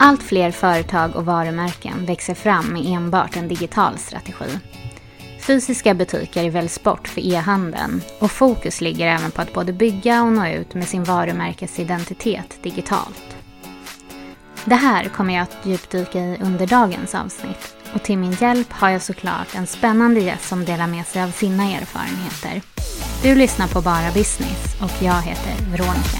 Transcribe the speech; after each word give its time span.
Allt 0.00 0.22
fler 0.22 0.50
företag 0.50 1.16
och 1.16 1.24
varumärken 1.24 2.06
växer 2.06 2.34
fram 2.34 2.66
med 2.66 2.82
enbart 2.86 3.36
en 3.36 3.48
digital 3.48 3.98
strategi. 3.98 4.58
Fysiska 5.40 5.94
butiker 5.94 6.50
väljs 6.50 6.82
bort 6.82 7.08
för 7.08 7.20
e-handeln 7.20 8.02
och 8.18 8.30
fokus 8.30 8.80
ligger 8.80 9.06
även 9.06 9.30
på 9.30 9.42
att 9.42 9.52
både 9.52 9.72
bygga 9.72 10.22
och 10.22 10.32
nå 10.32 10.46
ut 10.46 10.74
med 10.74 10.88
sin 10.88 11.04
varumärkesidentitet 11.04 12.62
digitalt. 12.62 13.36
Det 14.64 14.74
här 14.74 15.04
kommer 15.04 15.34
jag 15.34 15.42
att 15.42 15.66
djupdyka 15.66 16.18
i 16.18 16.38
under 16.42 16.66
dagens 16.66 17.14
avsnitt 17.14 17.76
och 17.94 18.02
till 18.02 18.18
min 18.18 18.32
hjälp 18.32 18.72
har 18.72 18.90
jag 18.90 19.02
såklart 19.02 19.54
en 19.54 19.66
spännande 19.66 20.20
gäst 20.20 20.48
som 20.48 20.64
delar 20.64 20.86
med 20.86 21.06
sig 21.06 21.22
av 21.22 21.30
sina 21.30 21.64
erfarenheter. 21.64 22.62
Du 23.22 23.34
lyssnar 23.34 23.68
på 23.68 23.80
Bara 23.80 24.10
Business 24.14 24.76
och 24.82 25.02
jag 25.02 25.22
heter 25.22 25.70
Veronica. 25.70 26.18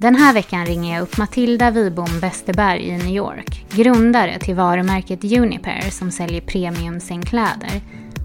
Den 0.00 0.14
här 0.14 0.32
veckan 0.34 0.66
ringer 0.66 0.94
jag 0.94 1.02
upp 1.02 1.18
Matilda 1.18 1.70
Wibom 1.70 2.20
Westerberg 2.20 2.82
i 2.82 2.96
New 2.96 3.14
York, 3.14 3.64
grundare 3.70 4.38
till 4.38 4.54
varumärket 4.54 5.24
Unipair 5.24 5.90
som 5.90 6.10
säljer 6.10 6.40
premiumsängkläder 6.40 7.80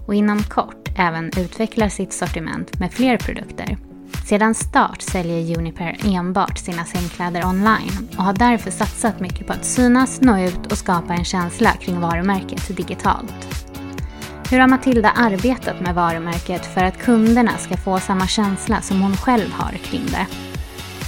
och 0.06 0.14
inom 0.14 0.42
kort 0.42 0.88
även 0.98 1.30
utvecklar 1.38 1.88
sitt 1.88 2.12
sortiment 2.12 2.78
med 2.78 2.92
fler 2.92 3.18
produkter. 3.18 3.78
Sedan 4.26 4.54
start 4.54 5.02
säljer 5.02 5.58
Unipair 5.58 5.96
enbart 6.04 6.58
sina 6.58 6.84
sängkläder 6.84 7.46
online 7.46 8.08
och 8.18 8.24
har 8.24 8.32
därför 8.32 8.70
satsat 8.70 9.20
mycket 9.20 9.46
på 9.46 9.52
att 9.52 9.64
synas, 9.64 10.20
nå 10.20 10.38
ut 10.40 10.72
och 10.72 10.78
skapa 10.78 11.14
en 11.14 11.24
känsla 11.24 11.72
kring 11.72 12.00
varumärket 12.00 12.76
digitalt. 12.76 13.66
Hur 14.50 14.58
har 14.58 14.68
Matilda 14.68 15.10
arbetat 15.10 15.80
med 15.80 15.94
varumärket 15.94 16.66
för 16.66 16.84
att 16.84 16.98
kunderna 16.98 17.56
ska 17.58 17.76
få 17.76 18.00
samma 18.00 18.26
känsla 18.26 18.80
som 18.80 19.02
hon 19.02 19.16
själv 19.16 19.52
har 19.52 19.72
kring 19.72 20.06
det? 20.06 20.26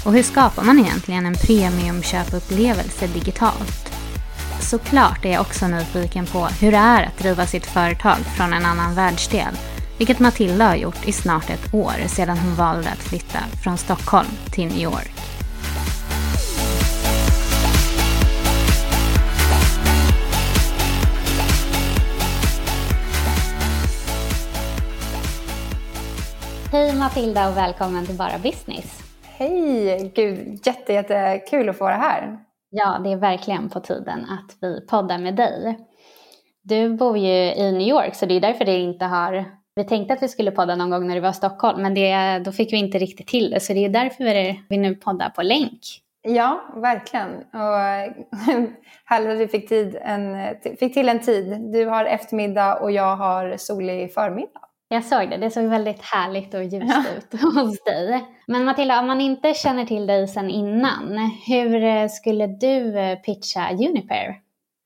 Och 0.05 0.13
hur 0.13 0.23
skapar 0.23 0.63
man 0.63 0.79
egentligen 0.79 1.27
en 1.27 1.35
premiumköpupplevelse 1.35 3.07
digitalt? 3.07 3.93
Såklart 4.61 5.25
är 5.25 5.33
jag 5.33 5.41
också 5.41 5.69
nyfiken 5.69 6.27
på 6.27 6.47
hur 6.47 6.73
det 6.73 6.79
är 6.79 7.03
att 7.07 7.19
driva 7.19 7.47
sitt 7.47 7.67
företag 7.67 8.17
från 8.37 8.53
en 8.53 8.67
annan 8.67 8.95
världsdel, 8.95 9.59
vilket 9.99 10.19
Matilda 10.19 10.67
har 10.69 10.77
gjort 10.77 11.09
i 11.09 11.13
snart 11.13 11.51
ett 11.51 11.75
år 11.75 11.95
sedan 12.07 12.39
hon 12.39 12.55
valde 12.55 12.91
att 12.91 12.99
flytta 12.99 13.39
från 13.63 13.79
Stockholm 13.79 14.29
till 14.51 14.67
New 14.67 14.81
York. 14.81 15.13
Hej 26.73 26.95
Matilda 26.95 27.49
och 27.49 27.57
välkommen 27.57 28.07
till 28.07 28.15
Bara 28.15 28.39
Business. 28.39 29.08
Hej! 29.39 30.13
Gud, 30.15 30.67
jätte, 30.67 30.93
jättekul 30.93 31.69
att 31.69 31.79
få 31.79 31.85
vara 31.85 31.97
här. 31.97 32.39
Ja, 32.71 33.01
det 33.05 33.13
är 33.13 33.17
verkligen 33.17 33.69
på 33.69 33.81
tiden 33.81 34.21
att 34.21 34.57
vi 34.61 34.87
poddar 34.87 35.19
med 35.19 35.37
dig. 35.37 35.79
Du 36.63 36.97
bor 36.97 37.19
ju 37.19 37.55
i 37.55 37.73
New 37.73 37.89
York, 37.89 38.15
så 38.15 38.27
det 38.27 38.35
är 38.35 38.41
därför 38.41 38.65
det 38.65 38.79
inte 38.79 39.05
har... 39.05 39.45
Vi 39.75 39.85
tänkte 39.85 40.15
att 40.15 40.23
vi 40.23 40.29
skulle 40.29 40.51
podda 40.51 40.77
någon 40.77 40.91
gång 40.91 41.07
när 41.07 41.15
du 41.15 41.21
var 41.21 41.31
i 41.31 41.35
Stockholm, 41.35 41.83
men 41.83 41.95
det, 41.95 42.39
då 42.39 42.53
fick 42.53 42.73
vi 42.73 42.77
inte 42.77 42.99
riktigt 42.99 43.27
till 43.27 43.51
det. 43.51 43.61
Så 43.61 43.73
det 43.73 43.85
är 43.85 43.89
därför 43.89 44.25
vi 44.69 44.77
nu 44.77 44.95
poddar 44.95 45.31
på 45.31 45.43
länk. 45.43 45.81
Ja, 46.23 46.61
verkligen. 46.77 47.37
Och 47.37 47.79
härligt 49.05 49.31
att 49.31 49.39
vi 49.39 49.49
fick, 49.49 49.69
tid 49.69 49.99
en, 50.01 50.37
fick 50.79 50.95
till 50.95 51.09
en 51.09 51.21
tid. 51.21 51.73
Du 51.73 51.87
har 51.87 52.05
eftermiddag 52.05 52.75
och 52.75 52.93
jag 52.93 53.17
har 53.17 53.57
solig 53.57 54.15
förmiddag. 54.15 54.68
Jag 54.91 55.05
såg 55.05 55.31
det, 55.31 55.37
det 55.37 55.51
såg 55.51 55.65
väldigt 55.65 56.03
härligt 56.03 56.55
och 56.55 56.65
ljust 56.65 56.87
ja. 56.89 57.05
ut 57.17 57.41
hos 57.55 57.85
dig. 57.85 58.25
Men 58.47 58.65
Matilda, 58.65 59.01
om 59.01 59.07
man 59.07 59.21
inte 59.21 59.55
känner 59.55 59.85
till 59.85 60.07
dig 60.07 60.29
sedan 60.29 60.51
innan, 60.51 61.19
hur 61.47 61.85
eh, 61.85 62.09
skulle 62.09 62.47
du 62.47 62.99
eh, 62.99 63.19
pitcha 63.19 63.71
Unipair? 63.73 64.35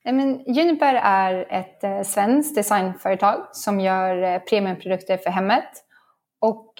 Men 0.04 0.44
Unipair 0.46 0.94
är 0.94 1.46
ett 1.50 1.84
eh, 1.84 2.02
svenskt 2.02 2.54
designföretag 2.54 3.46
som 3.52 3.80
gör 3.80 4.38
premiumprodukter 4.38 5.16
för 5.16 5.30
hemmet. 5.30 5.84
Och 6.40 6.74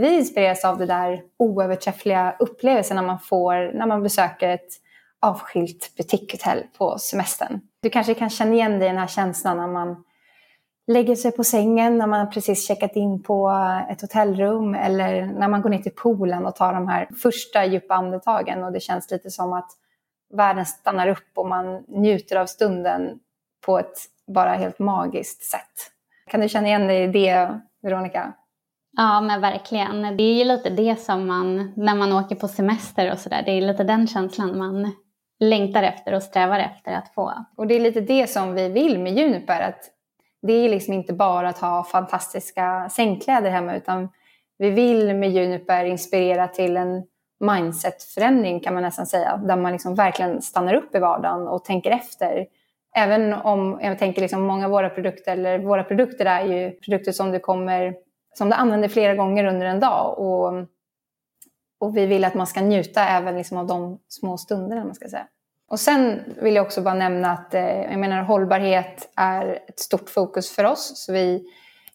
vi 0.00 0.16
inspireras 0.16 0.64
av 0.64 0.78
det 0.78 0.86
där 0.86 1.22
oöverträffliga 1.38 2.36
upplevelsen 2.38 2.94
när 2.94 3.02
man 3.02 3.18
får 3.18 3.72
när 3.78 3.86
man 3.86 4.02
besöker 4.02 4.48
ett 4.48 4.68
avskilt 5.20 5.96
butikshotell 5.96 6.62
på 6.78 6.98
semestern. 6.98 7.60
Du 7.82 7.90
kanske 7.90 8.14
kan 8.14 8.30
känna 8.30 8.54
igen 8.54 8.78
dig 8.78 8.86
i 8.86 8.90
den 8.90 8.98
här 8.98 9.06
känslan 9.06 9.56
när 9.56 9.66
man 9.66 10.04
lägger 10.88 11.14
sig 11.14 11.32
på 11.32 11.44
sängen 11.44 11.98
när 11.98 12.06
man 12.06 12.30
precis 12.30 12.66
checkat 12.66 12.96
in 12.96 13.22
på 13.22 13.50
ett 13.90 14.00
hotellrum 14.00 14.74
eller 14.74 15.26
när 15.26 15.48
man 15.48 15.62
går 15.62 15.70
ner 15.70 15.78
till 15.78 15.94
poolen 15.94 16.46
och 16.46 16.56
tar 16.56 16.74
de 16.74 16.88
här 16.88 17.08
första 17.22 17.66
djupa 17.66 17.94
andetagen 17.94 18.64
och 18.64 18.72
det 18.72 18.80
känns 18.80 19.10
lite 19.10 19.30
som 19.30 19.52
att 19.52 19.70
världen 20.34 20.66
stannar 20.66 21.08
upp 21.08 21.32
och 21.34 21.48
man 21.48 21.84
njuter 21.88 22.36
av 22.36 22.46
stunden 22.46 23.18
på 23.66 23.78
ett 23.78 23.98
bara 24.34 24.54
helt 24.54 24.78
magiskt 24.78 25.42
sätt. 25.42 25.92
Kan 26.30 26.40
du 26.40 26.48
känna 26.48 26.68
igen 26.68 26.86
dig 26.86 27.02
i 27.02 27.06
det, 27.06 27.60
Veronica? 27.82 28.32
Ja, 28.96 29.20
men 29.20 29.40
verkligen. 29.40 30.16
Det 30.16 30.22
är 30.22 30.34
ju 30.34 30.44
lite 30.44 30.70
det 30.70 30.96
som 31.00 31.26
man, 31.26 31.72
när 31.76 31.94
man 31.94 32.12
åker 32.12 32.36
på 32.36 32.48
semester 32.48 33.12
och 33.12 33.18
sådär, 33.18 33.42
det 33.46 33.50
är 33.50 33.60
lite 33.60 33.84
den 33.84 34.06
känslan 34.06 34.58
man 34.58 34.92
längtar 35.40 35.82
efter 35.82 36.14
och 36.14 36.22
strävar 36.22 36.58
efter 36.58 36.92
att 36.92 37.14
få. 37.14 37.32
Och 37.56 37.66
det 37.66 37.74
är 37.74 37.80
lite 37.80 38.00
det 38.00 38.30
som 38.30 38.54
vi 38.54 38.68
vill 38.68 38.98
med 38.98 39.18
Juniper, 39.18 39.60
att 39.60 39.97
det 40.48 40.52
är 40.52 40.68
liksom 40.68 40.94
inte 40.94 41.12
bara 41.12 41.48
att 41.48 41.58
ha 41.58 41.84
fantastiska 41.84 42.88
sängkläder 42.88 43.50
hemma 43.50 43.76
utan 43.76 44.08
vi 44.58 44.70
vill 44.70 45.16
med 45.16 45.30
Juniper 45.30 45.84
inspirera 45.84 46.48
till 46.48 46.76
en 46.76 47.02
mindsetförändring 47.40 48.60
kan 48.60 48.74
man 48.74 48.82
nästan 48.82 49.06
säga. 49.06 49.36
Där 49.36 49.56
man 49.56 49.72
liksom 49.72 49.94
verkligen 49.94 50.42
stannar 50.42 50.74
upp 50.74 50.94
i 50.94 50.98
vardagen 50.98 51.48
och 51.48 51.64
tänker 51.64 51.90
efter. 51.90 52.46
Även 52.96 53.32
om 53.32 53.80
jag 53.82 53.98
tänker 53.98 54.22
liksom 54.22 54.42
många 54.42 54.64
av 54.64 54.70
våra 54.70 54.90
produkter, 54.90 55.32
eller 55.32 55.58
våra 55.58 55.84
produkter 55.84 56.26
är 56.26 56.44
ju 56.44 56.70
produkter 56.70 57.12
som 57.12 57.32
du 57.32 57.40
kommer 57.40 57.94
som 58.34 58.48
du 58.48 58.54
använder 58.54 58.88
flera 58.88 59.14
gånger 59.14 59.44
under 59.44 59.66
en 59.66 59.80
dag. 59.80 60.18
Och, 60.18 60.52
och 61.80 61.96
vi 61.96 62.06
vill 62.06 62.24
att 62.24 62.34
man 62.34 62.46
ska 62.46 62.60
njuta 62.60 63.08
även 63.08 63.36
liksom 63.36 63.58
av 63.58 63.66
de 63.66 63.98
små 64.08 64.38
stunderna. 64.38 64.84
Man 64.84 64.94
ska 64.94 65.08
säga. 65.08 65.26
Och 65.68 65.80
sen 65.80 66.20
vill 66.42 66.54
jag 66.54 66.66
också 66.66 66.82
bara 66.82 66.94
nämna 66.94 67.32
att 67.32 67.54
eh, 67.54 67.82
jag 67.82 67.98
menar, 67.98 68.22
hållbarhet 68.22 69.10
är 69.16 69.58
ett 69.68 69.80
stort 69.80 70.10
fokus 70.10 70.50
för 70.50 70.64
oss. 70.64 70.92
Så 70.94 71.12
vi 71.12 71.44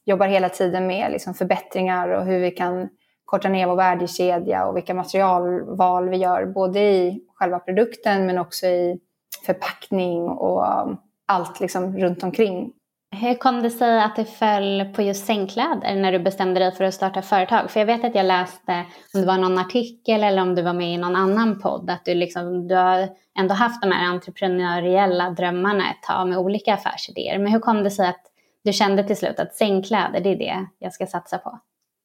jobbar 0.06 0.28
hela 0.28 0.50
tiden 0.50 0.88
med 0.88 1.12
liksom, 1.12 1.34
förbättringar 1.34 2.10
och 2.10 2.26
hur 2.26 2.40
vi 2.40 2.52
kan 2.52 2.90
korta 3.26 3.50
ner 3.50 3.68
vår 3.68 3.76
värdekedja 3.76 4.66
och 4.66 4.78
vilka 4.78 4.94
materialval 4.94 6.10
vi 6.10 6.18
gör. 6.18 6.46
Både 6.46 6.80
i 6.80 7.22
själva 7.36 7.60
produkten 7.60 8.26
men 8.26 8.38
också 8.38 8.66
i 8.66 9.00
förpackning 9.46 10.22
och 10.22 10.82
um, 10.82 10.98
allt 11.26 11.60
liksom 11.60 11.98
runt 11.98 12.24
omkring. 12.24 12.72
Hur 13.14 13.36
kom 13.36 13.64
det 13.64 13.70
sig 13.70 14.02
att 14.02 14.16
det 14.16 14.26
föll 14.26 14.86
på 14.96 15.02
just 15.02 15.26
sängkläder 15.26 15.96
när 15.96 16.12
du 16.12 16.20
bestämde 16.20 16.60
dig 16.60 16.72
för 16.72 16.84
att 16.84 16.94
starta 16.94 17.22
företag? 17.22 17.72
För 17.72 17.80
jag 17.80 17.88
vet 17.88 18.04
att 18.04 18.16
jag 18.16 18.26
läste, 18.26 18.86
om 19.14 19.22
det 19.22 19.28
var 19.28 19.38
någon 19.38 19.58
artikel 19.58 20.24
eller 20.24 20.42
om 20.42 20.56
du 20.56 20.62
var 20.62 20.74
med 20.74 20.94
i 20.94 20.98
någon 20.98 21.16
annan 21.16 21.60
podd, 21.60 21.90
att 21.90 22.06
du, 22.06 22.14
liksom, 22.14 22.68
du 22.68 22.76
har 22.76 23.10
ändå 23.40 23.54
haft 23.54 23.82
de 23.82 23.92
här 23.92 24.06
entreprenöriella 24.06 25.30
drömmarna 25.30 25.84
ett 25.92 26.04
tag 26.04 26.28
med 26.28 26.38
olika 26.38 26.74
affärsidéer. 26.74 27.40
Men 27.40 27.52
hur 27.52 27.60
kom 27.60 27.84
det 27.84 27.92
sig 27.92 28.08
att 28.08 28.22
du 28.64 28.74
kände 28.74 29.04
till 29.04 29.18
slut 29.18 29.40
att 29.40 29.56
sängkläder, 29.56 30.20
det 30.20 30.30
är 30.30 30.36
det 30.36 30.66
jag 30.80 30.94
ska 30.94 31.06
satsa 31.06 31.38
på? 31.38 31.60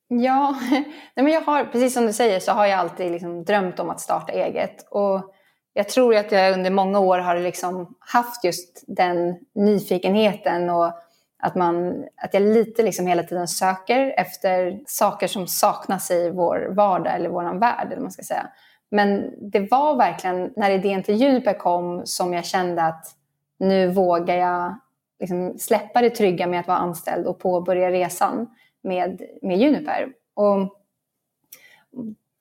Ja, 0.09 0.57
nej 0.71 1.25
men 1.25 1.29
jag 1.29 1.41
har, 1.41 1.65
precis 1.65 1.95
som 1.95 2.07
du 2.07 2.13
säger 2.13 2.41
så 2.41 2.53
har 2.53 2.67
jag 2.67 2.79
alltid 2.79 3.13
liksom 3.13 3.45
drömt 3.45 3.81
om 3.81 3.91
att 3.91 4.01
starta 4.01 4.33
eget. 4.33 4.89
Och 4.91 5.35
jag 5.79 5.89
tror 5.89 6.17
att 6.17 6.33
jag 6.33 6.53
under 6.53 6.71
många 6.71 7.01
år 7.01 7.19
har 7.19 7.39
liksom 7.39 7.95
haft 7.99 8.45
just 8.45 8.85
den 8.87 9.37
nyfikenheten 9.55 10.71
och 10.71 10.93
att, 11.39 11.55
man, 11.55 12.05
att 12.17 12.35
jag 12.35 12.43
lite 12.43 12.83
liksom 12.83 13.07
hela 13.07 13.23
tiden 13.23 13.49
söker 13.49 14.15
efter 14.17 14.81
saker 14.87 15.27
som 15.27 15.47
saknas 15.47 16.11
i 16.11 16.31
vår 16.31 16.69
vardag 16.71 17.15
eller 17.15 17.29
vår 17.29 17.59
värld. 17.59 17.93
Eller 17.93 18.03
man 18.03 18.11
ska 18.11 18.23
säga. 18.23 18.47
Men 18.91 19.33
det 19.51 19.61
var 19.61 19.97
verkligen 19.97 20.53
när 20.57 20.71
idén 20.71 21.03
till 21.03 21.17
Juniper 21.17 21.59
kom 21.59 22.07
som 22.07 22.33
jag 22.33 22.45
kände 22.45 22.83
att 22.83 23.07
nu 23.59 23.89
vågar 23.89 24.37
jag 24.37 24.79
liksom 25.21 25.59
släppa 25.59 26.01
det 26.01 26.11
trygga 26.11 26.47
med 26.47 26.61
att 26.61 26.69
vara 26.69 26.79
anställd 26.79 27.27
och 27.27 27.39
påbörja 27.39 27.91
resan 27.91 28.47
med, 28.83 29.23
med 29.43 29.59
Juniper. 29.59 30.09
Och 30.35 30.75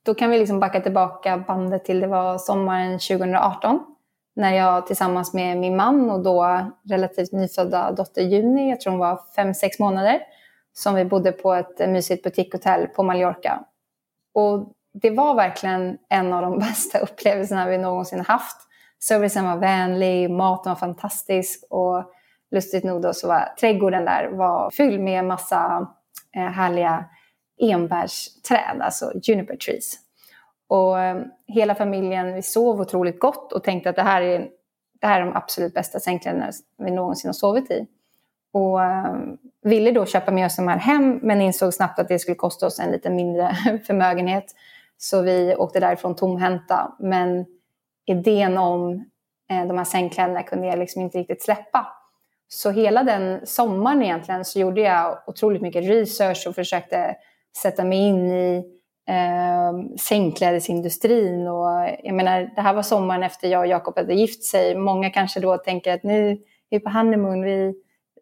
då 0.07 0.13
kan 0.13 0.30
vi 0.30 0.39
liksom 0.39 0.59
backa 0.59 0.81
tillbaka 0.81 1.38
bandet 1.38 1.86
till 1.86 2.00
det 2.00 2.07
var 2.07 2.38
sommaren 2.38 3.00
2018 3.00 3.80
när 4.36 4.54
jag 4.54 4.88
tillsammans 4.88 5.33
med 5.33 5.57
min 5.57 5.75
man 5.75 6.09
och 6.09 6.24
då 6.24 6.65
relativt 6.89 7.31
nyfödda 7.31 7.92
dotter 7.92 8.21
Juni, 8.21 8.69
jag 8.69 8.81
tror 8.81 8.92
hon 8.92 9.00
var 9.00 9.19
fem 9.36 9.54
sex 9.54 9.80
månader, 9.80 10.19
som 10.74 10.95
vi 10.95 11.06
bodde 11.06 11.31
på 11.31 11.54
ett 11.54 11.80
eh, 11.80 11.88
mysigt 11.88 12.24
butikhotell 12.24 12.88
på 12.88 13.04
Mallorca. 13.04 13.59
Och 14.33 14.74
det 14.94 15.09
var 15.09 15.36
verkligen 15.36 15.98
en 16.09 16.33
av 16.33 16.42
de 16.42 16.59
bästa 16.59 17.00
upplevelserna 17.00 17.68
vi 17.68 17.77
någonsin 17.77 18.19
haft. 18.19 18.57
Servicen 19.00 19.45
var 19.45 19.57
vänlig, 19.57 20.30
maten 20.30 20.71
var 20.71 20.75
fantastisk 20.80 21.63
och 21.69 22.12
lustigt 22.51 22.83
nog 22.83 23.01
då 23.01 23.13
så 23.13 23.27
var 23.27 23.54
trädgården 23.59 24.06
där 24.06 24.30
var 24.31 24.71
fylld 24.71 25.01
med 25.01 25.25
massa 25.25 25.88
eh, 26.36 26.42
härliga 26.42 27.06
enbärsträd, 27.57 28.81
alltså 28.81 29.12
juniper 29.24 29.56
trees. 29.56 29.94
Och 30.68 31.00
ehm, 31.00 31.24
hela 31.48 31.75
familjen, 31.75 32.33
vi 32.33 32.42
sov 32.42 32.81
otroligt 32.81 33.19
gott 33.19 33.54
och 33.54 33.63
tänkte 33.63 33.89
att 33.89 33.95
det 33.95 34.01
här 34.01 34.21
är, 34.21 34.50
det 35.01 35.07
här 35.07 35.21
är 35.21 35.25
de 35.25 35.36
absolut 35.36 35.74
bästa 35.74 36.00
sängkläderna 36.00 36.51
vi 36.77 36.92
någonsin 36.92 37.27
har 37.27 37.33
sovit 37.33 37.71
i. 37.71 37.88
Och 38.54 38.83
ehm, 38.83 39.38
ville 39.62 39.92
då 39.92 40.06
köpa 40.06 40.31
med 40.31 40.45
oss 40.45 40.56
de 40.56 40.68
här 40.68 40.77
hem, 40.77 41.19
men 41.24 41.42
insåg 41.42 41.74
snabbt 41.74 42.00
att 42.00 42.07
det 42.07 42.19
skulle 42.19 42.36
kosta 42.36 42.65
oss 42.65 42.80
en 42.80 42.92
lite 42.92 43.09
mindre 43.09 43.56
förmögenhet. 43.88 44.56
Så 44.98 45.21
vi 45.21 45.56
åkte 45.56 45.80
därifrån 45.80 46.15
tomhänta. 46.15 46.95
Men 47.00 47.45
idén 48.06 48.57
om 48.57 48.94
eh, 49.51 49.68
de 49.68 49.77
här 49.77 49.86
sängkläderna 49.86 50.44
kunde 50.44 50.68
jag 50.68 50.80
liksom 50.80 51.01
inte 51.01 51.18
riktigt 51.18 51.44
släppa. 51.44 51.88
Så 52.48 52.71
hela 52.71 53.04
den 53.04 53.45
sommaren 53.45 54.01
egentligen 54.01 54.45
så 54.45 54.59
gjorde 54.59 54.81
jag 54.81 55.18
otroligt 55.27 55.62
mycket 55.62 55.89
research 55.89 56.48
och 56.48 56.56
försökte 56.56 57.15
sätta 57.62 57.83
mig 57.83 57.98
in 57.98 58.31
i 58.31 58.63
eh, 59.07 59.95
sängklädesindustrin. 60.00 61.48
Och 61.48 61.89
jag 62.04 62.15
menar, 62.15 62.51
det 62.56 62.62
här 62.62 62.74
var 62.74 62.81
sommaren 62.81 63.24
efter 63.24 63.48
jag 63.48 63.59
och 63.59 63.68
Jakob 63.68 63.98
hade 63.98 64.13
gift 64.13 64.44
sig. 64.44 64.75
Många 64.75 65.09
kanske 65.09 65.39
då 65.39 65.57
tänker 65.57 65.94
att 65.94 66.04
nu 66.04 66.30
är 66.30 66.38
vi 66.69 66.80
på 66.80 66.89
honeymoon, 66.89 67.42
vi 67.42 67.74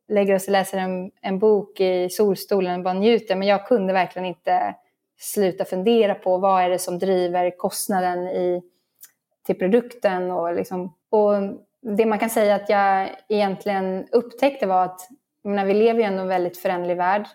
lägger 0.07 0.35
oss 0.35 0.47
och 0.47 0.51
läser 0.51 0.77
en, 0.77 1.11
en 1.21 1.39
bok 1.39 1.79
i 1.79 2.09
solstolen 2.09 2.77
och 2.77 2.83
bara 2.83 2.93
njuter. 2.93 3.35
Men 3.35 3.47
jag 3.47 3.67
kunde 3.67 3.93
verkligen 3.93 4.25
inte 4.25 4.75
sluta 5.19 5.65
fundera 5.65 6.15
på 6.15 6.37
vad 6.37 6.63
är 6.63 6.69
det 6.69 6.79
som 6.79 6.99
driver 6.99 7.57
kostnaden 7.57 8.27
i, 8.27 8.61
till 9.45 9.55
produkten. 9.55 10.31
Och, 10.31 10.55
liksom, 10.55 10.93
och 11.09 11.33
det 11.97 12.05
man 12.05 12.19
kan 12.19 12.29
säga 12.29 12.55
att 12.55 12.69
jag 12.69 13.09
egentligen 13.29 14.07
upptäckte 14.11 14.67
var 14.67 14.83
att 14.83 15.09
när 15.43 15.65
vi 15.65 15.73
lever 15.73 15.99
i 15.99 16.03
en 16.03 16.27
väldigt 16.27 16.57
föränderlig 16.57 16.97
värld 16.97 17.27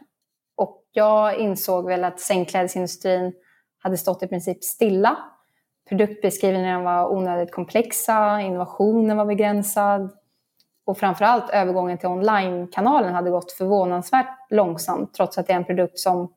jag 0.93 1.39
insåg 1.39 1.87
väl 1.87 2.05
att 2.05 2.21
sängklädesindustrin 2.21 3.33
hade 3.79 3.97
stått 3.97 4.23
i 4.23 4.27
princip 4.27 4.65
stilla. 4.65 5.17
Produktbeskrivningarna 5.89 6.83
var 6.83 7.13
onödigt 7.13 7.53
komplexa, 7.53 8.41
innovationen 8.41 9.17
var 9.17 9.25
begränsad 9.25 10.11
och 10.87 10.99
framförallt 10.99 11.51
övergången 11.51 11.99
till 11.99 12.09
online-kanalen 12.09 13.15
hade 13.15 13.31
gått 13.31 13.53
förvånansvärt 13.53 14.51
långsamt 14.51 15.15
trots 15.15 15.39
att 15.39 15.47
det 15.47 15.53
är 15.53 15.57
en 15.57 15.65
produkt 15.65 15.99
som 15.99 16.35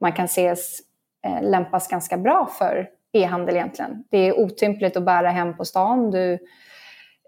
man 0.00 0.12
kan 0.12 0.28
se 0.28 0.48
eh, 0.48 1.42
lämpas 1.42 1.88
ganska 1.88 2.16
bra 2.16 2.48
för 2.58 2.88
e-handel 3.12 3.56
egentligen. 3.56 4.04
Det 4.10 4.18
är 4.18 4.38
otympligt 4.38 4.96
att 4.96 5.04
bära 5.04 5.30
hem 5.30 5.56
på 5.56 5.64
stan. 5.64 6.10
Du 6.10 6.38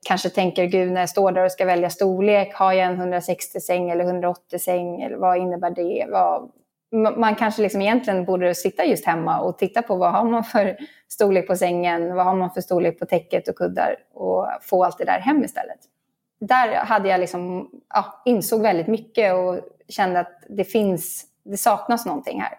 kanske 0.08 0.31
tänker, 0.31 0.64
gud 0.64 0.93
när 0.93 1.00
jag 1.00 1.11
står 1.11 1.32
där 1.32 1.44
och 1.44 1.52
ska 1.52 1.64
välja 1.64 1.90
storlek, 1.90 2.55
har 2.55 2.72
jag 2.72 2.87
en 2.87 2.94
160 2.94 3.61
säng 3.61 3.90
eller 3.90 4.05
180 4.05 4.58
säng? 4.58 5.02
Eller 5.02 5.17
vad 5.17 5.38
innebär 5.38 5.70
det? 5.70 6.06
Vad, 6.11 6.50
man 6.96 7.34
kanske 7.34 7.62
liksom 7.62 7.82
egentligen 7.82 8.24
borde 8.24 8.55
sitta 8.55 8.84
just 8.84 9.06
hemma 9.06 9.41
och 9.41 9.58
titta 9.58 9.82
på 9.82 9.96
vad 9.96 10.12
har 10.12 10.24
man 10.24 10.44
för 10.44 10.76
storlek 11.08 11.46
på 11.46 11.56
sängen, 11.56 12.15
vad 12.15 12.24
har 12.24 12.34
man 12.34 12.50
för 12.50 12.60
storlek 12.60 12.98
på 12.98 13.06
täcket 13.06 13.48
och 13.48 13.56
kuddar 13.56 13.96
och 14.15 14.46
få 14.62 14.84
allt 14.84 14.98
det 14.98 15.05
där 15.05 15.19
hem 15.19 15.44
istället. 15.44 15.79
Där 16.41 16.74
hade 16.74 17.08
jag 17.08 17.20
liksom, 17.20 17.70
ja, 17.88 18.22
insåg 18.24 18.62
väldigt 18.62 18.86
mycket 18.86 19.34
och 19.34 19.60
kände 19.88 20.20
att 20.20 20.43
det 20.48 20.65
finns, 20.65 21.26
det 21.44 21.56
saknas 21.56 22.06
någonting 22.06 22.41
här. 22.41 22.58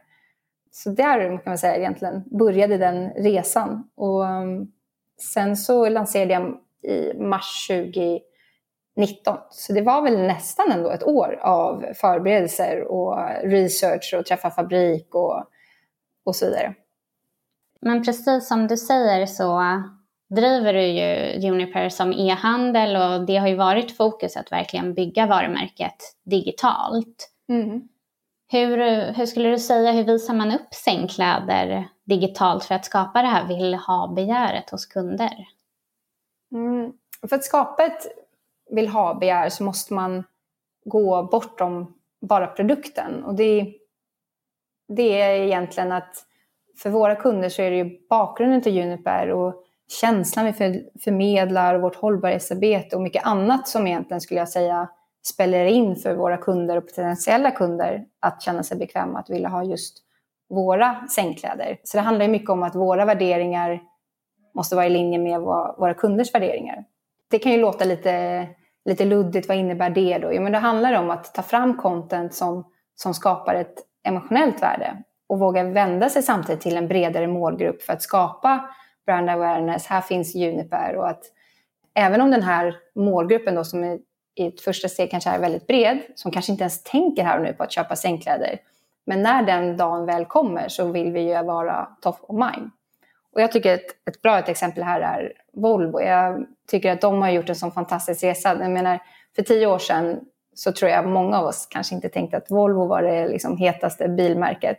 Så 0.71 0.89
där 0.89 1.19
kan 1.29 1.41
man 1.45 1.57
säga 1.57 1.75
egentligen 1.75 2.23
började 2.25 2.77
den 2.77 3.09
resan. 3.09 3.89
Och 3.95 4.27
ehm, 4.27 4.67
sen 5.33 5.57
så 5.57 5.89
lanserade 5.89 6.33
jag 6.33 6.57
i 6.91 7.13
mars 7.19 7.65
20 7.67 8.19
19. 8.97 9.37
Så 9.49 9.73
det 9.73 9.81
var 9.81 10.01
väl 10.01 10.17
nästan 10.17 10.71
ändå 10.71 10.89
ett 10.89 11.03
år 11.03 11.39
av 11.41 11.85
förberedelser 11.95 12.81
och 12.81 13.17
research 13.43 14.15
och 14.17 14.25
träffa 14.25 14.51
fabrik 14.51 15.15
och, 15.15 15.43
och 16.25 16.35
så 16.35 16.45
vidare. 16.45 16.73
Men 17.81 18.03
precis 18.03 18.47
som 18.47 18.67
du 18.67 18.77
säger 18.77 19.25
så 19.25 19.63
driver 20.29 20.73
du 20.73 20.81
ju 20.81 21.39
Juniper 21.39 21.89
som 21.89 22.13
e-handel 22.13 22.95
och 22.95 23.25
det 23.25 23.37
har 23.37 23.47
ju 23.47 23.55
varit 23.55 23.97
fokus 23.97 24.37
att 24.37 24.51
verkligen 24.51 24.93
bygga 24.93 25.25
varumärket 25.25 25.95
digitalt. 26.25 27.29
Mm. 27.49 27.87
Hur, 28.51 28.77
hur 29.13 29.25
skulle 29.25 29.49
du 29.49 29.59
säga, 29.59 29.91
hur 29.91 30.03
visar 30.03 30.33
man 30.33 30.51
upp 30.51 30.73
sängkläder 30.73 31.89
digitalt 32.05 32.63
för 32.63 32.75
att 32.75 32.85
skapa 32.85 33.21
det 33.21 33.27
här 33.27 33.47
vill 33.47 33.73
ha-begäret 33.73 34.69
hos 34.69 34.85
kunder? 34.85 35.47
Mm. 36.51 36.91
För 37.29 37.35
att 37.35 37.43
skapa 37.43 37.85
ett 37.85 38.07
vill 38.69 38.87
ha 38.87 39.13
begär 39.13 39.49
så 39.49 39.63
måste 39.63 39.93
man 39.93 40.23
gå 40.85 41.23
bortom 41.23 41.93
bara 42.21 42.47
produkten. 42.47 43.23
Och 43.23 43.35
det, 43.35 43.73
det 44.87 45.21
är 45.21 45.41
egentligen 45.41 45.91
att 45.91 46.23
för 46.77 46.89
våra 46.89 47.15
kunder 47.15 47.49
så 47.49 47.61
är 47.61 47.71
det 47.71 47.77
ju 47.77 48.07
bakgrunden 48.09 48.61
till 48.61 48.75
Juniper 48.75 49.31
och 49.31 49.63
känslan 50.01 50.45
vi 50.45 50.53
för, 50.53 50.99
förmedlar 51.03 51.75
och 51.75 51.81
vårt 51.81 51.95
hållbarhetsarbete 51.95 52.95
och 52.95 53.01
mycket 53.01 53.25
annat 53.25 53.67
som 53.67 53.87
egentligen 53.87 54.21
skulle 54.21 54.39
jag 54.39 54.49
säga 54.49 54.89
spelar 55.27 55.65
in 55.65 55.95
för 55.95 56.15
våra 56.15 56.37
kunder 56.37 56.77
och 56.77 56.87
potentiella 56.87 57.51
kunder 57.51 58.05
att 58.19 58.41
känna 58.41 58.63
sig 58.63 58.77
bekväma 58.77 59.19
att 59.19 59.29
vilja 59.29 59.49
ha 59.49 59.63
just 59.63 59.97
våra 60.49 61.07
sängkläder. 61.07 61.79
Så 61.83 61.97
det 61.97 62.01
handlar 62.01 62.25
ju 62.25 62.31
mycket 62.31 62.49
om 62.49 62.63
att 62.63 62.75
våra 62.75 63.05
värderingar 63.05 63.81
måste 64.55 64.75
vara 64.75 64.85
i 64.85 64.89
linje 64.89 65.19
med 65.19 65.41
våra 65.77 65.93
kunders 65.93 66.33
värderingar. 66.33 66.85
Det 67.29 67.39
kan 67.39 67.51
ju 67.51 67.57
låta 67.57 67.85
lite 67.85 68.47
lite 68.87 69.05
luddigt, 69.05 69.47
vad 69.47 69.57
innebär 69.57 69.89
det 69.89 70.17
då? 70.17 70.33
Jo, 70.33 70.41
men 70.41 70.51
det 70.51 70.57
handlar 70.57 70.93
om 70.93 71.09
att 71.09 71.33
ta 71.33 71.41
fram 71.41 71.77
content 71.77 72.33
som, 72.33 72.65
som 72.95 73.13
skapar 73.13 73.55
ett 73.55 73.75
emotionellt 74.03 74.61
värde 74.61 75.03
och 75.29 75.39
våga 75.39 75.63
vända 75.63 76.09
sig 76.09 76.23
samtidigt 76.23 76.61
till 76.61 76.77
en 76.77 76.87
bredare 76.87 77.27
målgrupp 77.27 77.81
för 77.81 77.93
att 77.93 78.01
skapa 78.01 78.69
brand 79.05 79.29
awareness. 79.29 79.87
Här 79.87 80.01
finns 80.01 80.35
Juniper 80.35 80.95
och 80.95 81.09
att 81.09 81.23
även 81.93 82.21
om 82.21 82.31
den 82.31 82.43
här 82.43 82.75
målgruppen 82.95 83.55
då 83.55 83.63
som 83.63 83.83
är, 83.83 83.99
i 84.35 84.47
ett 84.47 84.61
första 84.61 84.87
steg 84.87 85.11
kanske 85.11 85.29
är 85.29 85.39
väldigt 85.39 85.67
bred, 85.67 85.99
som 86.15 86.31
kanske 86.31 86.51
inte 86.51 86.63
ens 86.63 86.83
tänker 86.83 87.23
här 87.23 87.37
och 87.37 87.43
nu 87.43 87.53
på 87.53 87.63
att 87.63 87.71
köpa 87.71 87.95
sängkläder. 87.95 88.59
Men 89.05 89.21
när 89.21 89.43
den 89.43 89.77
dagen 89.77 90.05
väl 90.05 90.25
kommer 90.25 90.67
så 90.67 90.91
vill 90.91 91.11
vi 91.11 91.21
ju 91.21 91.43
vara 91.43 91.87
top 92.01 92.15
of 92.21 92.35
mind. 92.35 92.71
Och 93.33 93.41
jag 93.41 93.51
tycker 93.51 93.73
ett, 93.73 94.09
ett 94.09 94.21
bra 94.21 94.39
ett 94.39 94.49
exempel 94.49 94.83
här 94.83 95.01
är 95.01 95.33
Volvo. 95.53 96.01
Jag 96.01 96.45
tycker 96.67 96.91
att 96.91 97.01
de 97.01 97.21
har 97.21 97.29
gjort 97.29 97.49
en 97.49 97.55
sån 97.55 97.71
fantastisk 97.71 98.23
resa. 98.23 98.57
Jag 98.59 98.71
menar, 98.71 98.99
för 99.35 99.43
tio 99.43 99.67
år 99.67 99.79
sedan 99.79 100.19
så 100.55 100.71
tror 100.71 100.91
jag 100.91 101.07
många 101.07 101.39
av 101.39 101.45
oss 101.45 101.67
kanske 101.69 101.95
inte 101.95 102.09
tänkte 102.09 102.37
att 102.37 102.51
Volvo 102.51 102.87
var 102.87 103.01
det 103.01 103.27
liksom 103.27 103.57
hetaste 103.57 104.07
bilmärket. 104.07 104.77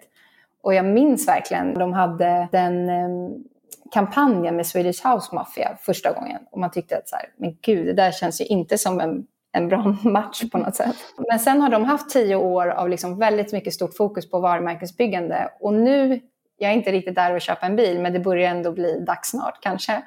Och 0.62 0.74
jag 0.74 0.84
minns 0.84 1.28
verkligen, 1.28 1.74
de 1.74 1.92
hade 1.92 2.48
den 2.52 2.88
ehm, 2.88 3.44
kampanjen 3.92 4.56
med 4.56 4.66
Swedish 4.66 5.06
House 5.06 5.34
Mafia 5.34 5.76
första 5.80 6.12
gången. 6.12 6.40
Och 6.50 6.58
man 6.58 6.70
tyckte 6.70 6.96
att 6.96 7.08
så 7.08 7.16
här, 7.16 7.26
men 7.36 7.56
gud, 7.62 7.86
det 7.86 7.92
där 7.92 8.12
känns 8.12 8.40
ju 8.40 8.44
inte 8.44 8.78
som 8.78 9.00
en, 9.00 9.26
en 9.52 9.68
bra 9.68 9.96
match 10.04 10.42
på 10.52 10.58
något 10.58 10.76
sätt. 10.76 10.96
Men 11.28 11.38
sen 11.38 11.60
har 11.60 11.70
de 11.70 11.84
haft 11.84 12.10
tio 12.10 12.36
år 12.36 12.68
av 12.68 12.88
liksom 12.88 13.18
väldigt 13.18 13.52
mycket 13.52 13.74
stort 13.74 13.96
fokus 13.96 14.30
på 14.30 14.40
varumärkesbyggande. 14.40 15.50
Och 15.60 15.74
nu, 15.74 16.20
jag 16.58 16.70
är 16.70 16.74
inte 16.74 16.92
riktigt 16.92 17.14
där 17.14 17.34
och 17.34 17.40
köpa 17.40 17.66
en 17.66 17.76
bil, 17.76 18.00
men 18.00 18.12
det 18.12 18.20
börjar 18.20 18.50
ändå 18.50 18.72
bli 18.72 19.00
dags 19.00 19.30
snart 19.30 19.58
kanske. 19.62 20.02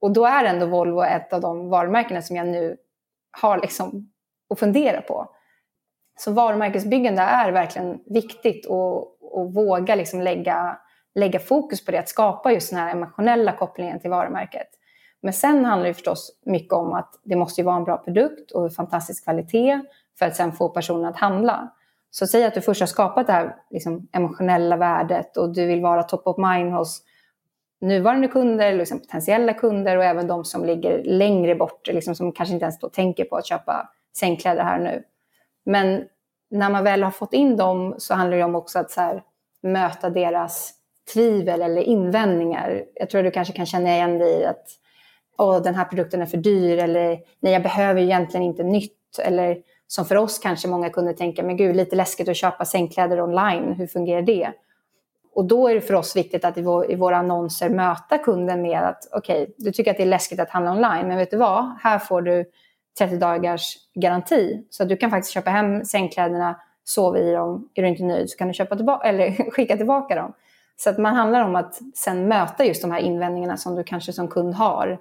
Och 0.00 0.12
då 0.12 0.26
är 0.26 0.44
ändå 0.44 0.66
Volvo 0.66 1.02
ett 1.02 1.32
av 1.32 1.40
de 1.40 1.68
varumärkena 1.68 2.22
som 2.22 2.36
jag 2.36 2.46
nu 2.46 2.76
har 3.40 3.58
liksom 3.58 4.10
att 4.50 4.58
fundera 4.58 5.00
på. 5.00 5.30
Så 6.18 6.32
varumärkesbyggande 6.32 7.22
är 7.22 7.52
verkligen 7.52 7.98
viktigt 8.06 8.66
och, 8.66 9.22
och 9.34 9.54
våga 9.54 9.94
liksom 9.94 10.20
lägga, 10.20 10.78
lägga 11.14 11.38
fokus 11.38 11.84
på 11.84 11.90
det, 11.90 11.98
att 11.98 12.08
skapa 12.08 12.52
just 12.52 12.70
den 12.70 12.78
här 12.78 12.92
emotionella 12.92 13.52
kopplingen 13.52 14.00
till 14.00 14.10
varumärket. 14.10 14.68
Men 15.22 15.32
sen 15.32 15.64
handlar 15.64 15.88
det 15.88 15.94
förstås 15.94 16.40
mycket 16.46 16.72
om 16.72 16.92
att 16.92 17.20
det 17.24 17.36
måste 17.36 17.62
vara 17.62 17.76
en 17.76 17.84
bra 17.84 17.96
produkt 17.96 18.50
och 18.50 18.72
fantastisk 18.72 19.24
kvalitet 19.24 19.80
för 20.18 20.26
att 20.26 20.36
sen 20.36 20.52
få 20.52 20.68
personen 20.68 21.04
att 21.04 21.16
handla. 21.16 21.72
Så 22.10 22.26
säg 22.26 22.44
att 22.44 22.54
du 22.54 22.60
först 22.60 22.80
har 22.80 22.86
skapat 22.86 23.26
det 23.26 23.32
här 23.32 23.56
liksom, 23.70 24.08
emotionella 24.12 24.76
värdet 24.76 25.36
och 25.36 25.54
du 25.54 25.66
vill 25.66 25.82
vara 25.82 26.02
top 26.02 26.26
of 26.26 26.36
mind 26.38 26.72
hos 26.72 27.02
nuvarande 27.80 28.28
kunder, 28.28 28.72
liksom 28.72 29.00
potentiella 29.00 29.54
kunder 29.54 29.96
och 29.96 30.04
även 30.04 30.26
de 30.26 30.44
som 30.44 30.64
ligger 30.64 31.04
längre 31.04 31.54
bort, 31.54 31.88
liksom, 31.88 32.14
som 32.14 32.32
kanske 32.32 32.52
inte 32.52 32.64
ens 32.64 32.78
då 32.78 32.88
tänker 32.88 33.24
på 33.24 33.36
att 33.36 33.46
köpa 33.46 33.88
sängkläder 34.16 34.62
här 34.62 34.78
nu. 34.78 35.02
Men 35.64 36.04
när 36.50 36.70
man 36.70 36.84
väl 36.84 37.02
har 37.02 37.10
fått 37.10 37.34
in 37.34 37.56
dem 37.56 37.94
så 37.98 38.14
handlar 38.14 38.36
det 38.36 38.44
om 38.44 38.54
också 38.54 38.78
att 38.78 38.90
så 38.90 39.00
här, 39.00 39.22
möta 39.62 40.10
deras 40.10 40.72
tvivel 41.14 41.62
eller 41.62 41.82
invändningar. 41.82 42.84
Jag 42.94 43.10
tror 43.10 43.18
att 43.18 43.26
du 43.26 43.30
kanske 43.30 43.54
kan 43.54 43.66
känna 43.66 43.88
igen 43.88 44.18
dig 44.18 44.40
i 44.40 44.44
att 44.44 44.66
Åh, 45.38 45.62
den 45.62 45.74
här 45.74 45.84
produkten 45.84 46.22
är 46.22 46.26
för 46.26 46.36
dyr 46.36 46.78
eller 46.78 47.18
nej, 47.40 47.52
jag 47.52 47.62
behöver 47.62 48.00
egentligen 48.00 48.46
inte 48.46 48.62
nytt. 48.62 49.18
Eller 49.22 49.58
som 49.86 50.04
för 50.04 50.16
oss 50.16 50.38
kanske 50.38 50.68
många 50.68 50.90
kunde 50.90 51.12
tänka, 51.12 51.42
men 51.42 51.56
gud, 51.56 51.76
lite 51.76 51.96
läskigt 51.96 52.28
att 52.28 52.36
köpa 52.36 52.64
sängkläder 52.64 53.20
online, 53.20 53.72
hur 53.72 53.86
fungerar 53.86 54.22
det? 54.22 54.52
Och 55.32 55.44
då 55.44 55.68
är 55.68 55.74
det 55.74 55.80
för 55.80 55.94
oss 55.94 56.16
viktigt 56.16 56.44
att 56.44 56.58
i, 56.58 56.62
vår, 56.62 56.90
i 56.90 56.94
våra 56.94 57.16
annonser 57.16 57.70
möta 57.70 58.18
kunden 58.18 58.62
med 58.62 58.82
att 58.82 59.08
okej, 59.12 59.42
okay, 59.42 59.54
du 59.56 59.72
tycker 59.72 59.90
att 59.90 59.96
det 59.96 60.02
är 60.02 60.06
läskigt 60.06 60.40
att 60.40 60.50
handla 60.50 60.72
online, 60.72 61.08
men 61.08 61.16
vet 61.16 61.30
du 61.30 61.36
vad? 61.36 61.76
Här 61.80 61.98
får 61.98 62.22
du 62.22 62.44
30 62.98 63.16
dagars 63.16 63.76
garanti. 63.94 64.66
Så 64.70 64.82
att 64.82 64.88
du 64.88 64.96
kan 64.96 65.10
faktiskt 65.10 65.34
köpa 65.34 65.50
hem 65.50 65.84
sängkläderna, 65.84 66.60
sova 66.84 67.18
i 67.18 67.32
dem, 67.32 67.68
är 67.74 67.82
du 67.82 67.88
inte 67.88 68.02
nöjd 68.04 68.30
så 68.30 68.36
kan 68.36 68.48
du 68.48 68.54
köpa 68.54 68.76
tillbaka, 68.76 69.08
eller 69.08 69.50
skicka 69.50 69.76
tillbaka 69.76 70.14
dem. 70.14 70.32
Så 70.76 70.90
att 70.90 70.98
man 70.98 71.14
handlar 71.14 71.44
om 71.44 71.56
att 71.56 71.80
sen 71.94 72.28
möta 72.28 72.64
just 72.64 72.82
de 72.82 72.90
här 72.90 73.00
invändningarna 73.00 73.56
som 73.56 73.74
du 73.74 73.84
kanske 73.84 74.12
som 74.12 74.28
kund 74.28 74.54
har. 74.54 74.98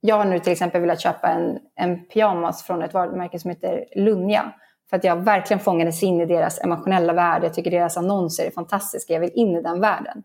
Jag 0.00 0.16
har 0.16 0.24
nu 0.24 0.38
till 0.38 0.52
exempel 0.52 0.80
velat 0.80 1.00
köpa 1.00 1.28
en, 1.28 1.58
en 1.74 2.04
pyjamas 2.04 2.62
från 2.62 2.82
ett 2.82 2.94
varumärke 2.94 3.38
som 3.38 3.50
heter 3.50 3.84
Lunja. 3.96 4.52
För 4.90 4.96
att 4.96 5.04
jag 5.04 5.16
verkligen 5.16 5.60
fångades 5.60 6.02
in 6.02 6.20
i 6.20 6.26
deras 6.26 6.60
emotionella 6.64 7.12
värld. 7.12 7.44
Jag 7.44 7.54
tycker 7.54 7.70
deras 7.70 7.96
annonser 7.96 8.46
är 8.46 8.50
fantastiska. 8.50 9.12
Jag 9.12 9.20
vill 9.20 9.30
in 9.34 9.56
i 9.56 9.62
den 9.62 9.80
världen. 9.80 10.22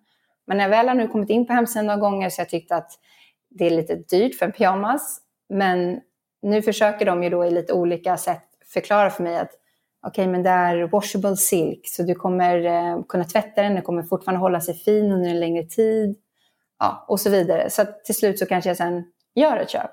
Men 0.48 0.58
när 0.58 0.64
jag 0.64 0.70
väl 0.70 0.88
har 0.88 0.96
nu 0.96 1.08
kommit 1.08 1.30
in 1.30 1.48
på 1.48 1.54
hemsidan 1.54 1.86
några 1.86 2.00
gånger 2.00 2.30
så 2.30 2.40
har 2.40 2.46
jag 2.46 2.50
tyckt 2.50 2.72
att 2.72 2.92
det 3.50 3.66
är 3.66 3.70
lite 3.70 3.96
dyrt 3.96 4.36
för 4.36 4.46
en 4.46 4.52
pyjamas. 4.52 5.22
Men 5.50 6.00
nu 6.42 6.62
försöker 6.62 7.06
de 7.06 7.24
ju 7.24 7.30
då 7.30 7.46
i 7.46 7.52
lite 7.52 7.74
olika 7.74 8.18
sätt 8.18 8.44
förklara 8.74 9.10
för 9.10 9.24
mig 9.24 9.38
att 9.38 9.52
okej, 10.08 10.24
okay, 10.24 10.32
men 10.32 10.44
det 10.44 10.50
är 10.50 10.88
washable 10.88 11.38
silk, 11.38 11.88
så 11.88 12.04
du 12.04 12.16
kommer 12.16 12.66
eh, 12.66 13.04
kunna 13.04 13.24
tvätta 13.24 13.62
den, 13.62 13.74
den 13.74 13.84
kommer 13.84 14.04
fortfarande 14.04 14.40
hålla 14.40 14.62
sig 14.62 14.74
fin 14.74 15.12
under 15.12 15.30
en 15.30 15.40
längre 15.40 15.64
tid. 15.64 16.16
Ja, 16.80 17.06
och 17.08 17.20
så 17.20 17.30
vidare. 17.30 17.70
Så 17.70 17.86
till 18.06 18.16
slut 18.16 18.40
så 18.40 18.46
kanske 18.46 18.70
jag 18.70 18.78
sen 18.78 19.04
gör 19.36 19.58
ett 19.58 19.70
köp. 19.70 19.92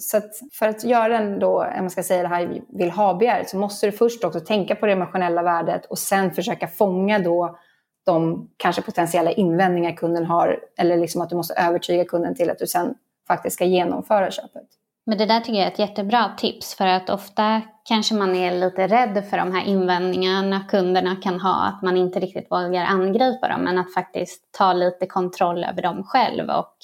Så 0.00 0.20
för 0.52 0.68
att 0.68 0.84
göra 0.84 1.18
en 1.18 1.38
då, 1.38 1.66
man 1.78 1.90
ska 1.90 2.02
säga 2.02 2.22
det 2.22 2.28
här 2.28 2.60
vill 2.68 2.90
ha-begäret, 2.90 3.48
så 3.48 3.56
måste 3.56 3.86
du 3.86 3.92
först 3.92 4.24
också 4.24 4.40
tänka 4.40 4.74
på 4.74 4.86
det 4.86 4.92
emotionella 4.92 5.42
värdet 5.42 5.86
och 5.86 5.98
sen 5.98 6.30
försöka 6.30 6.66
fånga 6.68 7.18
då 7.18 7.58
de 8.06 8.48
kanske 8.56 8.82
potentiella 8.82 9.32
invändningar 9.32 9.92
kunden 9.92 10.26
har, 10.26 10.60
eller 10.78 10.96
liksom 10.96 11.22
att 11.22 11.30
du 11.30 11.36
måste 11.36 11.54
övertyga 11.54 12.04
kunden 12.04 12.34
till 12.34 12.50
att 12.50 12.58
du 12.58 12.66
sen 12.66 12.94
faktiskt 13.28 13.56
ska 13.56 13.64
genomföra 13.64 14.30
köpet. 14.30 14.68
Men 15.06 15.18
det 15.18 15.26
där 15.26 15.40
tycker 15.40 15.58
jag 15.58 15.66
är 15.66 15.70
ett 15.70 15.78
jättebra 15.78 16.32
tips 16.38 16.74
för 16.74 16.86
att 16.86 17.10
ofta 17.10 17.62
kanske 17.84 18.14
man 18.14 18.36
är 18.36 18.60
lite 18.60 18.86
rädd 18.86 19.24
för 19.30 19.36
de 19.36 19.52
här 19.52 19.64
invändningarna 19.64 20.64
kunderna 20.68 21.16
kan 21.16 21.40
ha, 21.40 21.66
att 21.66 21.82
man 21.82 21.96
inte 21.96 22.20
riktigt 22.20 22.50
vågar 22.50 22.84
angripa 22.84 23.48
dem, 23.48 23.60
men 23.60 23.78
att 23.78 23.94
faktiskt 23.94 24.52
ta 24.58 24.72
lite 24.72 25.06
kontroll 25.06 25.64
över 25.64 25.82
dem 25.82 26.04
själv 26.04 26.50
och 26.50 26.76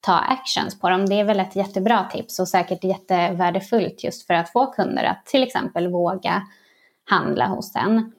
ta 0.00 0.12
actions 0.12 0.80
på 0.80 0.90
dem. 0.90 1.06
Det 1.06 1.20
är 1.20 1.24
väl 1.24 1.40
ett 1.40 1.56
jättebra 1.56 2.04
tips 2.04 2.38
och 2.38 2.48
säkert 2.48 2.84
jättevärdefullt 2.84 4.04
just 4.04 4.26
för 4.26 4.34
att 4.34 4.52
få 4.52 4.66
kunder 4.66 5.04
att 5.04 5.26
till 5.26 5.42
exempel 5.42 5.88
våga 5.88 6.42
handla 7.10 7.46
hos 7.46 7.76
en. 7.76 8.12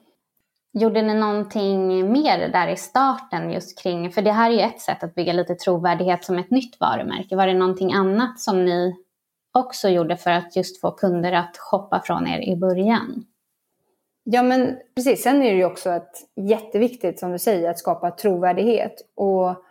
Gjorde 0.72 1.02
ni 1.02 1.14
någonting 1.14 2.12
mer 2.12 2.48
där 2.48 2.68
i 2.68 2.76
starten 2.76 3.50
just 3.50 3.82
kring, 3.82 4.12
för 4.12 4.22
det 4.22 4.32
här 4.32 4.50
är 4.50 4.54
ju 4.54 4.60
ett 4.60 4.80
sätt 4.80 5.04
att 5.04 5.14
bygga 5.14 5.32
lite 5.32 5.54
trovärdighet 5.54 6.24
som 6.24 6.38
ett 6.38 6.50
nytt 6.50 6.80
varumärke. 6.80 7.36
Var 7.36 7.46
det 7.46 7.54
någonting 7.54 7.92
annat 7.92 8.40
som 8.40 8.64
ni 8.64 8.96
också 9.54 9.88
gjorde 9.88 10.16
för 10.16 10.30
att 10.30 10.56
just 10.56 10.80
få 10.80 10.90
kunder 10.90 11.32
att 11.32 11.56
shoppa 11.58 12.02
från 12.04 12.26
er 12.26 12.40
i 12.40 12.56
början? 12.56 13.24
Ja, 14.24 14.42
men 14.42 14.78
precis. 14.94 15.22
Sen 15.22 15.42
är 15.42 15.50
det 15.50 15.56
ju 15.56 15.64
också 15.64 15.90
ett 15.90 16.28
jätteviktigt, 16.36 17.18
som 17.18 17.32
du 17.32 17.38
säger, 17.38 17.70
att 17.70 17.78
skapa 17.78 18.10
trovärdighet. 18.10 18.94
Och 19.14 19.64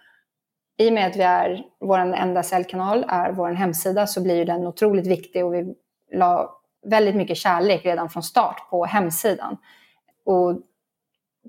i 0.82 0.90
och 0.90 0.94
med 0.94 1.08
att 1.08 1.16
vi 1.16 1.24
är, 1.24 1.64
vår 1.80 1.98
enda 1.98 2.44
säljkanal 2.44 3.06
är 3.08 3.32
vår 3.32 3.50
hemsida 3.50 4.08
så 4.08 4.22
blir 4.22 4.46
den 4.46 4.68
otroligt 4.68 5.08
viktig 5.08 5.46
och 5.46 5.54
vi 5.54 5.76
la 6.12 6.60
väldigt 6.86 7.16
mycket 7.16 7.38
kärlek 7.38 7.86
redan 7.86 8.10
från 8.10 8.24
start 8.24 8.70
på 8.70 8.86
hemsidan. 8.86 9.58
Och 10.26 10.62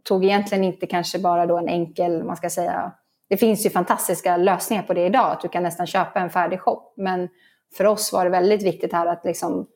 tog 0.02 0.24
egentligen 0.24 0.64
inte 0.64 0.86
kanske 0.86 1.18
bara 1.18 1.46
då 1.46 1.58
en 1.58 1.68
enkel, 1.68 2.24
man 2.24 2.36
ska 2.36 2.50
säga, 2.50 2.92
det 3.28 3.36
finns 3.36 3.66
ju 3.66 3.70
fantastiska 3.70 4.36
lösningar 4.36 4.82
på 4.82 4.94
det 4.94 5.06
idag, 5.06 5.30
att 5.30 5.40
du 5.40 5.48
kan 5.48 5.62
nästan 5.62 5.86
köpa 5.86 6.20
en 6.20 6.30
färdig 6.30 6.60
shop. 6.60 6.92
Men 6.96 7.28
för 7.76 7.84
oss 7.84 8.12
var 8.12 8.24
det 8.24 8.30
väldigt 8.30 8.62
viktigt 8.62 8.92
här 8.92 9.06
att 9.06 9.24
liksom 9.24 9.66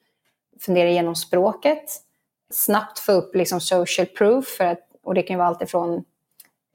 fundera 0.61 0.89
igenom 0.89 1.15
språket, 1.15 1.85
snabbt 2.51 2.99
få 2.99 3.13
upp 3.13 3.35
liksom 3.35 3.61
social 3.61 4.07
proof, 4.07 4.47
för 4.47 4.65
att, 4.65 4.81
och 5.03 5.15
det 5.15 5.23
kan 5.23 5.35
ju 5.35 5.39
vara 5.39 5.49
allt 5.49 5.63
ifrån 5.63 6.05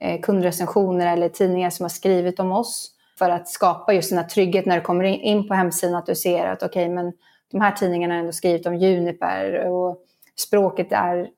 Eh, 0.04 0.20
kundrecensioner 0.20 1.12
eller 1.12 1.28
tidningar 1.28 1.70
som 1.70 1.84
har 1.84 1.88
skrivit 1.88 2.40
om 2.40 2.52
oss, 2.52 2.90
för 3.18 3.30
att 3.30 3.48
skapa 3.48 3.92
just 3.92 4.10
den 4.10 4.18
här 4.18 4.26
trygghet 4.26 4.66
när 4.66 4.76
du 4.76 4.82
kommer 4.82 5.04
in 5.04 5.48
på 5.48 5.54
hemsidan, 5.54 5.94
att 5.94 6.06
du 6.06 6.14
ser 6.14 6.46
att 6.46 6.62
okej, 6.62 6.84
okay, 6.84 6.94
men 6.94 7.12
de 7.52 7.60
här 7.60 7.72
tidningarna 7.72 8.14
har 8.14 8.20
ändå 8.20 8.32
skrivit 8.32 8.66
om 8.66 8.74
Juniper 8.74 9.68
och 9.68 9.98
språket 10.36 10.92
är, 10.92 11.28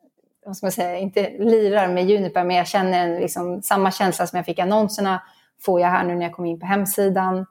vad 0.46 0.56
ska 0.56 0.66
man 0.66 0.72
säga, 0.72 0.98
inte 0.98 1.30
lirar 1.38 1.88
med 1.88 2.10
Juniper, 2.10 2.44
men 2.44 2.56
jag 2.56 2.66
känner 2.66 3.08
en, 3.08 3.14
liksom, 3.14 3.62
samma 3.62 3.90
känsla 3.90 4.26
som 4.26 4.36
jag 4.36 4.46
fick 4.46 4.58
i 4.58 4.62
annonserna 4.62 5.22
får 5.60 5.80
jag 5.80 5.88
här 5.88 6.04
nu 6.04 6.14
när 6.14 6.22
jag 6.22 6.32
kom 6.32 6.46
in 6.46 6.60
på 6.60 6.66
hemsidan. 6.66 7.46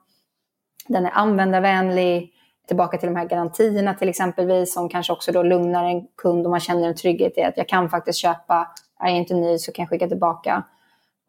Den 0.88 1.06
är 1.06 1.10
användarvänlig. 1.14 2.30
Tillbaka 2.68 2.98
till 2.98 3.08
de 3.08 3.16
här 3.16 3.24
garantierna 3.24 3.94
till 3.94 4.08
exempelvis 4.08 4.74
som 4.74 4.88
kanske 4.88 5.12
också 5.12 5.32
då 5.32 5.42
lugnar 5.42 5.84
en 5.84 6.06
kund 6.16 6.46
och 6.46 6.50
man 6.50 6.60
känner 6.60 6.88
en 6.88 6.96
trygghet 6.96 7.38
i 7.38 7.42
att 7.42 7.56
jag 7.56 7.68
kan 7.68 7.90
faktiskt 7.90 8.18
köpa, 8.18 8.68
är 9.00 9.08
jag 9.08 9.16
inte 9.16 9.34
nöjd 9.34 9.60
så 9.60 9.72
kan 9.72 9.82
jag 9.82 9.90
skicka 9.90 10.08
tillbaka. 10.08 10.64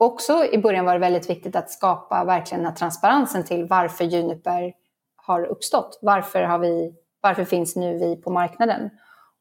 Också 0.05 0.45
i 0.45 0.57
början 0.57 0.85
var 0.85 0.93
det 0.93 0.99
väldigt 0.99 1.29
viktigt 1.29 1.55
att 1.55 1.69
skapa 1.69 2.23
verkligen 2.23 2.63
den 2.63 2.71
här 2.71 2.77
transparensen 2.77 3.43
till 3.43 3.65
varför 3.65 4.05
Juniper 4.05 4.73
har 5.15 5.45
uppstått. 5.45 5.99
Varför, 6.01 6.41
har 6.41 6.59
vi, 6.59 6.93
varför 7.21 7.45
finns 7.45 7.75
nu 7.75 7.97
vi 7.97 8.15
på 8.15 8.29
marknaden? 8.29 8.89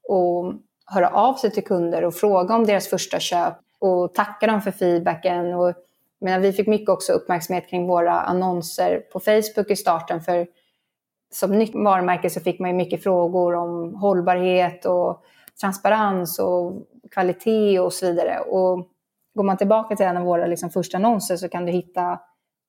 Och 0.08 0.54
höra 0.86 1.08
av 1.08 1.34
sig 1.34 1.50
till 1.50 1.64
kunder 1.64 2.04
och 2.04 2.14
fråga 2.14 2.54
om 2.54 2.66
deras 2.66 2.88
första 2.88 3.20
köp 3.20 3.54
och 3.78 4.14
tacka 4.14 4.46
dem 4.46 4.62
för 4.62 4.70
feedbacken. 4.70 5.54
Och 5.54 5.74
menar, 6.20 6.38
vi 6.38 6.52
fick 6.52 6.66
mycket 6.66 6.88
också 6.88 7.12
uppmärksamhet 7.12 7.68
kring 7.70 7.86
våra 7.86 8.20
annonser 8.20 9.02
på 9.12 9.20
Facebook 9.20 9.70
i 9.70 9.76
starten. 9.76 10.20
För 10.20 10.46
som 11.32 11.50
nytt 11.50 11.74
varumärke 11.74 12.30
så 12.30 12.40
fick 12.40 12.60
man 12.60 12.70
ju 12.70 12.76
mycket 12.76 13.02
frågor 13.02 13.54
om 13.54 13.94
hållbarhet 13.94 14.84
och 14.84 15.24
transparens 15.60 16.38
och 16.38 16.72
kvalitet 17.10 17.78
och 17.78 17.92
så 17.92 18.06
vidare. 18.06 18.40
Och 18.40 18.88
går 19.34 19.44
man 19.44 19.56
tillbaka 19.56 19.96
till 19.96 20.06
en 20.06 20.16
av 20.16 20.24
våra 20.24 20.46
liksom 20.46 20.70
första 20.70 20.96
annonser 20.96 21.36
så 21.36 21.48
kan 21.48 21.66
du 21.66 21.72
hitta 21.72 22.20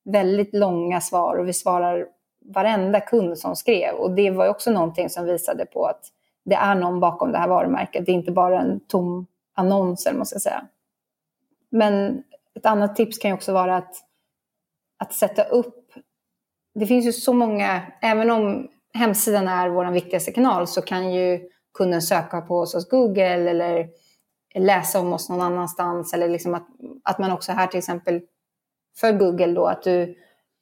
väldigt 0.05 0.55
långa 0.55 1.01
svar 1.01 1.35
och 1.37 1.47
vi 1.47 1.53
svarar 1.53 2.07
varenda 2.45 2.99
kund 2.99 3.37
som 3.37 3.55
skrev. 3.55 3.95
Och 3.95 4.11
det 4.11 4.31
var 4.31 4.47
också 4.47 4.71
någonting 4.71 5.09
som 5.09 5.25
visade 5.25 5.65
på 5.65 5.85
att 5.85 6.01
det 6.45 6.55
är 6.55 6.75
någon 6.75 6.99
bakom 6.99 7.31
det 7.31 7.37
här 7.37 7.47
varumärket. 7.47 8.05
Det 8.05 8.11
är 8.11 8.13
inte 8.13 8.31
bara 8.31 8.61
en 8.61 8.79
tom 8.79 9.27
annons, 9.55 10.05
eller 10.05 10.17
man 10.17 10.25
ska 10.25 10.39
säga. 10.39 10.67
Men 11.69 12.23
ett 12.55 12.65
annat 12.65 12.95
tips 12.95 13.17
kan 13.17 13.29
ju 13.29 13.35
också 13.35 13.53
vara 13.53 13.77
att, 13.77 13.95
att 14.97 15.13
sätta 15.13 15.43
upp... 15.43 15.93
Det 16.75 16.85
finns 16.85 17.05
ju 17.05 17.11
så 17.11 17.33
många, 17.33 17.81
även 18.01 18.31
om 18.31 18.67
hemsidan 18.93 19.47
är 19.47 19.69
vår 19.69 19.91
viktigaste 19.91 20.31
kanal 20.31 20.67
så 20.67 20.81
kan 20.81 21.13
ju 21.13 21.49
kunden 21.73 22.01
söka 22.01 22.41
på 22.41 22.59
oss 22.59 22.73
hos 22.73 22.89
Google 22.89 23.49
eller 23.49 23.89
läsa 24.55 24.99
om 24.99 25.13
oss 25.13 25.29
någon 25.29 25.41
annanstans. 25.41 26.13
Eller 26.13 26.29
liksom 26.29 26.53
att, 26.53 26.67
att 27.03 27.19
man 27.19 27.31
också 27.31 27.51
här 27.51 27.67
till 27.67 27.77
exempel 27.77 28.21
för 28.99 29.11
Google 29.11 29.53
då 29.53 29.65
att 29.65 29.83
du 29.83 30.15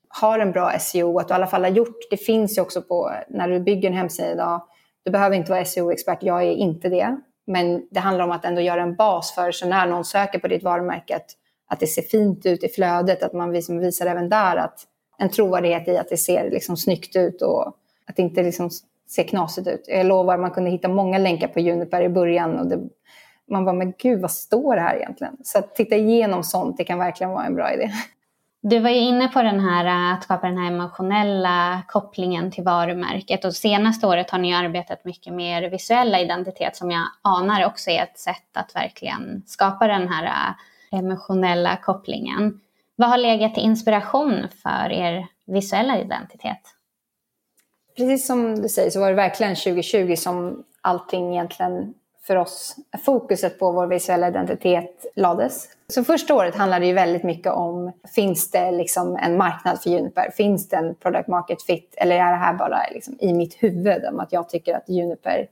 har 0.07 0.39
en 0.39 0.51
bra 0.51 0.79
SEO, 0.79 1.19
att 1.19 1.27
du 1.27 1.33
i 1.33 1.35
alla 1.35 1.47
fall 1.47 1.63
har 1.63 1.71
gjort, 1.71 1.97
det 2.09 2.17
finns 2.17 2.57
ju 2.57 2.61
också 2.61 2.81
på, 2.81 3.11
när 3.29 3.49
du 3.49 3.59
bygger 3.59 3.89
en 3.89 3.97
hemsida 3.97 4.31
idag, 4.31 4.61
du 5.03 5.11
behöver 5.11 5.35
inte 5.35 5.51
vara 5.51 5.65
SEO-expert, 5.65 6.17
jag 6.21 6.43
är 6.43 6.51
inte 6.51 6.89
det. 6.89 7.17
Men 7.47 7.87
det 7.91 7.99
handlar 7.99 8.25
om 8.25 8.31
att 8.31 8.45
ändå 8.45 8.61
göra 8.61 8.81
en 8.81 8.95
bas 8.95 9.35
för, 9.35 9.51
så 9.51 9.67
när 9.67 9.87
någon 9.87 10.05
söker 10.05 10.39
på 10.39 10.47
ditt 10.47 10.63
varumärke, 10.63 11.15
att, 11.15 11.25
att 11.67 11.79
det 11.79 11.87
ser 11.87 12.01
fint 12.01 12.45
ut 12.45 12.63
i 12.63 12.69
flödet, 12.69 13.23
att 13.23 13.33
man 13.33 13.53
liksom 13.53 13.79
visar 13.79 14.05
även 14.05 14.29
där 14.29 14.55
att 14.55 14.79
en 15.17 15.29
trovärdighet 15.29 15.87
i 15.87 15.97
att 15.97 16.09
det 16.09 16.17
ser 16.17 16.49
liksom 16.49 16.77
snyggt 16.77 17.15
ut 17.15 17.41
och 17.41 17.67
att 18.05 18.15
det 18.15 18.21
inte 18.21 18.43
liksom 18.43 18.69
ser 19.09 19.23
knasigt 19.23 19.67
ut. 19.67 19.85
Jag 19.87 20.05
lovar, 20.05 20.37
man 20.37 20.51
kunde 20.51 20.69
hitta 20.69 20.87
många 20.87 21.17
länkar 21.17 21.47
på 21.47 21.59
Juniper 21.59 22.01
i 22.01 22.09
början 22.09 22.59
och 22.59 22.67
det, 22.67 22.79
man 23.53 23.65
var 23.65 23.73
men 23.73 23.93
gud 23.97 24.21
vad 24.21 24.31
står 24.31 24.75
det 24.75 24.81
här 24.81 24.95
egentligen? 24.95 25.37
Så 25.43 25.59
att 25.59 25.75
titta 25.75 25.95
igenom 25.95 26.43
sånt, 26.43 26.77
det 26.77 26.83
kan 26.83 26.99
verkligen 26.99 27.31
vara 27.31 27.45
en 27.45 27.55
bra 27.55 27.73
idé. 27.73 27.91
Du 28.65 28.79
var 28.79 28.89
ju 28.89 28.99
inne 28.99 29.27
på 29.27 29.41
den 29.41 29.59
här, 29.59 29.85
äh, 29.85 30.13
att 30.13 30.23
skapa 30.23 30.47
den 30.47 30.57
här 30.57 30.67
emotionella 30.67 31.81
kopplingen 31.87 32.51
till 32.51 32.63
varumärket 32.63 33.45
och 33.45 33.55
senaste 33.55 34.07
året 34.07 34.29
har 34.29 34.39
ni 34.39 34.55
arbetat 34.55 35.05
mycket 35.05 35.33
mer 35.33 35.69
visuella 35.69 36.19
identitet 36.19 36.75
som 36.75 36.91
jag 36.91 37.03
anar 37.21 37.65
också 37.65 37.89
är 37.89 38.03
ett 38.03 38.19
sätt 38.19 38.57
att 38.57 38.75
verkligen 38.75 39.43
skapa 39.45 39.87
den 39.87 40.07
här 40.07 40.23
äh, 40.23 40.99
emotionella 40.99 41.77
kopplingen. 41.77 42.59
Vad 42.95 43.09
har 43.09 43.17
legat 43.17 43.53
till 43.53 43.63
inspiration 43.63 44.47
för 44.63 44.91
er 44.91 45.27
visuella 45.45 45.99
identitet? 45.99 46.61
Precis 47.97 48.27
som 48.27 48.61
du 48.61 48.69
säger 48.69 48.89
så 48.89 48.99
var 48.99 49.09
det 49.09 49.15
verkligen 49.15 49.55
2020 49.55 50.15
som 50.15 50.63
allting 50.81 51.33
egentligen 51.33 51.93
för 52.27 52.35
oss, 52.35 52.75
fokuset 53.05 53.59
på 53.59 53.71
vår 53.71 53.87
visuella 53.87 54.27
identitet 54.27 55.05
lades. 55.15 55.67
Så 55.87 56.03
första 56.03 56.35
året 56.35 56.55
handlade 56.55 56.85
ju 56.85 56.93
väldigt 56.93 57.23
mycket 57.23 57.51
om, 57.51 57.91
finns 58.15 58.51
det 58.51 58.71
liksom 58.71 59.17
en 59.17 59.37
marknad 59.37 59.81
för 59.81 59.89
Juniper? 59.89 60.31
Finns 60.31 60.69
det 60.69 60.75
en 60.75 60.95
product 60.95 61.27
market 61.27 61.63
fit? 61.63 61.95
Eller 61.97 62.15
är 62.15 62.31
det 62.31 62.37
här 62.37 62.53
bara 62.53 62.79
liksom 62.91 63.17
i 63.19 63.33
mitt 63.33 63.63
huvud 63.63 64.05
om 64.05 64.19
att 64.19 64.33
jag 64.33 64.49
tycker 64.49 64.75
att 64.75 64.89
Juniper, 64.89 65.47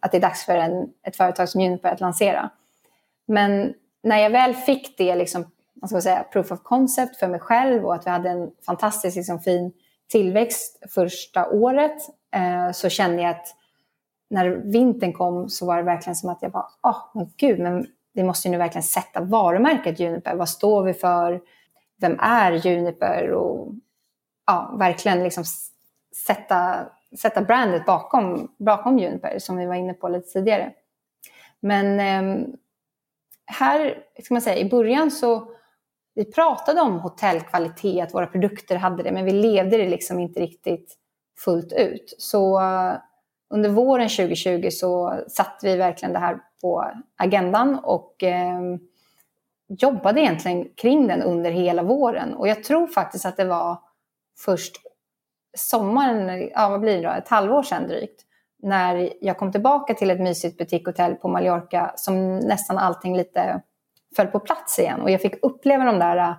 att 0.00 0.12
det 0.12 0.18
är 0.18 0.20
dags 0.20 0.44
för 0.44 0.56
en, 0.56 0.88
ett 1.02 1.16
företag 1.16 1.48
som 1.48 1.60
Juniper 1.60 1.88
att 1.88 2.00
lansera? 2.00 2.50
Men 3.26 3.74
när 4.02 4.18
jag 4.18 4.30
väl 4.30 4.54
fick 4.54 4.98
det, 4.98 5.14
liksom, 5.14 5.44
man 5.74 5.88
ska 5.88 6.00
säga, 6.00 6.24
proof 6.32 6.52
of 6.52 6.62
concept 6.62 7.16
för 7.16 7.28
mig 7.28 7.40
själv 7.40 7.86
och 7.86 7.94
att 7.94 8.06
vi 8.06 8.10
hade 8.10 8.30
en 8.30 8.50
fantastiskt 8.66 9.16
liksom, 9.16 9.40
fin 9.40 9.72
tillväxt 10.10 10.82
första 10.94 11.48
året 11.48 11.96
eh, 12.34 12.72
så 12.72 12.88
kände 12.88 13.22
jag 13.22 13.30
att 13.30 13.56
när 14.30 14.48
vintern 14.48 15.12
kom 15.12 15.48
så 15.48 15.66
var 15.66 15.76
det 15.76 15.82
verkligen 15.82 16.16
som 16.16 16.30
att 16.30 16.42
jag 16.42 16.50
bara, 16.50 16.68
åh, 16.82 16.90
oh, 16.90 17.04
men 17.14 17.32
gud, 17.36 17.58
men 17.58 17.86
vi 18.12 18.22
måste 18.22 18.48
ju 18.48 18.52
nu 18.52 18.58
verkligen 18.58 18.82
sätta 18.82 19.20
varumärket 19.20 20.00
Juniper. 20.00 20.34
Vad 20.34 20.48
står 20.48 20.82
vi 20.82 20.94
för? 20.94 21.40
Vem 22.00 22.18
är 22.20 22.52
Juniper? 22.52 23.30
Och 23.30 23.68
ja, 24.46 24.74
verkligen 24.78 25.22
liksom 25.22 25.44
sätta, 26.26 26.86
sätta 27.18 27.42
brandet 27.42 27.86
bakom, 27.86 28.54
bakom 28.58 28.98
Juniper, 28.98 29.38
som 29.38 29.56
vi 29.56 29.66
var 29.66 29.74
inne 29.74 29.94
på 29.94 30.08
lite 30.08 30.28
tidigare. 30.28 30.72
Men 31.60 32.00
eh, 32.00 32.46
här, 33.46 33.98
ska 34.22 34.34
man 34.34 34.42
säga, 34.42 34.56
i 34.56 34.70
början 34.70 35.10
så 35.10 35.48
vi 36.14 36.24
pratade 36.24 36.80
om 36.80 37.00
hotellkvalitet, 37.00 38.04
att 38.04 38.14
våra 38.14 38.26
produkter 38.26 38.76
hade 38.76 39.02
det, 39.02 39.12
men 39.12 39.24
vi 39.24 39.32
levde 39.32 39.76
det 39.76 39.88
liksom 39.88 40.20
inte 40.20 40.40
riktigt 40.40 40.96
fullt 41.44 41.72
ut. 41.72 42.14
Så 42.18 42.60
under 43.50 43.70
våren 43.70 44.08
2020 44.08 44.68
så 44.70 45.20
satte 45.28 45.66
vi 45.66 45.76
verkligen 45.76 46.12
det 46.12 46.18
här 46.18 46.38
på 46.62 46.90
agendan 47.16 47.78
och 47.78 48.22
eh, 48.22 48.60
jobbade 49.68 50.20
egentligen 50.20 50.68
kring 50.76 51.06
den 51.06 51.22
under 51.22 51.50
hela 51.50 51.82
våren. 51.82 52.34
Och 52.34 52.48
jag 52.48 52.64
tror 52.64 52.86
faktiskt 52.86 53.26
att 53.26 53.36
det 53.36 53.44
var 53.44 53.78
först 54.38 54.76
sommaren, 55.56 56.50
ja 56.54 56.68
vad 56.68 56.80
blir 56.80 56.96
det 56.96 57.08
då, 57.08 57.10
ett 57.10 57.28
halvår 57.28 57.62
sedan 57.62 57.88
drygt, 57.88 58.22
när 58.62 59.12
jag 59.20 59.38
kom 59.38 59.52
tillbaka 59.52 59.94
till 59.94 60.10
ett 60.10 60.20
mysigt 60.20 60.58
butikhotell 60.58 61.14
på 61.14 61.28
Mallorca 61.28 61.92
som 61.96 62.38
nästan 62.38 62.78
allting 62.78 63.16
lite 63.16 63.62
föll 64.16 64.26
på 64.26 64.40
plats 64.40 64.78
igen. 64.78 65.00
Och 65.00 65.10
jag 65.10 65.20
fick 65.20 65.34
uppleva 65.42 65.84
de 65.84 65.98
där 65.98 66.16
äh, 66.16 66.34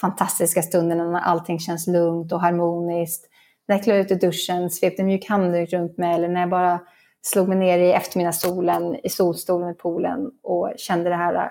fantastiska 0.00 0.62
stunderna 0.62 1.04
när 1.04 1.20
allting 1.20 1.58
känns 1.58 1.86
lugnt 1.86 2.32
och 2.32 2.40
harmoniskt 2.40 3.30
när 3.66 3.76
jag 3.76 3.84
klev 3.84 3.96
ut 3.96 4.10
i 4.10 4.14
duschen, 4.14 4.70
svepte 4.70 5.02
en 5.02 5.06
mjuk 5.06 5.28
handduk 5.28 5.72
runt 5.72 5.98
mig 5.98 6.14
eller 6.14 6.28
när 6.28 6.40
jag 6.40 6.50
bara 6.50 6.80
slog 7.22 7.48
mig 7.48 7.58
ner 7.58 7.78
i 7.78 7.92
eftermiddagssolen, 7.92 8.96
i 9.06 9.08
solstolen 9.08 9.70
i 9.70 9.74
poolen 9.74 10.30
och 10.42 10.72
kände 10.76 11.10
det 11.10 11.16
här 11.16 11.34
äh, 11.34 11.50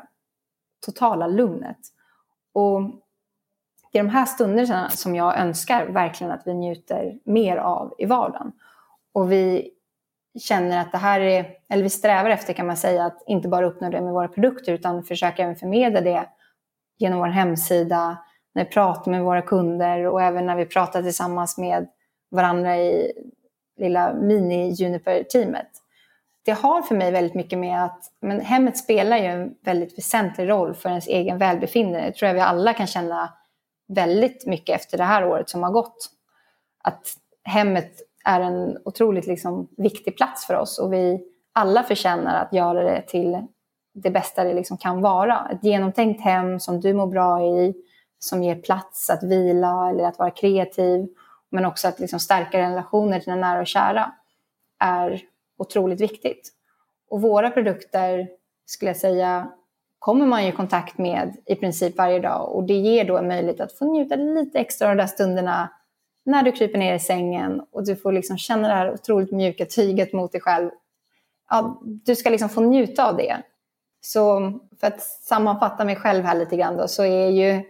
totala 0.86 1.28
lugnet. 1.28 1.80
Och 2.54 2.82
det 3.92 4.00
är 4.00 4.04
de 4.04 4.10
här 4.10 4.26
stunderna 4.26 4.90
som 4.90 5.16
jag 5.16 5.38
önskar 5.38 5.86
verkligen 5.86 6.34
att 6.34 6.48
vi 6.48 6.54
njuter 6.54 7.20
mer 7.24 7.58
av 7.58 7.94
i 7.98 8.06
vardagen. 8.06 8.52
Och 9.14 9.32
vi 9.32 9.72
känner 10.40 10.82
att 10.82 10.92
det 10.92 10.98
här 10.98 11.20
är, 11.20 11.46
eller 11.70 11.84
vi 11.84 11.90
strävar 11.90 12.30
efter 12.30 12.54
kan 12.54 12.68
man 12.68 12.78
säga, 12.78 13.06
att 13.06 13.24
inte 13.28 13.48
bara 13.48 13.66
uppnå 13.66 13.90
det 13.90 14.02
med 14.02 14.14
våra 14.14 14.28
produkter 14.28 14.74
utan 14.74 15.04
försöka 15.04 15.44
även 15.44 15.56
förmedla 15.56 16.02
det 16.02 16.30
genom 16.98 17.20
vår 17.20 17.28
hemsida, 17.28 18.18
när 18.54 18.66
vi 18.66 18.70
pratar 18.70 19.12
med 19.12 19.24
våra 19.24 19.42
kunder 19.42 20.06
och 20.06 20.22
även 20.22 20.46
när 20.46 20.56
vi 20.56 20.66
pratar 20.66 21.02
tillsammans 21.02 21.58
med 21.58 21.88
varandra 22.34 22.78
i 22.78 23.12
lilla 23.78 24.14
mini-Juniper-teamet. 24.14 25.70
Det 26.46 26.52
har 26.52 26.82
för 26.82 26.96
mig 26.96 27.12
väldigt 27.12 27.34
mycket 27.34 27.60
med 27.60 27.86
att 27.86 28.12
men 28.20 28.40
hemmet 28.40 28.78
spelar 28.78 29.18
ju 29.18 29.26
en 29.26 29.56
väldigt 29.62 29.98
väsentlig 29.98 30.50
roll 30.50 30.74
för 30.74 30.90
ens 30.90 31.08
egen 31.08 31.38
välbefinnande. 31.38 32.02
Det 32.02 32.12
tror 32.12 32.28
jag 32.28 32.34
vi 32.34 32.42
alla 32.42 32.74
kan 32.74 32.88
känna 32.88 33.34
väldigt 33.88 34.46
mycket 34.46 34.76
efter 34.76 34.98
det 34.98 35.04
här 35.04 35.26
året 35.26 35.50
som 35.50 35.64
har 35.64 35.72
gått. 35.72 36.10
Att 36.84 37.18
hemmet 37.44 37.92
är 38.26 38.40
en 38.40 38.78
otroligt 38.86 39.28
liksom, 39.28 39.68
viktig 39.78 40.18
plats 40.18 40.48
för 40.48 40.56
oss 40.56 40.80
och 40.80 40.94
vi 40.94 41.24
alla 41.54 41.84
förtjänar 41.84 42.42
att 42.42 42.54
göra 42.54 42.84
det 42.84 43.02
till 43.02 43.48
det 43.94 44.10
bästa 44.10 44.44
det 44.44 44.54
liksom 44.54 44.78
kan 44.78 45.02
vara. 45.02 45.48
Ett 45.52 45.64
genomtänkt 45.64 46.22
hem 46.22 46.60
som 46.60 46.80
du 46.82 46.94
mår 46.94 47.08
bra 47.08 47.44
i, 47.46 47.74
som 48.20 48.44
ger 48.44 48.56
plats 48.56 49.10
att 49.10 49.24
vila 49.24 49.90
eller 49.90 50.04
att 50.04 50.20
vara 50.20 50.32
kreativ 50.32 51.08
men 51.54 51.66
också 51.66 51.88
att 51.88 52.00
liksom 52.00 52.20
stärka 52.20 52.58
relationer 52.58 53.20
till 53.20 53.36
nära 53.36 53.60
och 53.60 53.68
kära 53.68 54.12
är 54.80 55.22
otroligt 55.58 56.02
viktigt. 56.02 56.50
Och 57.10 57.22
våra 57.22 57.50
produkter, 57.50 58.28
skulle 58.66 58.90
jag 58.90 58.98
säga, 58.98 59.52
kommer 60.00 60.26
man 60.26 60.44
ju 60.44 60.50
i 60.50 60.52
kontakt 60.52 60.98
med 60.98 61.38
i 61.46 61.56
princip 61.56 61.98
varje 61.98 62.20
dag 62.20 62.56
och 62.56 62.64
det 62.64 62.74
ger 62.74 63.06
då 63.06 63.18
en 63.18 63.28
möjlighet 63.28 63.62
att 63.62 63.74
få 63.74 63.94
njuta 63.94 64.16
lite 64.16 64.60
extra 64.60 64.90
av 64.90 64.96
de 64.96 65.02
där 65.02 65.08
stunderna 65.08 65.70
när 66.26 66.44
du 66.44 66.52
kryper 66.52 66.80
ner 66.80 66.96
i 66.96 67.00
sängen 67.00 67.62
och 67.72 67.86
du 67.86 67.96
får 67.96 68.12
liksom 68.12 68.38
känna 68.38 68.68
det 68.68 68.74
här 68.74 68.94
otroligt 68.94 69.32
mjuka 69.32 69.66
tyget 69.66 70.14
mot 70.14 70.32
dig 70.32 70.42
själv. 70.42 70.70
Ja, 71.50 71.82
du 71.84 72.16
ska 72.16 72.30
liksom 72.30 72.50
få 72.50 72.62
njuta 72.62 73.10
av 73.10 73.18
det. 73.18 73.38
Så 74.02 74.54
för 74.80 74.88
att 74.88 75.02
sammanfatta 75.02 75.86
mig 75.86 75.96
själv 75.96 76.24
här 76.24 76.36
lite 76.36 76.58
grann 76.58 76.78
då, 76.78 76.88
så 76.88 77.04
är 77.04 77.30
ju 77.30 77.64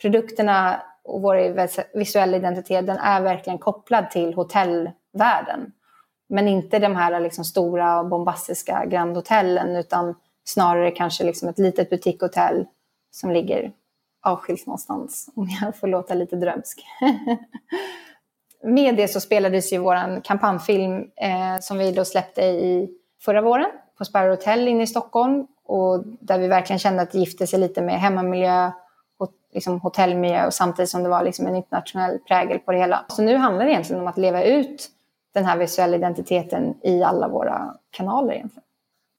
produkterna 0.00 0.82
och 1.04 1.22
vår 1.22 1.96
visuella 1.98 2.36
identitet 2.36 2.86
den 2.86 2.98
är 2.98 3.22
verkligen 3.22 3.58
kopplad 3.58 4.10
till 4.10 4.34
hotellvärlden. 4.34 5.72
Men 6.28 6.48
inte 6.48 6.78
de 6.78 6.96
här 6.96 7.20
liksom 7.20 7.44
stora 7.44 8.04
bombastiska 8.04 8.84
grandhotellen 8.86 9.76
utan 9.76 10.14
snarare 10.44 10.90
kanske 10.90 11.24
liksom 11.24 11.48
ett 11.48 11.58
litet 11.58 11.90
butikhotell 11.90 12.66
som 13.10 13.30
ligger 13.30 13.72
avskilt 14.22 14.66
någonstans, 14.66 15.28
om 15.34 15.48
jag 15.60 15.76
får 15.76 15.86
låta 15.86 16.14
lite 16.14 16.36
drömsk. 16.36 16.84
Med 18.64 18.96
det 18.96 19.08
så 19.08 19.20
spelades 19.20 19.72
ju 19.72 19.78
vår 19.78 20.24
kampanjfilm 20.24 21.10
eh, 21.16 21.60
som 21.60 21.78
vi 21.78 21.92
då 21.92 22.04
släppte 22.04 22.42
i 22.42 22.90
förra 23.24 23.42
våren 23.42 23.70
på 23.98 24.04
Sparrow 24.04 24.30
Hotel 24.30 24.68
inne 24.68 24.82
i 24.82 24.86
Stockholm 24.86 25.46
och 25.64 26.04
där 26.06 26.38
vi 26.38 26.48
verkligen 26.48 26.78
kände 26.78 27.02
att 27.02 27.10
det 27.10 27.18
gifte 27.18 27.46
sig 27.46 27.58
lite 27.58 27.82
med 27.82 28.00
hemmamiljö 28.00 28.70
liksom, 29.52 29.80
hotellmiljö 29.80 30.46
och 30.46 30.54
samtidigt 30.54 30.90
som 30.90 31.02
det 31.02 31.08
var 31.08 31.24
liksom 31.24 31.46
en 31.46 31.56
internationell 31.56 32.18
prägel 32.18 32.58
på 32.58 32.72
det 32.72 32.78
hela. 32.78 33.04
Så 33.08 33.22
nu 33.22 33.36
handlar 33.36 33.64
det 33.64 33.70
egentligen 33.70 34.02
om 34.02 34.08
att 34.08 34.18
leva 34.18 34.42
ut 34.42 34.88
den 35.34 35.44
här 35.44 35.56
visuella 35.56 35.96
identiteten 35.96 36.74
i 36.82 37.02
alla 37.02 37.28
våra 37.28 37.74
kanaler 37.90 38.34
egentligen. 38.34 38.64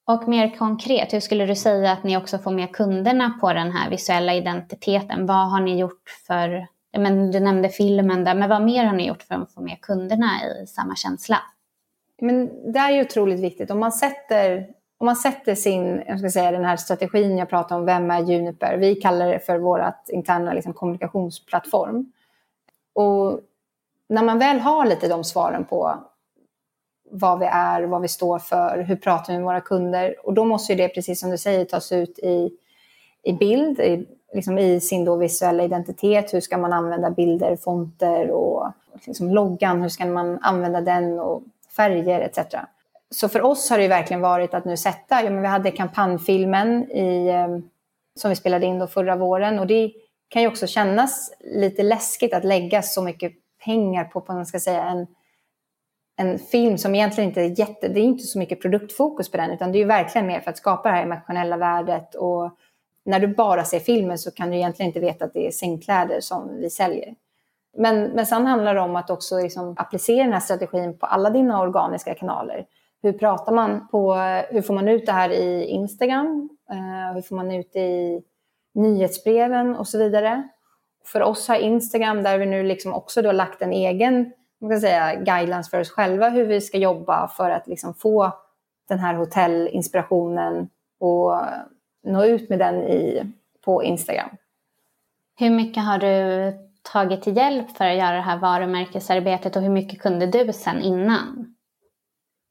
Och 0.05 0.27
mer 0.27 0.57
konkret, 0.57 1.13
hur 1.13 1.19
skulle 1.19 1.45
du 1.45 1.55
säga 1.55 1.91
att 1.91 2.03
ni 2.03 2.17
också 2.17 2.37
får 2.37 2.51
med 2.51 2.71
kunderna 2.71 3.37
på 3.41 3.53
den 3.53 3.71
här 3.71 3.89
visuella 3.89 4.33
identiteten? 4.33 5.25
Vad 5.25 5.51
har 5.51 5.61
ni 5.61 5.79
gjort 5.79 6.09
för, 6.27 6.67
men 6.97 7.31
du 7.31 7.39
nämnde 7.39 7.69
filmen 7.69 8.23
där, 8.23 8.35
men 8.35 8.49
vad 8.49 8.61
mer 8.61 8.85
har 8.85 8.93
ni 8.93 9.07
gjort 9.07 9.23
för 9.23 9.35
att 9.35 9.53
få 9.53 9.61
med 9.61 9.81
kunderna 9.81 10.29
i 10.63 10.67
samma 10.67 10.95
känsla? 10.95 11.37
Men 12.21 12.71
det 12.73 12.79
är 12.79 12.91
ju 12.91 13.01
otroligt 13.01 13.39
viktigt. 13.39 13.71
Om 13.71 13.79
man 13.79 13.91
sätter, 13.91 14.67
om 15.03 15.05
man 15.05 15.15
sätter 15.15 15.55
sin, 15.55 16.03
jag 16.07 16.19
ska 16.19 16.29
säga 16.29 16.51
den 16.51 16.65
här 16.65 16.77
strategin 16.77 17.37
jag 17.37 17.49
pratar 17.49 17.75
om, 17.75 17.85
vem 17.85 18.11
är 18.11 18.19
Juniper? 18.19 18.77
Vi 18.77 18.95
kallar 18.95 19.27
det 19.27 19.39
för 19.39 19.57
vår 19.57 19.93
interna 20.07 20.53
liksom, 20.53 20.73
kommunikationsplattform. 20.73 22.11
Och 22.93 23.39
när 24.09 24.23
man 24.23 24.39
väl 24.39 24.59
har 24.59 24.85
lite 24.85 25.07
de 25.07 25.23
svaren 25.23 25.65
på 25.65 25.95
vad 27.11 27.39
vi 27.39 27.45
är, 27.45 27.83
vad 27.83 28.01
vi 28.01 28.07
står 28.07 28.39
för, 28.39 28.79
hur 28.79 28.95
pratar 28.95 29.33
vi 29.33 29.39
med 29.39 29.45
våra 29.45 29.61
kunder? 29.61 30.15
Och 30.23 30.33
då 30.33 30.45
måste 30.45 30.73
ju 30.73 30.77
det, 30.77 30.89
precis 30.89 31.19
som 31.19 31.29
du 31.29 31.37
säger, 31.37 31.65
tas 31.65 31.91
ut 31.91 32.19
i, 32.19 32.51
i 33.23 33.33
bild, 33.33 33.79
i, 33.79 34.07
liksom 34.33 34.57
i 34.57 34.79
sin 34.79 35.05
då 35.05 35.15
visuella 35.15 35.63
identitet. 35.63 36.33
Hur 36.33 36.41
ska 36.41 36.57
man 36.57 36.73
använda 36.73 37.09
bilder, 37.09 37.55
fonter 37.55 38.31
och 38.31 38.71
liksom 39.05 39.29
loggan, 39.29 39.81
hur 39.81 39.89
ska 39.89 40.05
man 40.05 40.39
använda 40.41 40.81
den 40.81 41.19
och 41.19 41.43
färger 41.75 42.21
etc. 42.21 42.55
Så 43.13 43.29
för 43.29 43.41
oss 43.41 43.69
har 43.69 43.77
det 43.77 43.87
verkligen 43.87 44.21
varit 44.21 44.53
att 44.53 44.65
nu 44.65 44.77
sätta, 44.77 45.23
ja, 45.23 45.29
men 45.29 45.41
vi 45.41 45.47
hade 45.47 45.71
kampanjfilmen 45.71 46.91
i, 46.91 47.27
eh, 47.27 47.47
som 48.19 48.29
vi 48.29 48.35
spelade 48.35 48.65
in 48.65 48.79
då 48.79 48.87
förra 48.87 49.15
våren 49.15 49.59
och 49.59 49.67
det 49.67 49.91
kan 50.29 50.41
ju 50.41 50.47
också 50.47 50.67
kännas 50.67 51.33
lite 51.39 51.83
läskigt 51.83 52.33
att 52.33 52.45
lägga 52.45 52.81
så 52.81 53.01
mycket 53.01 53.33
pengar 53.65 54.03
på, 54.03 54.21
på 54.21 54.33
man 54.33 54.45
ska 54.45 54.59
säga, 54.59 54.83
en, 54.83 55.07
en 56.15 56.39
film 56.39 56.77
som 56.77 56.95
egentligen 56.95 57.29
inte 57.29 57.41
är 57.41 57.59
jätte, 57.59 57.87
det 57.87 57.99
är 57.99 58.03
inte 58.03 58.23
så 58.23 58.39
mycket 58.39 58.61
produktfokus 58.61 59.31
på 59.31 59.37
den, 59.37 59.51
utan 59.51 59.71
det 59.71 59.77
är 59.77 59.79
ju 59.79 59.85
verkligen 59.85 60.27
mer 60.27 60.39
för 60.39 60.49
att 60.49 60.57
skapa 60.57 60.89
det 60.89 60.95
här 60.95 61.03
emotionella 61.03 61.57
värdet. 61.57 62.15
Och 62.15 62.57
när 63.05 63.19
du 63.19 63.27
bara 63.27 63.63
ser 63.63 63.79
filmen 63.79 64.17
så 64.17 64.31
kan 64.31 64.49
du 64.49 64.55
egentligen 64.55 64.87
inte 64.87 64.99
veta 64.99 65.25
att 65.25 65.33
det 65.33 65.47
är 65.47 65.51
sängkläder 65.51 66.19
som 66.19 66.57
vi 66.57 66.69
säljer. 66.69 67.15
Men, 67.77 68.03
men 68.03 68.25
sen 68.25 68.45
handlar 68.45 68.75
det 68.75 68.81
om 68.81 68.95
att 68.95 69.09
också 69.09 69.39
liksom 69.39 69.75
applicera 69.77 70.23
den 70.23 70.33
här 70.33 70.39
strategin 70.39 70.97
på 70.97 71.05
alla 71.05 71.29
dina 71.29 71.61
organiska 71.61 72.15
kanaler. 72.15 72.65
Hur 73.03 73.13
pratar 73.13 73.51
man 73.51 73.87
på, 73.87 74.13
hur 74.49 74.61
får 74.61 74.73
man 74.73 74.87
ut 74.87 75.05
det 75.05 75.11
här 75.11 75.29
i 75.29 75.65
Instagram? 75.65 76.49
Eh, 76.71 77.15
hur 77.15 77.21
får 77.21 77.35
man 77.35 77.51
ut 77.51 77.69
det 77.73 77.79
i 77.79 78.23
nyhetsbreven 78.73 79.75
och 79.75 79.87
så 79.87 79.97
vidare? 79.97 80.49
För 81.05 81.21
oss 81.21 81.47
har 81.47 81.55
Instagram, 81.55 82.23
där 82.23 82.37
vi 82.37 82.45
nu 82.45 82.63
liksom 82.63 82.93
också 82.93 83.21
då 83.21 83.31
lagt 83.31 83.61
en 83.61 83.73
egen 83.73 84.31
man 84.63 84.71
kan 84.71 84.81
säga, 84.81 85.15
guidelines 85.15 85.69
för 85.69 85.79
oss 85.79 85.89
själva 85.89 86.29
hur 86.29 86.45
vi 86.45 86.61
ska 86.61 86.77
jobba 86.77 87.27
för 87.27 87.49
att 87.49 87.67
liksom 87.67 87.93
få 87.93 88.31
den 88.89 88.99
här 88.99 89.13
hotellinspirationen 89.13 90.69
och 90.99 91.41
nå 92.03 92.25
ut 92.25 92.49
med 92.49 92.59
den 92.59 92.83
i, 92.83 93.33
på 93.65 93.83
Instagram. 93.83 94.29
Hur 95.39 95.49
mycket 95.49 95.83
har 95.83 95.97
du 95.97 96.53
tagit 96.93 97.21
till 97.21 97.37
hjälp 97.37 97.77
för 97.77 97.85
att 97.85 97.97
göra 97.97 98.15
det 98.15 98.21
här 98.21 98.37
varumärkesarbetet 98.37 99.55
och 99.55 99.61
hur 99.61 99.69
mycket 99.69 100.01
kunde 100.01 100.25
du 100.25 100.53
sen 100.53 100.81
innan? 100.81 101.55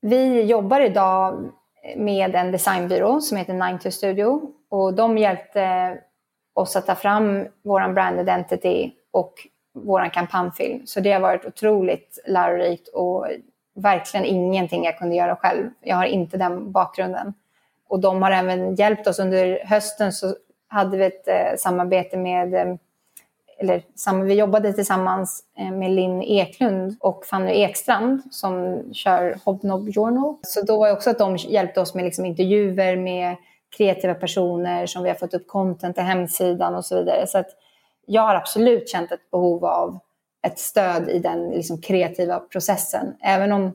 Vi 0.04 0.42
jobbar 0.42 0.80
idag 0.80 1.50
med 1.96 2.34
en 2.34 2.52
designbyrå 2.52 3.20
som 3.20 3.36
heter 3.36 3.72
92 3.72 3.90
Studio 3.90 4.40
och 4.68 4.94
de 4.94 5.18
hjälpte 5.18 5.98
oss 6.54 6.76
att 6.76 6.86
ta 6.86 6.94
fram 6.94 7.46
vår 7.62 7.92
brand 7.92 8.20
identity 8.20 8.90
och 9.10 9.34
vår 9.74 10.12
kampanjfilm. 10.12 10.86
Så 10.86 11.00
det 11.00 11.12
har 11.12 11.20
varit 11.20 11.44
otroligt 11.44 12.18
lärorikt 12.26 12.88
och 12.88 13.26
verkligen 13.74 14.26
ingenting 14.26 14.84
jag 14.84 14.98
kunde 14.98 15.16
göra 15.16 15.36
själv. 15.36 15.70
Jag 15.80 15.96
har 15.96 16.04
inte 16.04 16.36
den 16.36 16.72
bakgrunden. 16.72 17.34
Och 17.88 18.00
de 18.00 18.22
har 18.22 18.30
även 18.30 18.74
hjälpt 18.74 19.06
oss 19.06 19.18
under 19.18 19.64
hösten 19.64 20.12
så 20.12 20.34
hade 20.68 20.96
vi 20.96 21.04
ett 21.04 21.28
eh, 21.28 21.56
samarbete 21.58 22.16
med 22.16 22.54
eh, 22.54 22.74
eller 23.62 24.25
vi 24.25 24.35
jobbade 24.35 24.72
tillsammans 24.72 25.44
eh, 25.59 25.70
med 25.70 25.90
Linn 25.90 26.22
Eklund 26.22 26.96
och 27.01 27.27
Fanny 27.27 27.53
Ekstrand 27.53 28.22
som 28.31 28.83
kör 28.92 29.38
Hobnob 29.44 29.94
Journal. 29.94 30.37
Så 30.42 30.62
då 30.62 30.79
var 30.79 30.87
det 30.87 30.92
också 30.92 31.11
att 31.11 31.18
de 31.18 31.37
hjälpte 31.37 31.81
oss 31.81 31.94
med 31.94 32.05
liksom 32.05 32.25
intervjuer 32.25 32.96
med 32.96 33.37
kreativa 33.77 34.14
personer 34.14 34.87
som 34.87 35.03
vi 35.03 35.09
har 35.09 35.16
fått 35.16 35.35
upp 35.35 35.46
content 35.46 35.96
till 35.96 36.05
hemsidan 36.05 36.75
och 36.75 36.85
så 36.85 36.98
vidare. 36.98 37.27
Så 37.27 37.38
att 37.38 37.48
jag 38.07 38.22
har 38.22 38.35
absolut 38.35 38.88
känt 38.88 39.12
ett 39.12 39.31
behov 39.31 39.64
av 39.64 39.98
ett 40.46 40.59
stöd 40.59 41.09
i 41.09 41.18
den 41.18 41.51
liksom 41.51 41.81
kreativa 41.81 42.40
processen. 42.40 43.14
Även 43.20 43.53
om 43.53 43.75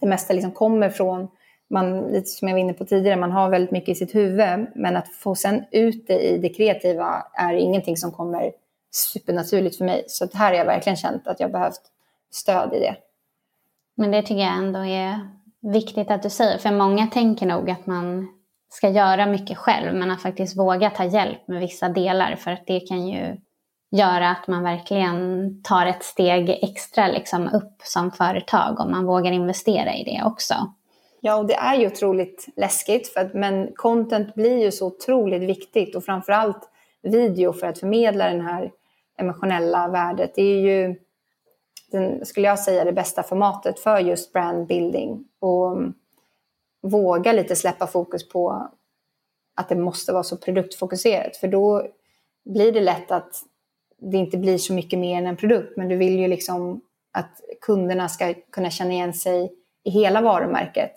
det 0.00 0.06
mesta 0.06 0.32
liksom 0.32 0.52
kommer 0.52 0.90
från, 0.90 1.28
man, 1.70 2.00
lite 2.00 2.26
som 2.26 2.48
jag 2.48 2.54
var 2.54 2.60
inne 2.60 2.72
på 2.72 2.84
tidigare, 2.84 3.16
man 3.16 3.32
har 3.32 3.48
väldigt 3.50 3.70
mycket 3.70 3.88
i 3.88 3.94
sitt 3.94 4.14
huvud. 4.14 4.66
Men 4.74 4.96
att 4.96 5.08
få 5.08 5.34
sen 5.34 5.64
ut 5.70 6.06
det 6.06 6.20
i 6.20 6.38
det 6.38 6.48
kreativa 6.48 7.26
är 7.32 7.54
ingenting 7.54 7.96
som 7.96 8.12
kommer 8.12 8.52
supernaturligt 8.90 9.78
för 9.78 9.84
mig. 9.84 10.04
Så 10.06 10.28
här 10.34 10.50
har 10.50 10.58
jag 10.58 10.64
verkligen 10.64 10.96
känt 10.96 11.26
att 11.26 11.40
jag 11.40 11.52
behövt 11.52 11.82
stöd 12.30 12.74
i 12.74 12.78
det. 12.78 12.96
Men 13.94 14.10
det 14.10 14.22
tycker 14.22 14.42
jag 14.42 14.56
ändå 14.56 14.84
är 14.84 15.30
viktigt 15.60 16.10
att 16.10 16.22
du 16.22 16.30
säger. 16.30 16.58
För 16.58 16.70
många 16.70 17.06
tänker 17.06 17.46
nog 17.46 17.70
att 17.70 17.86
man 17.86 18.28
ska 18.68 18.88
göra 18.88 19.26
mycket 19.26 19.58
själv 19.58 19.94
men 19.94 20.10
att 20.10 20.22
faktiskt 20.22 20.58
våga 20.58 20.90
ta 20.90 21.04
hjälp 21.04 21.48
med 21.48 21.60
vissa 21.60 21.88
delar 21.88 22.36
för 22.36 22.50
att 22.50 22.66
det 22.66 22.80
kan 22.80 23.08
ju 23.08 23.36
göra 23.90 24.30
att 24.30 24.48
man 24.48 24.62
verkligen 24.62 25.62
tar 25.62 25.86
ett 25.86 26.04
steg 26.04 26.50
extra 26.62 27.08
liksom 27.08 27.48
upp 27.48 27.74
som 27.82 28.10
företag 28.10 28.80
om 28.80 28.90
man 28.90 29.06
vågar 29.06 29.32
investera 29.32 29.94
i 29.94 30.04
det 30.04 30.22
också. 30.24 30.54
Ja, 31.20 31.36
och 31.36 31.46
det 31.46 31.54
är 31.54 31.74
ju 31.74 31.86
otroligt 31.86 32.46
läskigt 32.56 33.08
för 33.08 33.20
att, 33.20 33.34
men 33.34 33.72
content 33.74 34.34
blir 34.34 34.64
ju 34.64 34.72
så 34.72 34.86
otroligt 34.86 35.42
viktigt 35.42 35.96
och 35.96 36.04
framförallt 36.04 36.70
video 37.02 37.52
för 37.52 37.66
att 37.66 37.78
förmedla 37.78 38.24
den 38.30 38.40
här 38.40 38.70
emotionella 39.18 39.88
värdet. 39.88 40.34
Det 40.34 40.42
är 40.42 40.60
ju, 40.60 40.94
den, 41.90 42.26
skulle 42.26 42.46
jag 42.46 42.58
säga, 42.58 42.84
det 42.84 42.92
bästa 42.92 43.22
formatet 43.22 43.80
för 43.80 43.98
just 43.98 44.32
brandbuilding. 44.32 45.24
Och 45.38 45.72
mm, 45.72 45.94
våga 46.82 47.32
lite 47.32 47.56
släppa 47.56 47.86
fokus 47.86 48.28
på 48.28 48.68
att 49.54 49.68
det 49.68 49.76
måste 49.76 50.12
vara 50.12 50.22
så 50.22 50.36
produktfokuserat. 50.36 51.36
För 51.36 51.48
då 51.48 51.86
blir 52.44 52.72
det 52.72 52.80
lätt 52.80 53.10
att 53.10 53.42
det 54.00 54.16
inte 54.16 54.38
blir 54.38 54.58
så 54.58 54.72
mycket 54.72 54.98
mer 54.98 55.18
än 55.18 55.26
en 55.26 55.36
produkt. 55.36 55.76
Men 55.76 55.88
du 55.88 55.96
vill 55.96 56.18
ju 56.18 56.28
liksom 56.28 56.80
att 57.12 57.40
kunderna 57.60 58.08
ska 58.08 58.34
kunna 58.50 58.70
känna 58.70 58.92
igen 58.92 59.14
sig 59.14 59.52
i 59.84 59.90
hela 59.90 60.20
varumärket 60.20 60.92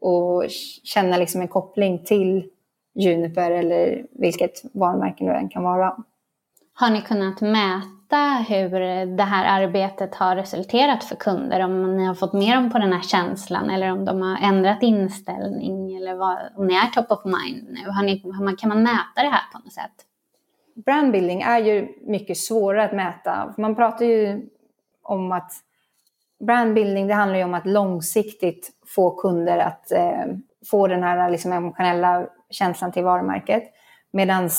och 0.00 0.44
känna 0.84 1.16
liksom 1.16 1.40
en 1.40 1.48
koppling 1.48 2.04
till 2.04 2.50
Juniper 2.94 3.50
eller 3.50 4.06
vilket 4.10 4.62
varumärke 4.72 5.24
det 5.24 5.32
än 5.32 5.48
kan 5.48 5.62
vara. 5.62 5.96
Har 6.76 6.90
ni 6.90 7.02
kunnat 7.02 7.40
mäta 7.40 8.44
hur 8.48 8.70
det 9.16 9.22
här 9.22 9.62
arbetet 9.62 10.14
har 10.14 10.36
resulterat 10.36 11.04
för 11.04 11.16
kunder? 11.16 11.60
Om 11.60 11.96
ni 11.96 12.04
har 12.04 12.14
fått 12.14 12.32
med 12.32 12.56
dem 12.56 12.70
på 12.70 12.78
den 12.78 12.92
här 12.92 13.02
känslan 13.02 13.70
eller 13.70 13.92
om 13.92 14.04
de 14.04 14.22
har 14.22 14.38
ändrat 14.42 14.82
inställning 14.82 15.96
eller 15.96 16.14
vad, 16.14 16.38
om 16.56 16.66
ni 16.66 16.74
är 16.74 16.86
top 16.86 17.10
of 17.10 17.24
mind 17.24 17.68
nu? 17.70 17.90
Har 17.90 18.02
ni, 18.02 18.18
kan 18.58 18.68
man 18.68 18.82
mäta 18.82 19.22
det 19.22 19.28
här 19.28 19.42
på 19.52 19.58
något 19.58 19.72
sätt? 19.72 19.92
Brandbuilding 20.84 21.42
är 21.42 21.58
ju 21.58 21.88
mycket 22.00 22.36
svårare 22.36 22.84
att 22.84 22.92
mäta. 22.92 23.54
Man 23.58 23.74
pratar 23.74 24.04
ju 24.04 24.48
om 25.02 25.32
att 25.32 25.52
brandbuilding 26.46 27.06
det 27.06 27.14
handlar 27.14 27.38
ju 27.38 27.44
om 27.44 27.54
att 27.54 27.66
långsiktigt 27.66 28.70
få 28.86 29.10
kunder 29.10 29.58
att 29.58 29.92
eh, 29.92 30.24
få 30.70 30.86
den 30.86 31.02
här 31.02 31.30
liksom, 31.30 31.52
emotionella 31.52 32.26
känslan 32.50 32.92
till 32.92 33.04
varumärket. 33.04 33.62
Medan 34.10 34.50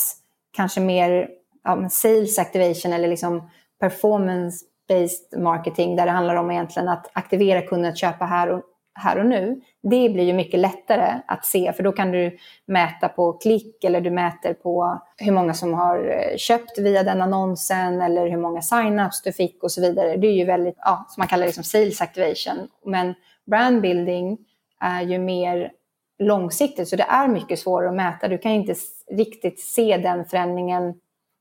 kanske 0.52 0.80
mer 0.80 1.28
ja, 1.66 1.88
sales 1.88 2.38
activation 2.38 2.92
eller 2.92 3.08
liksom 3.08 3.50
performance-based 3.80 5.38
marketing 5.38 5.96
där 5.96 6.06
det 6.06 6.12
handlar 6.12 6.34
om 6.34 6.50
egentligen 6.50 6.88
att 6.88 7.10
aktivera 7.12 7.62
kunden 7.62 7.90
att 7.90 7.98
köpa 7.98 8.24
här 8.24 8.48
och, 8.48 8.62
här 8.94 9.18
och 9.18 9.26
nu. 9.26 9.60
Det 9.82 10.08
blir 10.08 10.24
ju 10.24 10.32
mycket 10.32 10.60
lättare 10.60 11.20
att 11.26 11.44
se 11.44 11.72
för 11.72 11.82
då 11.82 11.92
kan 11.92 12.10
du 12.10 12.38
mäta 12.66 13.08
på 13.08 13.32
klick 13.32 13.84
eller 13.84 14.00
du 14.00 14.10
mäter 14.10 14.54
på 14.54 15.02
hur 15.16 15.32
många 15.32 15.54
som 15.54 15.74
har 15.74 15.98
eh, 15.98 16.36
köpt 16.36 16.78
via 16.78 17.02
den 17.02 17.22
annonsen 17.22 18.02
eller 18.02 18.28
hur 18.28 18.36
många 18.36 18.60
sign-ups 18.60 19.24
du 19.24 19.32
fick 19.32 19.62
och 19.62 19.72
så 19.72 19.80
vidare. 19.80 20.16
Det 20.16 20.26
är 20.26 20.32
ju 20.32 20.44
väldigt, 20.44 20.76
ja, 20.78 21.06
som 21.08 21.20
man 21.20 21.28
kallar 21.28 21.42
det 21.42 21.48
liksom 21.48 21.64
sales 21.64 22.00
activation. 22.00 22.68
Men 22.84 23.14
brandbuilding 23.46 24.38
är 24.80 25.02
ju 25.02 25.18
mer 25.18 25.72
långsiktigt 26.18 26.88
så 26.88 26.96
det 26.96 27.06
är 27.08 27.28
mycket 27.28 27.58
svårare 27.58 27.88
att 27.88 27.96
mäta. 27.96 28.28
Du 28.28 28.38
kan 28.38 28.52
inte 28.52 28.74
riktigt 29.10 29.60
se 29.60 29.96
den 29.96 30.24
förändringen 30.24 30.94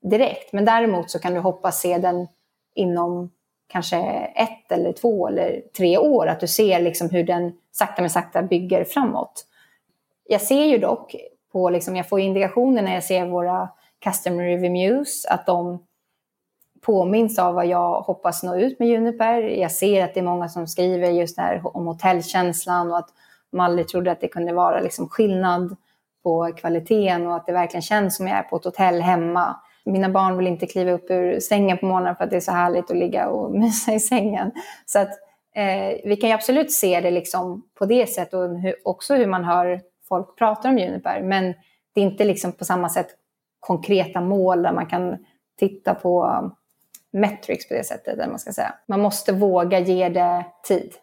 direkt. 0.09 0.53
Men 0.53 0.65
däremot 0.65 1.11
så 1.11 1.19
kan 1.19 1.33
du 1.33 1.39
hoppas 1.39 1.81
se 1.81 1.97
den 1.97 2.27
inom 2.75 3.31
kanske 3.67 3.97
ett 4.35 4.71
eller 4.71 4.93
två 4.93 5.27
eller 5.27 5.61
tre 5.77 5.97
år. 5.97 6.27
Att 6.27 6.39
du 6.39 6.47
ser 6.47 6.81
liksom 6.81 7.09
hur 7.09 7.23
den 7.23 7.53
sakta 7.71 8.01
men 8.01 8.09
sakta 8.09 8.41
bygger 8.41 8.83
framåt. 8.83 9.45
Jag 10.27 10.41
ser 10.41 10.65
ju 10.65 10.77
dock, 10.77 11.15
på 11.51 11.69
liksom, 11.69 11.95
jag 11.95 12.09
får 12.09 12.19
indikationer 12.19 12.81
när 12.81 12.93
jag 12.93 13.03
ser 13.03 13.25
våra 13.25 13.69
customer 13.99 14.43
reviews, 14.43 15.25
att 15.25 15.45
de 15.45 15.83
påminns 16.81 17.39
av 17.39 17.55
vad 17.55 17.65
jag 17.65 18.01
hoppas 18.01 18.43
nå 18.43 18.55
ut 18.55 18.79
med 18.79 18.87
Juniper. 18.87 19.41
Jag 19.41 19.71
ser 19.71 20.03
att 20.03 20.13
det 20.13 20.19
är 20.19 20.23
många 20.23 20.49
som 20.49 20.67
skriver 20.67 21.09
just 21.09 21.35
det 21.35 21.41
här 21.41 21.61
om 21.77 21.87
hotellkänslan 21.87 22.91
och 22.91 22.97
att 22.97 23.09
de 23.51 23.59
aldrig 23.59 23.87
trodde 23.87 24.11
att 24.11 24.21
det 24.21 24.27
kunde 24.27 24.53
vara 24.53 24.79
liksom 24.79 25.09
skillnad 25.09 25.75
på 26.23 26.51
kvaliteten 26.57 27.27
och 27.27 27.35
att 27.35 27.45
det 27.45 27.53
verkligen 27.53 27.81
känns 27.81 28.15
som 28.15 28.27
jag 28.27 28.37
är 28.37 28.43
på 28.43 28.55
ett 28.55 28.65
hotell 28.65 29.01
hemma. 29.01 29.55
Mina 29.85 30.09
barn 30.09 30.37
vill 30.37 30.47
inte 30.47 30.65
kliva 30.65 30.91
upp 30.91 31.05
ur 31.09 31.39
sängen 31.39 31.77
på 31.77 31.85
morgonen 31.85 32.15
för 32.15 32.23
att 32.23 32.29
det 32.29 32.35
är 32.35 32.39
så 32.39 32.51
härligt 32.51 32.91
att 32.91 32.97
ligga 32.97 33.27
och 33.27 33.51
mysa 33.59 33.93
i 33.93 33.99
sängen. 33.99 34.51
Så 34.85 34.99
att 34.99 35.09
eh, 35.55 35.99
vi 36.03 36.17
kan 36.21 36.29
ju 36.29 36.35
absolut 36.35 36.71
se 36.71 37.01
det 37.01 37.11
liksom 37.11 37.63
på 37.73 37.85
det 37.85 38.09
sättet 38.09 38.33
och 38.33 38.59
hur, 38.59 38.75
också 38.85 39.15
hur 39.15 39.27
man 39.27 39.43
hör 39.43 39.81
folk 40.07 40.37
prata 40.37 40.69
om 40.69 40.77
Juniper. 40.77 41.21
Men 41.21 41.53
det 41.93 42.01
är 42.01 42.05
inte 42.05 42.23
liksom 42.23 42.51
på 42.51 42.65
samma 42.65 42.89
sätt 42.89 43.07
konkreta 43.59 44.21
mål 44.21 44.61
där 44.61 44.73
man 44.73 44.85
kan 44.85 45.17
titta 45.59 45.95
på 45.95 46.41
metrics 47.11 47.67
på 47.67 47.73
det 47.73 47.83
sättet. 47.83 48.13
Eller 48.13 48.27
man, 48.27 48.39
ska 48.39 48.51
säga. 48.51 48.73
man 48.87 49.01
måste 49.01 49.31
våga 49.33 49.79
ge 49.79 50.09
det 50.09 50.45
tid. 50.67 50.93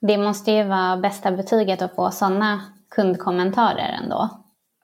Det 0.00 0.18
måste 0.18 0.52
ju 0.52 0.64
vara 0.64 0.96
bästa 0.96 1.32
betyget 1.32 1.82
att 1.82 1.94
få 1.94 2.10
sådana 2.10 2.60
kundkommentarer 2.90 3.98
ändå. 4.02 4.28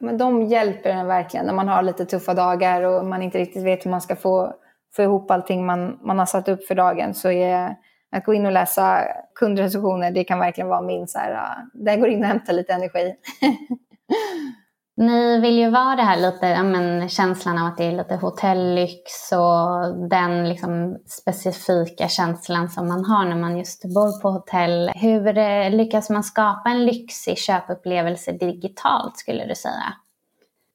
Men 0.05 0.19
de 0.19 0.43
hjälper 0.43 0.91
en 0.91 1.07
verkligen 1.07 1.47
när 1.47 1.53
man 1.53 1.69
har 1.69 1.83
lite 1.83 2.05
tuffa 2.05 2.35
dagar 2.35 2.83
och 2.83 3.05
man 3.05 3.23
inte 3.23 3.39
riktigt 3.39 3.65
vet 3.65 3.87
hur 3.87 3.91
man 3.91 4.01
ska 4.01 4.17
få, 4.17 4.55
få 4.97 5.03
ihop 5.03 5.31
allting 5.31 5.67
man, 5.67 5.99
man 6.03 6.19
har 6.19 6.27
satt 6.27 6.49
upp 6.49 6.67
för 6.67 6.75
dagen. 6.75 7.15
Så 7.15 7.31
är 7.31 7.77
att 8.17 8.25
gå 8.25 8.35
in 8.35 8.47
och 8.47 8.53
läsa 8.53 9.05
kundrecensioner, 9.35 10.11
det 10.11 10.25
kan 10.25 10.39
verkligen 10.39 10.69
vara 10.69 10.83
min 10.83 11.09
så 11.09 11.19
här, 11.19 11.33
ah, 11.33 11.57
där 11.75 11.97
går 11.97 12.09
in 12.09 12.23
och 12.23 12.29
hämtar 12.29 12.53
lite 12.53 12.73
energi. 12.73 13.15
Ni 14.97 15.41
vill 15.41 15.59
ju 15.59 15.71
vara 15.71 15.97
det 15.97 16.03
här 16.03 16.17
lite, 16.17 16.47
ja, 16.47 16.63
men, 16.63 17.09
känslan 17.09 17.59
av 17.59 17.67
att 17.67 17.77
det 17.77 17.85
är 17.85 17.93
lite 17.93 18.17
hotellyx 18.17 19.33
och 19.33 20.09
den 20.09 20.49
liksom, 20.49 20.99
specifika 21.07 22.09
känslan 22.09 22.69
som 22.69 22.89
man 22.89 23.05
har 23.05 23.25
när 23.25 23.37
man 23.37 23.59
just 23.59 23.83
bor 23.83 24.21
på 24.23 24.31
hotell. 24.31 24.91
Hur 24.95 25.39
eh, 25.39 25.71
lyckas 25.71 26.11
man 26.11 26.25
skapa 26.25 26.71
en 26.71 26.87
lyxig 26.87 27.39
köpupplevelse 27.39 28.33
digitalt 28.33 29.19
skulle 29.19 29.47
du 29.47 29.55
säga? 29.55 29.95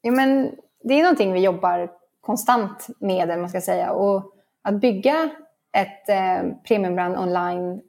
Ja, 0.01 0.12
men, 0.12 0.51
det 0.84 0.93
är 0.93 1.03
någonting 1.03 1.34
vi 1.34 1.39
jobbar 1.39 1.91
konstant 2.21 2.88
med, 2.99 3.39
man 3.39 3.49
ska 3.49 3.62
säga. 3.62 3.91
Och 3.91 4.34
att 4.62 4.82
bygga 4.82 5.29
ett 5.73 6.10
eh, 6.10 6.51
premiumbrand 6.67 7.17
online 7.17 7.82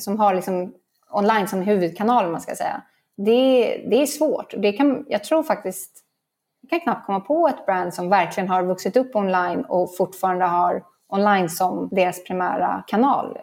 som 0.00 0.18
har 0.18 0.34
liksom 0.34 0.74
online 1.10 1.48
som 1.48 1.62
huvudkanal, 1.62 2.30
man 2.30 2.40
ska 2.40 2.54
säga 2.54 2.82
det, 3.16 3.76
det 3.90 4.02
är 4.02 4.06
svårt. 4.06 4.54
Det 4.58 4.72
kan, 4.72 5.04
jag 5.08 5.24
tror 5.24 5.42
faktiskt, 5.42 6.04
jag 6.60 6.70
kan 6.70 6.80
knappt 6.80 7.06
komma 7.06 7.20
på 7.20 7.48
ett 7.48 7.66
brand 7.66 7.94
som 7.94 8.08
verkligen 8.08 8.48
har 8.48 8.62
vuxit 8.62 8.96
upp 8.96 9.16
online 9.16 9.64
och 9.64 9.96
fortfarande 9.96 10.44
har 10.44 10.84
online 11.08 11.50
som 11.50 11.88
deras 11.92 12.24
primära 12.24 12.84
kanal. 12.86 13.38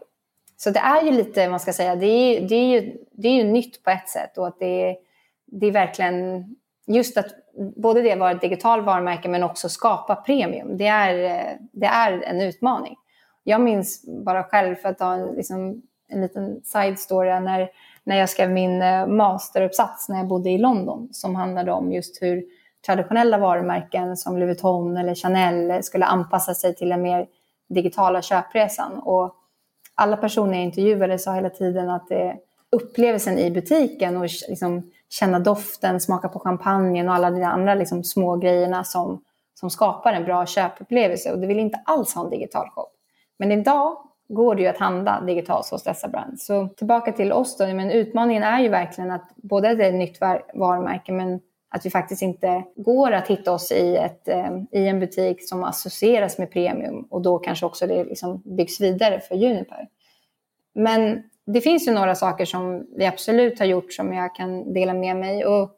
Så 0.58 0.70
det 0.70 0.80
är 0.80 1.02
ju 1.02 1.12
lite, 1.12 1.50
man 1.50 1.60
ska 1.60 1.74
säga, 1.74 1.96
det 1.96 2.06
är, 2.06 2.48
det 2.48 2.56
är, 2.56 2.82
ju, 2.82 2.98
det 3.12 3.28
är 3.28 3.34
ju 3.34 3.44
nytt 3.44 3.84
på 3.84 3.90
ett 3.90 4.10
sätt 4.10 4.38
och 4.38 4.48
att 4.48 4.60
det, 4.60 4.98
det 5.46 5.68
är 5.68 5.72
verkligen 5.72 6.46
just 6.88 7.18
att 7.18 7.28
både 7.76 8.02
det 8.02 8.16
vara 8.16 8.32
ett 8.32 8.42
digitalt 8.42 8.86
varumärke 8.86 9.30
men 9.30 9.44
också 9.44 9.70
skapa 9.70 10.16
premium. 10.16 10.78
Det 10.78 10.88
är, 10.88 11.58
det 11.72 11.86
är 11.86 12.22
en 12.22 12.42
utmaning. 12.42 12.96
Jag 13.44 13.62
minns 13.62 14.06
bara 14.26 14.44
själv, 14.44 14.76
för 14.76 14.90
att 14.90 14.98
ta 14.98 15.14
en, 15.14 15.28
liksom, 15.28 15.82
en 16.08 16.22
liten 16.22 16.62
side 16.64 17.00
story, 17.00 17.40
när 17.40 17.70
när 18.04 18.18
jag 18.18 18.30
skrev 18.30 18.50
min 18.50 18.82
eh, 18.82 19.08
masteruppsats 19.08 20.10
när 20.10 20.18
jag 20.18 20.28
bodde 20.28 20.50
i 20.50 20.58
London 20.58 21.10
som 21.12 21.36
handlade 21.36 21.72
om 21.72 21.92
just 21.92 22.22
hur 22.22 22.44
traditionella 22.86 23.38
varumärken 23.38 24.18
som 24.18 24.38
Louis 24.38 24.48
Vuitton 24.48 24.98
eller 24.98 25.16
Chanel 25.16 25.84
skulle 25.84 26.06
anpassa 26.06 26.54
sig 26.54 26.76
till 26.76 26.90
den 26.90 27.02
mer 27.02 27.28
digitala 27.70 28.22
köpresan. 28.22 29.00
Och 29.00 29.36
alla 29.96 30.18
personer 30.18 30.54
jag 30.54 30.64
intervjuade 30.64 31.20
sa 31.20 31.34
hela 31.34 31.50
tiden 31.50 31.90
att 31.90 32.08
det, 32.08 32.38
upplevelsen 32.72 33.40
i 33.40 33.52
butiken 33.52 34.18
och 34.18 34.28
liksom 34.50 34.92
känna 35.10 35.40
doften, 35.40 36.00
smaka 36.00 36.30
på 36.30 36.40
champagnen 36.40 37.10
och 37.10 37.16
alla 37.16 37.32
de 37.32 37.44
andra 37.44 37.76
liksom 37.76 38.04
små 38.04 38.36
grejerna 38.36 38.84
som, 38.84 39.24
som 39.54 39.70
skapar 39.70 40.14
en 40.14 40.26
bra 40.26 40.46
köpupplevelse. 40.46 41.32
Och 41.32 41.40
det 41.40 41.48
vill 41.48 41.60
inte 41.60 41.82
alls 41.86 42.14
ha 42.14 42.24
en 42.24 42.30
digital 42.30 42.70
shop. 42.70 42.90
Men 43.38 43.52
idag 43.52 43.98
går 44.30 44.56
det 44.56 44.62
ju 44.62 44.68
att 44.68 44.78
handla 44.78 45.22
digitalt 45.22 45.70
hos 45.70 45.84
dessa 45.84 46.08
brands. 46.08 46.46
Så 46.46 46.68
tillbaka 46.68 47.12
till 47.12 47.32
oss 47.32 47.58
då, 47.58 47.68
men 47.68 47.92
utmaningen 47.92 48.44
är 48.44 48.60
ju 48.60 48.70
verkligen 48.70 49.12
att 49.12 49.30
både 49.36 49.76
det 49.76 49.86
är 49.86 49.90
ett 49.90 49.96
nytt 49.96 50.22
varumärke 50.54 51.12
men 51.12 51.40
att 51.70 51.86
vi 51.86 51.90
faktiskt 51.90 52.22
inte 52.22 52.64
går 52.76 53.12
att 53.12 53.28
hitta 53.28 53.52
oss 53.52 53.72
i, 53.72 53.96
ett, 53.96 54.28
eh, 54.28 54.58
i 54.72 54.88
en 54.88 55.00
butik 55.00 55.50
som 55.50 55.64
associeras 55.64 56.38
med 56.38 56.52
premium 56.52 57.08
och 57.10 57.22
då 57.22 57.40
kanske 57.40 57.66
också 57.66 57.88
det 57.88 58.04
liksom 58.04 58.42
byggs 58.46 58.82
vidare 58.82 59.20
för 59.20 59.36
Juniper. 59.36 59.88
Men 60.76 61.24
det 61.46 61.62
finns 61.62 61.88
ju 61.88 61.92
några 61.92 62.16
saker 62.16 62.46
som 62.46 62.86
vi 62.96 63.06
absolut 63.06 63.60
har 63.60 63.66
gjort 63.66 63.94
som 63.94 64.14
jag 64.14 64.36
kan 64.36 64.74
dela 64.74 64.94
med 64.94 65.16
mig. 65.16 65.46
Och 65.46 65.72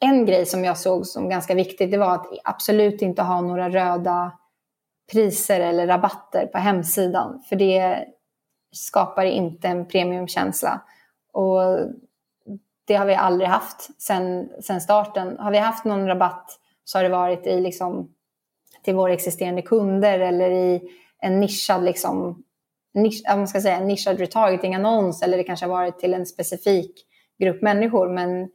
en 0.00 0.26
grej 0.26 0.46
som 0.46 0.64
jag 0.64 0.78
såg 0.78 1.06
som 1.06 1.28
ganska 1.28 1.54
viktig 1.54 1.90
det 1.90 1.98
var 1.98 2.14
att 2.14 2.26
absolut 2.44 3.02
inte 3.02 3.22
ha 3.22 3.40
några 3.40 3.68
röda 3.68 4.32
priser 5.12 5.60
eller 5.60 5.86
rabatter 5.86 6.46
på 6.46 6.58
hemsidan. 6.58 7.42
För 7.48 7.56
det 7.56 8.04
skapar 8.72 9.24
inte 9.24 9.68
en 9.68 9.86
premiumkänsla. 9.86 10.82
Och 11.32 11.60
det 12.86 12.94
har 12.94 13.06
vi 13.06 13.14
aldrig 13.14 13.48
haft 13.48 14.02
sen, 14.02 14.50
sen 14.62 14.80
starten. 14.80 15.38
Har 15.38 15.50
vi 15.50 15.58
haft 15.58 15.84
någon 15.84 16.06
rabatt 16.06 16.58
så 16.84 16.98
har 16.98 17.02
det 17.02 17.08
varit 17.08 17.46
i 17.46 17.60
liksom, 17.60 18.14
till 18.82 18.94
våra 18.94 19.12
existerande 19.12 19.62
kunder 19.62 20.20
eller 20.20 20.50
i 20.50 20.82
en 21.18 21.40
nischad, 21.40 21.84
liksom, 21.84 22.42
nisch, 22.94 23.22
man 23.28 23.48
ska 23.48 23.60
säga, 23.60 23.76
en 23.76 23.86
nischad 23.86 24.18
retargeting-annons 24.18 25.22
eller 25.22 25.36
det 25.36 25.44
kanske 25.44 25.66
har 25.66 25.70
varit 25.70 25.98
till 25.98 26.14
en 26.14 26.26
specifik 26.26 27.06
grupp 27.38 27.62
människor. 27.62 28.08
Men 28.08 28.48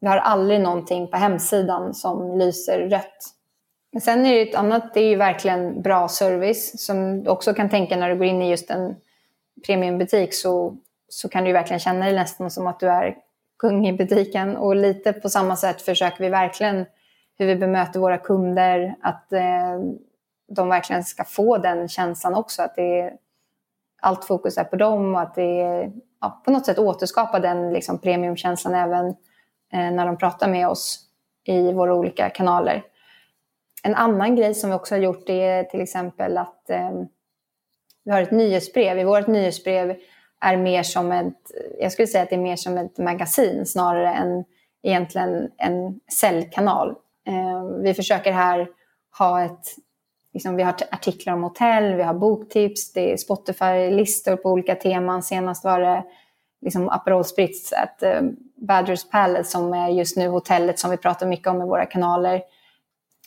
vi 0.00 0.08
har 0.08 0.16
aldrig 0.16 0.60
någonting 0.60 1.10
på 1.10 1.16
hemsidan 1.16 1.94
som 1.94 2.38
lyser 2.38 2.78
rött 2.78 3.34
men 3.92 4.00
sen 4.00 4.26
är 4.26 4.34
det 4.34 4.42
ett 4.42 4.54
annat, 4.54 4.94
det 4.94 5.00
är 5.00 5.08
ju 5.08 5.16
verkligen 5.16 5.82
bra 5.82 6.08
service 6.08 6.84
som 6.86 7.24
du 7.24 7.30
också 7.30 7.54
kan 7.54 7.68
tänka 7.68 7.96
när 7.96 8.10
du 8.10 8.16
går 8.16 8.26
in 8.26 8.42
i 8.42 8.50
just 8.50 8.70
en 8.70 8.96
premiumbutik 9.66 10.34
så, 10.34 10.76
så 11.08 11.28
kan 11.28 11.44
du 11.44 11.52
verkligen 11.52 11.80
känna 11.80 12.04
dig 12.04 12.14
nästan 12.14 12.50
som 12.50 12.66
att 12.66 12.80
du 12.80 12.88
är 12.88 13.16
kung 13.58 13.88
i 13.88 13.92
butiken. 13.92 14.56
Och 14.56 14.76
lite 14.76 15.12
på 15.12 15.28
samma 15.28 15.56
sätt 15.56 15.82
försöker 15.82 16.24
vi 16.24 16.28
verkligen 16.28 16.86
hur 17.38 17.46
vi 17.46 17.56
bemöter 17.56 18.00
våra 18.00 18.18
kunder, 18.18 18.94
att 19.00 19.32
eh, 19.32 19.80
de 20.48 20.68
verkligen 20.68 21.04
ska 21.04 21.24
få 21.24 21.58
den 21.58 21.88
känslan 21.88 22.34
också, 22.34 22.62
att 22.62 22.76
det 22.76 23.00
är, 23.00 23.12
allt 24.00 24.24
fokus 24.24 24.58
är 24.58 24.64
på 24.64 24.76
dem 24.76 25.14
och 25.14 25.20
att 25.20 25.34
det 25.34 25.60
är, 25.60 25.92
ja, 26.20 26.42
på 26.44 26.50
något 26.50 26.66
sätt 26.66 26.78
återskapa 26.78 27.38
den 27.38 27.72
liksom, 27.72 27.98
premiumkänslan 27.98 28.74
även 28.74 29.06
eh, 29.72 29.90
när 29.92 30.06
de 30.06 30.16
pratar 30.16 30.48
med 30.48 30.68
oss 30.68 31.00
i 31.44 31.72
våra 31.72 31.94
olika 31.94 32.30
kanaler. 32.30 32.82
En 33.82 33.94
annan 33.94 34.36
grej 34.36 34.54
som 34.54 34.70
vi 34.70 34.76
också 34.76 34.94
har 34.94 35.00
gjort 35.00 35.28
är 35.28 35.64
till 35.64 35.80
exempel 35.80 36.38
att 36.38 36.70
eh, 36.70 36.90
vi 38.04 38.10
har 38.10 38.22
ett 38.22 38.30
nyhetsbrev. 38.30 38.98
I 38.98 39.04
vårt 39.04 39.26
nyhetsbrev 39.26 39.96
är 40.40 40.56
mer 40.56 40.82
som 40.82 41.12
ett, 41.12 41.50
jag 41.80 41.92
skulle 41.92 42.08
säga 42.08 42.22
att 42.22 42.30
det 42.30 42.36
är 42.36 42.40
mer 42.40 42.56
som 42.56 42.78
ett 42.78 42.98
magasin 42.98 43.66
snarare 43.66 44.14
än 44.14 44.44
egentligen 44.82 45.50
en 45.58 46.00
säljkanal. 46.20 46.88
Eh, 47.26 47.64
vi 47.82 47.94
försöker 47.94 48.32
här 48.32 48.68
ha 49.18 49.44
ett, 49.44 49.66
liksom, 50.32 50.56
vi 50.56 50.62
har 50.62 50.74
artiklar 50.90 51.34
om 51.34 51.42
hotell, 51.42 51.94
vi 51.94 52.02
har 52.02 52.14
boktips, 52.14 52.92
det 52.92 53.12
är 53.12 53.16
Spotify-listor 53.16 54.36
på 54.36 54.50
olika 54.50 54.74
teman. 54.74 55.22
Senast 55.22 55.64
var 55.64 55.80
det 55.80 56.04
liksom 56.60 56.88
Aperol 56.88 57.24
Spritz, 57.24 57.72
att, 57.72 58.02
eh, 58.02 58.22
Badgers 58.56 59.10
Palace 59.10 59.50
som 59.50 59.72
är 59.72 59.88
just 59.88 60.16
nu 60.16 60.28
hotellet 60.28 60.78
som 60.78 60.90
vi 60.90 60.96
pratar 60.96 61.26
mycket 61.26 61.48
om 61.48 61.62
i 61.62 61.64
våra 61.64 61.86
kanaler 61.86 62.42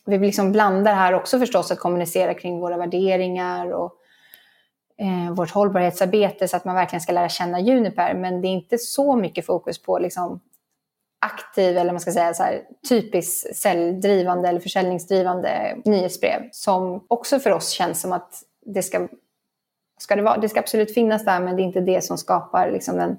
vi 0.06 0.18
liksom 0.18 0.52
blandar 0.52 0.94
här 0.94 1.14
också 1.14 1.40
förstås 1.40 1.72
att 1.72 1.80
kommunicera 1.80 2.34
kring 2.34 2.60
våra 2.60 2.78
värderingar 2.78 3.72
och 3.72 3.94
eh, 4.98 5.34
vårt 5.34 5.52
hållbarhetsarbete 5.52 6.48
så 6.48 6.58
att 6.58 6.66
man 6.66 6.76
verkligen 6.76 7.02
ska 7.02 7.12
lära 7.12 7.30
känna 7.30 7.60
Juniper. 7.60 8.14
Men 8.14 8.42
det 8.42 8.48
är 8.48 8.50
inte 8.50 8.78
så 8.78 9.16
mycket 9.16 9.46
fokus 9.46 9.82
på 9.82 10.00
liksom, 10.00 10.40
aktiv 11.26 11.78
eller 11.78 11.92
man 11.92 12.00
ska 12.00 12.12
säga 12.12 12.34
så 12.34 12.44
här, 12.44 12.62
typiskt 12.90 13.56
säljdrivande 13.56 14.50
eller 14.50 14.60
försäljningsdrivande 14.60 15.78
nyhetsbrev 15.86 16.50
som 16.52 17.06
också 17.08 17.40
för 17.40 17.52
oss 17.52 17.70
känns 17.70 18.02
som 18.02 18.12
att 18.12 18.44
det 18.66 18.84
ska, 18.84 19.08
ska 20.00 20.16
det, 20.16 20.22
vara, 20.22 20.38
det 20.38 20.50
ska 20.50 20.60
absolut 20.60 20.94
finnas 20.94 21.26
där 21.26 21.40
men 21.40 21.56
det 21.56 21.62
är 21.62 21.64
inte 21.64 21.82
det 21.82 22.04
som 22.04 22.18
skapar 22.18 22.72
liksom, 22.72 22.98
den 22.98 23.18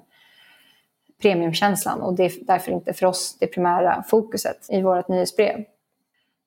premiumkänslan 1.21 2.01
och 2.01 2.13
det 2.13 2.25
är 2.25 2.31
därför 2.41 2.71
inte 2.71 2.93
för 2.93 3.05
oss 3.05 3.37
det 3.39 3.47
primära 3.47 4.03
fokuset 4.07 4.65
i 4.69 4.81
vårt 4.81 5.07
nyhetsbrev. 5.07 5.63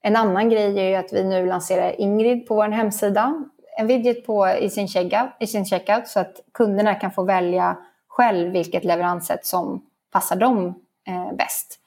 En 0.02 0.16
annan 0.16 0.50
grej 0.50 0.78
är 0.78 0.88
ju 0.88 0.94
att 0.94 1.12
vi 1.12 1.24
nu 1.24 1.46
lanserar 1.46 2.00
Ingrid 2.00 2.48
på 2.48 2.54
vår 2.54 2.68
hemsida. 2.68 3.44
En 3.78 3.86
widget 3.86 4.26
på, 4.26 4.48
i, 4.48 4.70
sin 4.70 4.88
checkout, 4.88 5.30
i 5.40 5.46
sin 5.46 5.64
checkout 5.64 6.08
så 6.08 6.20
att 6.20 6.40
kunderna 6.52 6.94
kan 6.94 7.10
få 7.10 7.22
välja 7.22 7.76
själv 8.08 8.52
vilket 8.52 8.84
leveranssätt 8.84 9.46
som 9.46 9.86
passar 10.12 10.36
dem 10.36 10.66
eh, 11.08 11.36
bäst. 11.36 11.78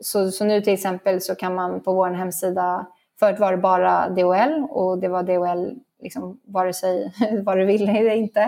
Så, 0.00 0.30
så 0.30 0.44
nu 0.44 0.60
till 0.60 0.72
exempel 0.72 1.20
så 1.20 1.34
kan 1.34 1.54
man 1.54 1.80
på 1.80 1.92
vår 1.92 2.10
hemsida, 2.10 2.86
förut 3.20 3.38
var 3.38 3.52
det 3.52 3.58
bara 3.58 4.08
DHL 4.08 4.66
och 4.70 4.98
det 4.98 5.08
var 5.08 5.22
DHL 5.22 5.78
liksom, 6.02 6.40
vare 6.44 6.72
sig 6.72 7.12
vad 7.44 7.58
du 7.58 7.64
vill 7.64 7.88
eller 7.88 8.14
inte. 8.14 8.40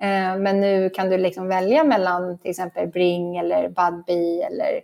Eh, 0.00 0.36
men 0.36 0.60
nu 0.60 0.90
kan 0.90 1.10
du 1.10 1.18
liksom 1.18 1.48
välja 1.48 1.84
mellan 1.84 2.38
till 2.38 2.50
exempel 2.50 2.88
Bring 2.88 3.36
eller 3.36 3.68
Budbee 3.68 4.42
eller 4.42 4.80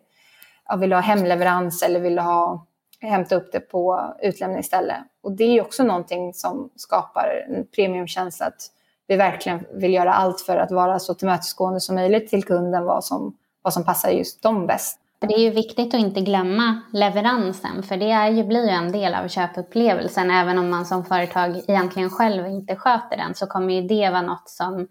ja, 0.69 0.77
vill 0.77 0.91
du 0.91 0.97
ha 0.97 1.03
hemleverans 1.03 1.83
eller 1.83 2.01
vill 2.01 2.15
du 2.15 2.23
ha, 2.23 2.67
hämta 3.05 3.37
upp 3.37 3.53
det 3.53 3.61
på 3.61 4.15
utlämningsställe. 4.23 5.05
Och 5.23 5.33
det 5.33 5.45
är 5.45 5.63
också 5.63 5.85
någonting 5.85 6.35
som 6.35 6.71
skapar 6.77 7.45
en 7.49 7.67
premiumkänsla 7.67 8.47
att 8.47 8.71
vi 9.07 9.17
verkligen 9.17 9.67
vill 9.73 9.95
göra 9.95 10.13
allt 10.13 10.41
för 10.41 10.57
att 10.57 10.71
vara 10.71 10.99
så 10.99 11.15
tillmötesgående 11.15 11.81
som 11.81 11.95
möjligt 11.95 12.29
till 12.29 12.45
kunden 12.45 12.85
vad 12.85 13.05
som, 13.05 13.37
vad 13.63 13.73
som 13.73 13.85
passar 13.85 14.11
just 14.11 14.43
dem 14.43 14.67
bäst. 14.67 15.01
Det 15.21 15.35
är 15.35 15.39
ju 15.39 15.51
viktigt 15.51 15.95
att 15.95 16.01
inte 16.01 16.21
glömma 16.21 16.81
leveransen 16.93 17.83
för 17.83 17.97
det 17.97 18.11
är 18.11 18.31
ju, 18.31 18.45
blir 18.45 18.65
ju 18.65 18.71
en 18.71 18.93
del 18.93 19.15
av 19.15 19.29
köpupplevelsen. 19.29 20.31
Även 20.31 20.59
om 20.59 20.71
man 20.71 20.87
som 20.87 21.05
företag 21.05 21.63
egentligen 21.69 22.11
själv 22.11 22.47
inte 22.47 22.77
sköter 22.77 23.17
den 23.17 23.35
så 23.35 23.47
kommer 23.47 23.75
ju 23.75 23.83
det 23.83 24.11
vara 24.11 24.23
något 24.23 24.49
som 24.49 24.89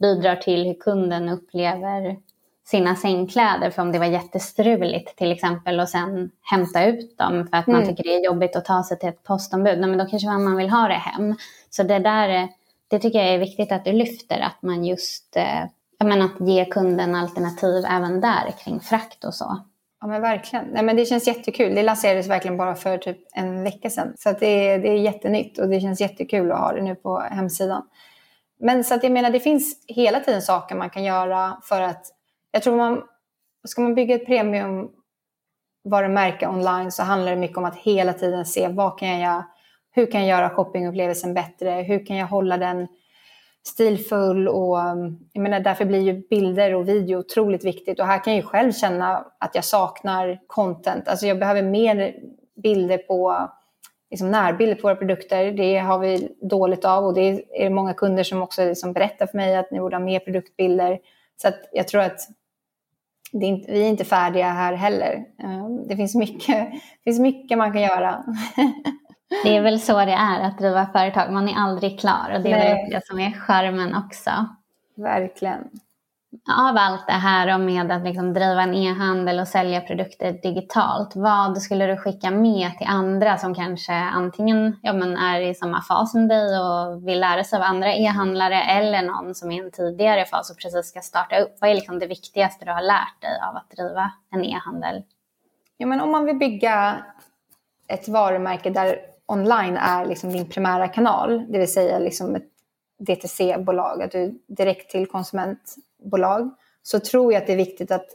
bidrar 0.00 0.36
till 0.36 0.64
hur 0.64 0.74
kunden 0.74 1.28
upplever 1.28 2.16
sina 2.72 2.96
sängkläder. 2.96 3.70
För 3.70 3.82
om 3.82 3.92
det 3.92 3.98
var 3.98 4.06
jättestruligt 4.06 5.16
till 5.16 5.32
exempel 5.32 5.80
och 5.80 5.88
sen 5.88 6.30
hämta 6.42 6.84
ut 6.84 7.18
dem 7.18 7.48
för 7.50 7.56
att 7.56 7.68
mm. 7.68 7.80
man 7.80 7.88
tycker 7.88 8.02
det 8.02 8.14
är 8.14 8.24
jobbigt 8.24 8.56
att 8.56 8.64
ta 8.64 8.82
sig 8.82 8.98
till 8.98 9.08
ett 9.08 9.22
postombud. 9.22 9.78
Nej, 9.78 9.90
men 9.90 9.98
då 9.98 10.06
kanske 10.06 10.28
man 10.28 10.56
vill 10.56 10.70
ha 10.70 10.88
det 10.88 10.94
hem. 10.94 11.36
Så 11.70 11.82
det 11.82 11.98
där 11.98 12.48
det 12.92 12.98
tycker 12.98 13.18
jag 13.18 13.28
är 13.28 13.38
viktigt 13.38 13.72
att 13.72 13.84
du 13.84 13.92
lyfter. 13.92 14.40
Att 14.40 14.62
man 14.62 14.84
just 14.84 15.36
eh, 15.36 16.06
menar, 16.06 16.26
att 16.26 16.48
ge 16.48 16.64
kunden 16.64 17.14
alternativ 17.14 17.84
även 17.88 18.20
där 18.20 18.54
kring 18.64 18.80
frakt 18.80 19.24
och 19.24 19.34
så. 19.34 19.58
Ja 20.00 20.06
men 20.06 20.22
verkligen. 20.22 20.64
Nej, 20.64 20.82
men 20.82 20.96
det 20.96 21.04
känns 21.04 21.26
jättekul. 21.26 21.74
Det 21.74 21.82
lanserades 21.82 22.28
verkligen 22.28 22.56
bara 22.56 22.74
för 22.74 22.98
typ 22.98 23.18
en 23.34 23.64
vecka 23.64 23.90
sedan. 23.90 24.14
Så 24.18 24.32
det, 24.40 24.68
är, 24.68 24.78
det 24.78 24.88
är 24.88 24.96
jättenytt 24.96 25.58
och 25.58 25.68
det 25.68 25.80
känns 25.80 26.00
jättekul 26.00 26.52
att 26.52 26.58
ha 26.58 26.72
det 26.72 26.82
nu 26.82 26.94
på 26.94 27.20
hemsidan. 27.20 27.82
Men 28.60 28.84
så 28.84 28.94
att 28.94 29.02
jag 29.02 29.12
menar, 29.12 29.30
det 29.30 29.40
finns 29.40 29.84
hela 29.88 30.20
tiden 30.20 30.42
saker 30.42 30.74
man 30.74 30.90
kan 30.90 31.04
göra 31.04 31.56
för 31.62 31.82
att... 31.82 32.06
Jag 32.52 32.62
tror 32.62 32.76
man... 32.76 33.02
Ska 33.64 33.82
man 33.82 33.94
bygga 33.94 34.14
ett 34.14 34.26
premiumvarumärke 34.26 36.48
online 36.48 36.92
så 36.92 37.02
handlar 37.02 37.30
det 37.30 37.38
mycket 37.38 37.58
om 37.58 37.64
att 37.64 37.76
hela 37.76 38.12
tiden 38.12 38.46
se 38.46 38.68
vad 38.68 38.98
kan 38.98 39.08
jag 39.08 39.20
göra? 39.20 39.44
Hur 39.90 40.10
kan 40.10 40.26
jag 40.26 40.38
göra 40.38 40.50
shoppingupplevelsen 40.50 41.34
bättre? 41.34 41.70
Hur 41.70 42.06
kan 42.06 42.16
jag 42.16 42.26
hålla 42.26 42.56
den 42.56 42.88
stilfull 43.66 44.48
och 44.48 44.80
mm, 44.80 45.18
jag 45.32 45.42
menar, 45.42 45.60
därför 45.60 45.84
blir 45.84 46.00
ju 46.00 46.28
bilder 46.30 46.74
och 46.74 46.88
video 46.88 47.18
otroligt 47.18 47.64
viktigt. 47.64 48.00
Och 48.00 48.06
här 48.06 48.24
kan 48.24 48.32
jag 48.32 48.42
ju 48.42 48.48
själv 48.48 48.72
känna 48.72 49.26
att 49.40 49.54
jag 49.54 49.64
saknar 49.64 50.40
content. 50.46 51.08
Alltså 51.08 51.26
jag 51.26 51.38
behöver 51.38 51.62
mer 51.62 52.14
bilder 52.62 52.98
på, 52.98 53.48
liksom 54.10 54.30
närbilder 54.30 54.74
på 54.74 54.82
våra 54.82 54.96
produkter. 54.96 55.52
Det 55.52 55.78
har 55.78 55.98
vi 55.98 56.28
dåligt 56.40 56.84
av 56.84 57.04
och 57.04 57.14
det 57.14 57.44
är 57.64 57.70
många 57.70 57.94
kunder 57.94 58.24
som 58.24 58.42
också 58.42 58.64
liksom 58.64 58.92
berättar 58.92 59.26
för 59.26 59.36
mig 59.36 59.56
att 59.56 59.70
ni 59.70 59.80
borde 59.80 59.96
ha 59.96 60.04
mer 60.04 60.20
produktbilder. 60.20 60.98
Så 61.42 61.48
att 61.48 61.68
jag 61.72 61.88
tror 61.88 62.00
att 62.00 62.20
är 63.38 63.44
inte, 63.44 63.72
vi 63.72 63.84
är 63.84 63.88
inte 63.88 64.04
färdiga 64.04 64.50
här 64.50 64.72
heller. 64.72 65.24
Eh, 65.42 65.68
det 65.88 65.96
finns 65.96 66.14
mycket, 66.14 66.70
det 66.72 67.10
finns 67.10 67.20
mycket 67.20 67.58
man 67.58 67.72
kan 67.72 67.82
göra. 67.82 68.24
Det 69.44 69.56
är 69.56 69.62
väl 69.62 69.80
så 69.80 69.98
det 69.98 70.12
är 70.12 70.40
att 70.40 70.58
driva 70.58 70.86
företag. 70.86 71.32
Man 71.32 71.48
är 71.48 71.54
aldrig 71.54 72.00
klar 72.00 72.32
och 72.34 72.42
det 72.42 72.52
är 72.52 72.58
Nej. 72.58 72.74
väl 72.74 72.90
det 72.90 73.06
som 73.06 73.20
är 73.20 73.30
charmen 73.32 73.94
också. 73.94 74.30
Verkligen. 74.96 75.70
Av 76.48 76.76
allt 76.76 77.06
det 77.06 77.12
här 77.12 77.54
och 77.54 77.60
med 77.60 77.92
att 77.92 78.04
liksom 78.04 78.32
driva 78.32 78.62
en 78.62 78.74
e-handel 78.74 79.40
och 79.40 79.48
sälja 79.48 79.80
produkter 79.80 80.32
digitalt, 80.32 81.16
vad 81.16 81.62
skulle 81.62 81.86
du 81.86 81.96
skicka 81.96 82.30
med 82.30 82.78
till 82.78 82.86
andra 82.86 83.38
som 83.38 83.54
kanske 83.54 83.92
antingen 83.92 84.76
ja, 84.82 84.92
men 84.92 85.16
är 85.16 85.40
i 85.40 85.54
samma 85.54 85.82
fas 85.82 86.12
som 86.12 86.28
dig 86.28 86.58
och 86.58 87.08
vill 87.08 87.20
lära 87.20 87.44
sig 87.44 87.56
av 87.56 87.62
andra 87.62 87.94
e-handlare 87.94 88.62
eller 88.62 89.02
någon 89.02 89.34
som 89.34 89.52
är 89.52 89.56
i 89.56 89.64
en 89.64 89.70
tidigare 89.70 90.24
fas 90.24 90.50
och 90.50 90.56
precis 90.56 90.86
ska 90.86 91.00
starta 91.00 91.38
upp? 91.38 91.56
Vad 91.60 91.70
är 91.70 91.74
liksom 91.74 91.98
det 91.98 92.06
viktigaste 92.06 92.64
du 92.64 92.70
har 92.70 92.82
lärt 92.82 93.20
dig 93.20 93.40
av 93.48 93.56
att 93.56 93.70
driva 93.70 94.12
en 94.30 94.44
e-handel? 94.44 95.02
Ja, 95.76 95.86
men 95.86 96.00
om 96.00 96.10
man 96.10 96.24
vill 96.24 96.36
bygga 96.36 97.04
ett 97.88 98.08
varumärke 98.08 98.70
där 98.70 98.98
online 99.26 99.76
är 99.76 100.06
liksom 100.06 100.32
din 100.32 100.48
primära 100.48 100.88
kanal, 100.88 101.52
det 101.52 101.58
vill 101.58 101.72
säga 101.72 101.98
liksom 101.98 102.34
ett 102.34 102.48
DTC-bolag, 102.98 104.02
att 104.02 104.12
du 104.12 104.40
direkt 104.48 104.90
till 104.90 105.06
konsument 105.06 105.76
bolag 106.04 106.50
så 106.82 107.00
tror 107.00 107.32
jag 107.32 107.40
att 107.40 107.46
det 107.46 107.52
är 107.52 107.56
viktigt 107.56 107.90
att 107.90 108.06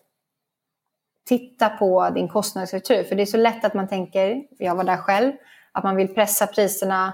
titta 1.27 1.69
på 1.69 2.09
din 2.09 2.27
kostnadsstruktur. 2.27 3.03
För 3.03 3.15
det 3.15 3.21
är 3.21 3.25
så 3.25 3.37
lätt 3.37 3.65
att 3.65 3.73
man 3.73 3.87
tänker, 3.87 4.43
jag 4.57 4.75
var 4.75 4.83
där 4.83 4.97
själv, 4.97 5.33
att 5.71 5.83
man 5.83 5.95
vill 5.95 6.13
pressa 6.13 6.47
priserna 6.47 7.13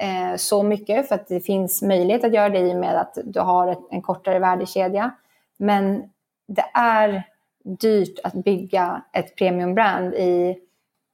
eh, 0.00 0.36
så 0.36 0.62
mycket 0.62 1.08
för 1.08 1.14
att 1.14 1.28
det 1.28 1.40
finns 1.40 1.82
möjlighet 1.82 2.24
att 2.24 2.34
göra 2.34 2.48
det 2.48 2.58
i 2.58 2.72
och 2.72 2.80
med 2.80 3.00
att 3.00 3.18
du 3.24 3.40
har 3.40 3.68
ett, 3.68 3.78
en 3.90 4.02
kortare 4.02 4.38
värdekedja. 4.38 5.10
Men 5.56 6.10
det 6.46 6.64
är 6.74 7.22
dyrt 7.64 8.18
att 8.24 8.34
bygga 8.34 9.02
ett 9.12 9.36
premiumbrand 9.36 10.14
i 10.14 10.58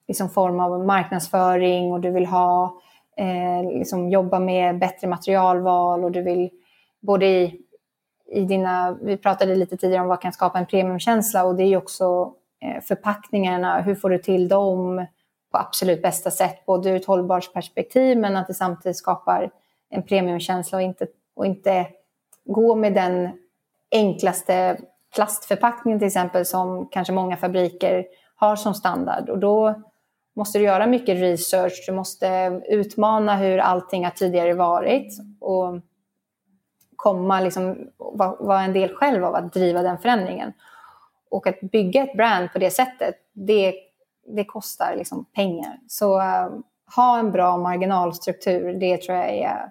liksom 0.09 0.31
form 0.31 0.61
av 0.61 0.87
marknadsföring 0.87 1.93
och 1.93 2.01
du 2.01 2.11
vill 2.11 2.27
ha, 2.27 2.81
eh, 3.17 3.79
liksom 3.79 4.11
jobba 4.11 4.39
med 4.39 4.79
bättre 4.79 5.09
materialval 5.09 6.05
och 6.05 6.13
du 6.13 6.23
vill 6.23 6.51
både 7.01 7.27
i, 7.27 7.61
i 8.29 8.45
dina, 8.45 8.99
vi 9.03 9.17
pratade 9.17 9.55
lite 9.55 9.77
tidigare 9.77 10.03
om 10.03 10.09
vad 10.09 10.21
kan 10.21 10.33
skapa 10.33 10.59
en 10.59 10.67
premiumkänsla 10.67 11.45
och 11.45 11.55
det 11.55 11.63
är 11.63 11.69
ju 11.69 11.77
också 11.77 12.35
eh, 12.61 12.83
förpackningarna, 12.83 13.81
hur 13.81 13.95
får 13.95 14.11
du 14.11 14.19
till 14.19 14.49
dem 14.49 15.07
på 15.53 15.59
absolut 15.59 16.03
bästa 16.03 16.31
sätt, 16.31 16.67
både 16.67 16.91
ur 16.91 16.97
ett 16.97 17.07
hållbarhetsperspektiv 17.07 18.19
men 18.19 18.37
att 18.37 18.47
det 18.47 18.55
samtidigt 18.55 18.97
skapar 18.97 19.51
en 19.91 20.03
premiumkänsla 20.03 20.79
och 20.79 20.83
inte, 20.83 21.07
och 21.35 21.47
inte 21.47 21.87
gå 22.45 22.75
med 22.75 22.95
den 22.95 23.31
enklaste 23.91 24.79
plastförpackningen 25.15 25.99
till 25.99 26.07
exempel 26.07 26.47
som 26.47 26.89
kanske 26.91 27.13
många 27.13 27.37
fabriker 27.37 28.07
har 28.37 28.57
som 28.57 28.75
standard. 28.75 29.29
Och 29.29 29.39
då 29.39 29.83
måste 30.37 30.59
du 30.59 30.65
göra 30.65 30.87
mycket 30.87 31.21
research, 31.21 31.85
du 31.87 31.93
måste 31.93 32.61
utmana 32.69 33.37
hur 33.37 33.59
allting 33.59 34.05
har 34.05 34.11
tidigare 34.11 34.55
varit. 34.55 35.19
Och 35.41 35.81
komma, 36.97 37.41
liksom, 37.41 37.91
vara 38.39 38.63
en 38.63 38.73
del 38.73 38.95
själv 38.95 39.25
av 39.25 39.35
att 39.35 39.53
driva 39.53 39.83
den 39.83 39.99
förändringen. 39.99 40.53
Och 41.31 41.47
att 41.47 41.61
bygga 41.61 42.03
ett 42.03 42.17
brand 42.17 42.53
på 42.53 42.59
det 42.59 42.71
sättet, 42.71 43.15
det, 43.33 43.75
det 44.27 44.45
kostar 44.45 44.95
liksom 44.97 45.25
pengar. 45.25 45.79
Så 45.89 46.19
uh, 46.19 46.49
ha 46.97 47.19
en 47.19 47.33
bra 47.33 47.57
marginalstruktur, 47.57 48.75
det 48.75 49.03
tror 49.03 49.19
jag 49.19 49.31
är, 49.31 49.71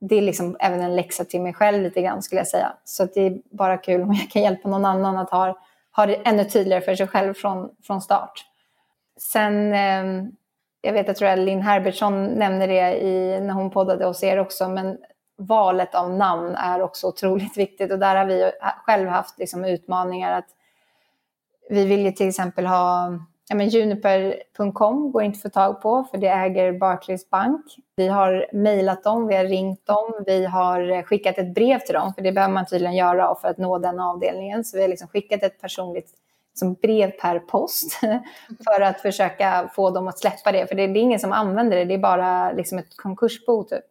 det 0.00 0.16
är 0.16 0.22
liksom 0.22 0.56
även 0.60 0.80
en 0.80 0.96
läxa 0.96 1.24
till 1.24 1.40
mig 1.40 1.54
själv 1.54 1.82
lite 1.82 2.02
grann 2.02 2.22
skulle 2.22 2.40
jag 2.40 2.48
säga. 2.48 2.72
Så 2.84 3.04
det 3.04 3.20
är 3.20 3.38
bara 3.50 3.78
kul 3.78 4.02
om 4.02 4.12
jag 4.12 4.30
kan 4.30 4.42
hjälpa 4.42 4.68
någon 4.68 4.84
annan 4.84 5.18
att 5.18 5.30
ha, 5.30 5.58
ha 5.96 6.06
det 6.06 6.14
ännu 6.14 6.44
tydligare 6.44 6.80
för 6.82 6.94
sig 6.94 7.06
själv 7.06 7.34
från, 7.34 7.70
från 7.82 8.02
start. 8.02 8.46
Sen, 9.20 9.72
eh, 9.72 10.24
jag 10.80 10.92
vet, 10.92 11.08
att 11.22 11.38
Linn 11.38 11.62
Herbertsson 11.62 12.26
nämnde 12.26 12.66
det 12.66 13.02
i, 13.02 13.40
när 13.40 13.54
hon 13.54 13.70
poddade 13.70 14.04
hos 14.04 14.22
er 14.22 14.38
också, 14.38 14.68
men 14.68 14.98
valet 15.46 15.94
av 15.94 16.10
namn 16.10 16.54
är 16.54 16.82
också 16.82 17.06
otroligt 17.06 17.56
viktigt 17.58 17.92
och 17.92 17.98
där 17.98 18.16
har 18.16 18.24
vi 18.24 18.52
själv 18.86 19.08
haft 19.08 19.38
liksom, 19.38 19.64
utmaningar 19.64 20.38
att 20.38 20.48
vi 21.70 21.84
vill 21.84 22.04
ju 22.04 22.12
till 22.12 22.28
exempel 22.28 22.66
ha 22.66 23.18
ja, 23.48 23.56
men 23.56 23.68
Juniper.com 23.68 25.12
går 25.12 25.22
inte 25.22 25.36
att 25.36 25.42
få 25.42 25.48
tag 25.48 25.82
på 25.82 26.04
för 26.10 26.18
det 26.18 26.28
äger 26.28 26.72
Barclays 26.72 27.30
Bank. 27.30 27.64
Vi 27.96 28.08
har 28.08 28.46
mejlat 28.52 29.04
dem, 29.04 29.26
vi 29.26 29.36
har 29.36 29.44
ringt 29.44 29.86
dem, 29.86 30.24
vi 30.26 30.44
har 30.44 31.02
skickat 31.02 31.38
ett 31.38 31.54
brev 31.54 31.78
till 31.78 31.94
dem 31.94 32.14
för 32.14 32.22
det 32.22 32.32
behöver 32.32 32.54
man 32.54 32.66
tydligen 32.66 32.96
göra 32.96 33.34
för 33.34 33.48
att 33.48 33.58
nå 33.58 33.78
den 33.78 34.00
avdelningen. 34.00 34.64
Så 34.64 34.76
vi 34.76 34.82
har 34.82 34.88
liksom 34.88 35.08
skickat 35.08 35.42
ett 35.42 35.60
personligt 35.60 36.10
som 36.54 36.74
brev 36.74 37.10
per 37.10 37.38
post 37.38 38.00
för 38.64 38.80
att 38.80 39.00
försöka 39.00 39.70
få 39.74 39.90
dem 39.90 40.08
att 40.08 40.18
släppa 40.18 40.52
det. 40.52 40.66
För 40.66 40.74
det, 40.74 40.86
det 40.86 40.98
är 40.98 41.02
ingen 41.02 41.20
som 41.20 41.32
använder 41.32 41.76
det, 41.76 41.84
det 41.84 41.94
är 41.94 41.98
bara 41.98 42.52
liksom 42.52 42.78
ett 42.78 42.96
konkursbo 42.96 43.64
typ. 43.64 43.84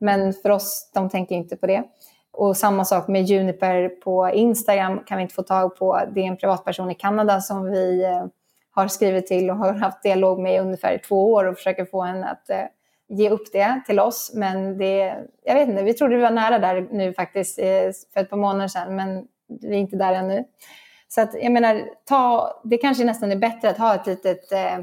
Men 0.00 0.32
för 0.32 0.50
oss, 0.50 0.90
de 0.94 1.08
tänker 1.08 1.34
inte 1.34 1.56
på 1.56 1.66
det. 1.66 1.84
Och 2.32 2.56
samma 2.56 2.84
sak 2.84 3.08
med 3.08 3.24
Juniper 3.24 3.88
på 3.88 4.30
Instagram 4.30 5.00
kan 5.06 5.16
vi 5.16 5.22
inte 5.22 5.34
få 5.34 5.42
tag 5.42 5.76
på. 5.76 6.00
Det 6.14 6.20
är 6.20 6.24
en 6.24 6.36
privatperson 6.36 6.90
i 6.90 6.94
Kanada 6.94 7.40
som 7.40 7.70
vi 7.70 8.04
eh, 8.04 8.26
har 8.70 8.88
skrivit 8.88 9.26
till 9.26 9.50
och 9.50 9.56
har 9.56 9.72
haft 9.72 10.02
dialog 10.02 10.38
med 10.38 10.54
i 10.54 10.58
ungefär 10.58 10.98
två 11.08 11.32
år 11.32 11.44
och 11.44 11.56
försöker 11.56 11.84
få 11.84 12.02
henne 12.02 12.26
att 12.26 12.50
eh, 12.50 12.64
ge 13.08 13.30
upp 13.30 13.52
det 13.52 13.80
till 13.86 14.00
oss. 14.00 14.32
Men 14.34 14.78
det, 14.78 15.14
jag 15.44 15.54
vet 15.54 15.68
inte, 15.68 15.82
vi 15.82 15.94
trodde 15.94 16.16
vi 16.16 16.22
var 16.22 16.30
nära 16.30 16.58
där 16.58 16.88
nu 16.90 17.12
faktiskt 17.12 17.58
eh, 17.58 17.90
för 18.14 18.20
ett 18.20 18.30
par 18.30 18.36
månader 18.36 18.68
sedan, 18.68 18.96
men 18.96 19.26
vi 19.48 19.68
är 19.68 19.80
inte 19.80 19.96
där 19.96 20.12
ännu. 20.12 20.44
Så 21.08 21.20
att, 21.20 21.34
jag 21.34 21.52
menar, 21.52 21.82
ta, 22.04 22.52
det 22.64 22.78
kanske 22.78 23.04
nästan 23.04 23.32
är 23.32 23.36
bättre 23.36 23.70
att 23.70 23.78
ha 23.78 23.94
ett 23.94 24.06
litet 24.06 24.52
eh, 24.52 24.78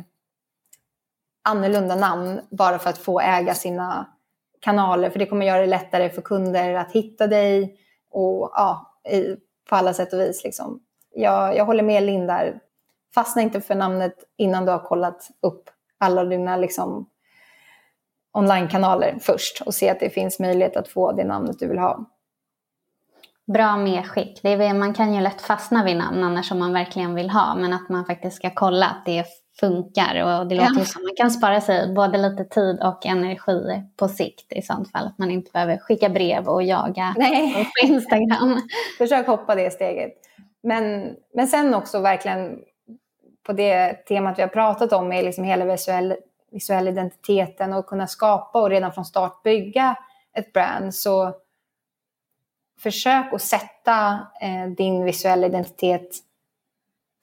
annorlunda 1.43 1.95
namn 1.95 2.41
bara 2.49 2.79
för 2.79 2.89
att 2.89 2.97
få 2.97 3.19
äga 3.19 3.53
sina 3.53 4.12
kanaler. 4.63 5.09
För 5.09 5.19
det 5.19 5.25
kommer 5.25 5.45
göra 5.45 5.61
det 5.61 5.67
lättare 5.67 6.09
för 6.09 6.21
kunder 6.21 6.73
att 6.73 6.91
hitta 6.91 7.27
dig 7.27 7.77
och 8.11 8.51
ja, 8.53 8.99
i, 9.09 9.35
på 9.69 9.75
alla 9.75 9.93
sätt 9.93 10.13
och 10.13 10.19
vis. 10.19 10.43
Liksom. 10.43 10.79
Jag, 11.15 11.55
jag 11.55 11.65
håller 11.65 11.83
med 11.83 12.03
Linn 12.03 12.27
där. 12.27 12.59
Fastna 13.15 13.41
inte 13.41 13.61
för 13.61 13.75
namnet 13.75 14.15
innan 14.37 14.65
du 14.65 14.71
har 14.71 14.79
kollat 14.79 15.27
upp 15.41 15.69
alla 15.97 16.23
dina 16.23 16.57
liksom, 16.57 17.09
onlinekanaler 18.33 19.17
först 19.21 19.61
och 19.61 19.73
se 19.73 19.89
att 19.89 19.99
det 19.99 20.09
finns 20.09 20.39
möjlighet 20.39 20.77
att 20.77 20.87
få 20.87 21.11
det 21.11 21.23
namnet 21.23 21.59
du 21.59 21.67
vill 21.67 21.77
ha. 21.77 22.05
Bra 23.53 23.77
medskick. 23.77 24.39
Det 24.43 24.49
är, 24.49 24.73
man 24.73 24.93
kan 24.93 25.13
ju 25.13 25.21
lätt 25.21 25.41
fastna 25.41 25.83
vid 25.83 25.97
namn 25.97 26.23
annars 26.23 26.47
som 26.47 26.59
man 26.59 26.73
verkligen 26.73 27.15
vill 27.15 27.29
ha, 27.29 27.55
men 27.55 27.73
att 27.73 27.89
man 27.89 28.05
faktiskt 28.05 28.35
ska 28.35 28.49
kolla 28.49 28.85
att 28.85 29.05
det 29.05 29.25
funkar. 29.59 30.39
Och 30.39 30.47
det 30.47 30.55
låter 30.55 30.79
ja. 30.79 30.85
som 30.85 31.03
man 31.03 31.15
kan 31.17 31.31
spara 31.31 31.61
sig 31.61 31.93
både 31.93 32.17
lite 32.17 32.45
tid 32.45 32.79
och 32.83 33.05
energi 33.05 33.83
på 33.97 34.07
sikt 34.07 34.53
i 34.53 34.61
sånt 34.61 34.91
fall. 34.91 35.07
Att 35.07 35.17
man 35.17 35.31
inte 35.31 35.51
behöver 35.51 35.77
skicka 35.77 36.09
brev 36.09 36.47
och 36.47 36.63
jaga 36.63 37.13
Nej. 37.17 37.53
på 37.81 37.87
Instagram. 37.87 38.61
Försök 38.97 39.27
hoppa 39.27 39.55
det 39.55 39.73
steget. 39.73 40.13
Men, 40.63 41.15
men 41.33 41.47
sen 41.47 41.73
också 41.73 41.99
verkligen 41.99 42.59
på 43.43 43.53
det 43.53 43.93
temat 43.93 44.37
vi 44.37 44.41
har 44.41 44.49
pratat 44.49 44.93
om 44.93 45.11
är 45.11 45.23
liksom 45.23 45.43
hela 45.43 45.65
visuell, 45.65 46.15
visuell 46.51 46.87
identiteten 46.87 47.73
och 47.73 47.85
kunna 47.85 48.07
skapa 48.07 48.61
och 48.61 48.69
redan 48.69 48.93
från 48.93 49.05
start 49.05 49.43
bygga 49.43 49.95
ett 50.33 50.53
brand. 50.53 50.95
Så 50.95 51.33
försök 52.79 53.33
att 53.33 53.41
sätta 53.41 54.27
eh, 54.41 54.69
din 54.77 55.03
visuella 55.03 55.47
identitet 55.47 56.09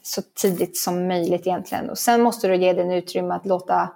så 0.02 0.22
tidigt 0.22 0.76
som 0.76 1.08
möjligt 1.08 1.46
egentligen. 1.46 1.90
Och 1.90 1.98
sen 1.98 2.22
måste 2.22 2.48
du 2.48 2.56
ge 2.56 2.72
den 2.72 2.90
utrymme 2.90 3.34
att 3.34 3.46
låta... 3.46 3.88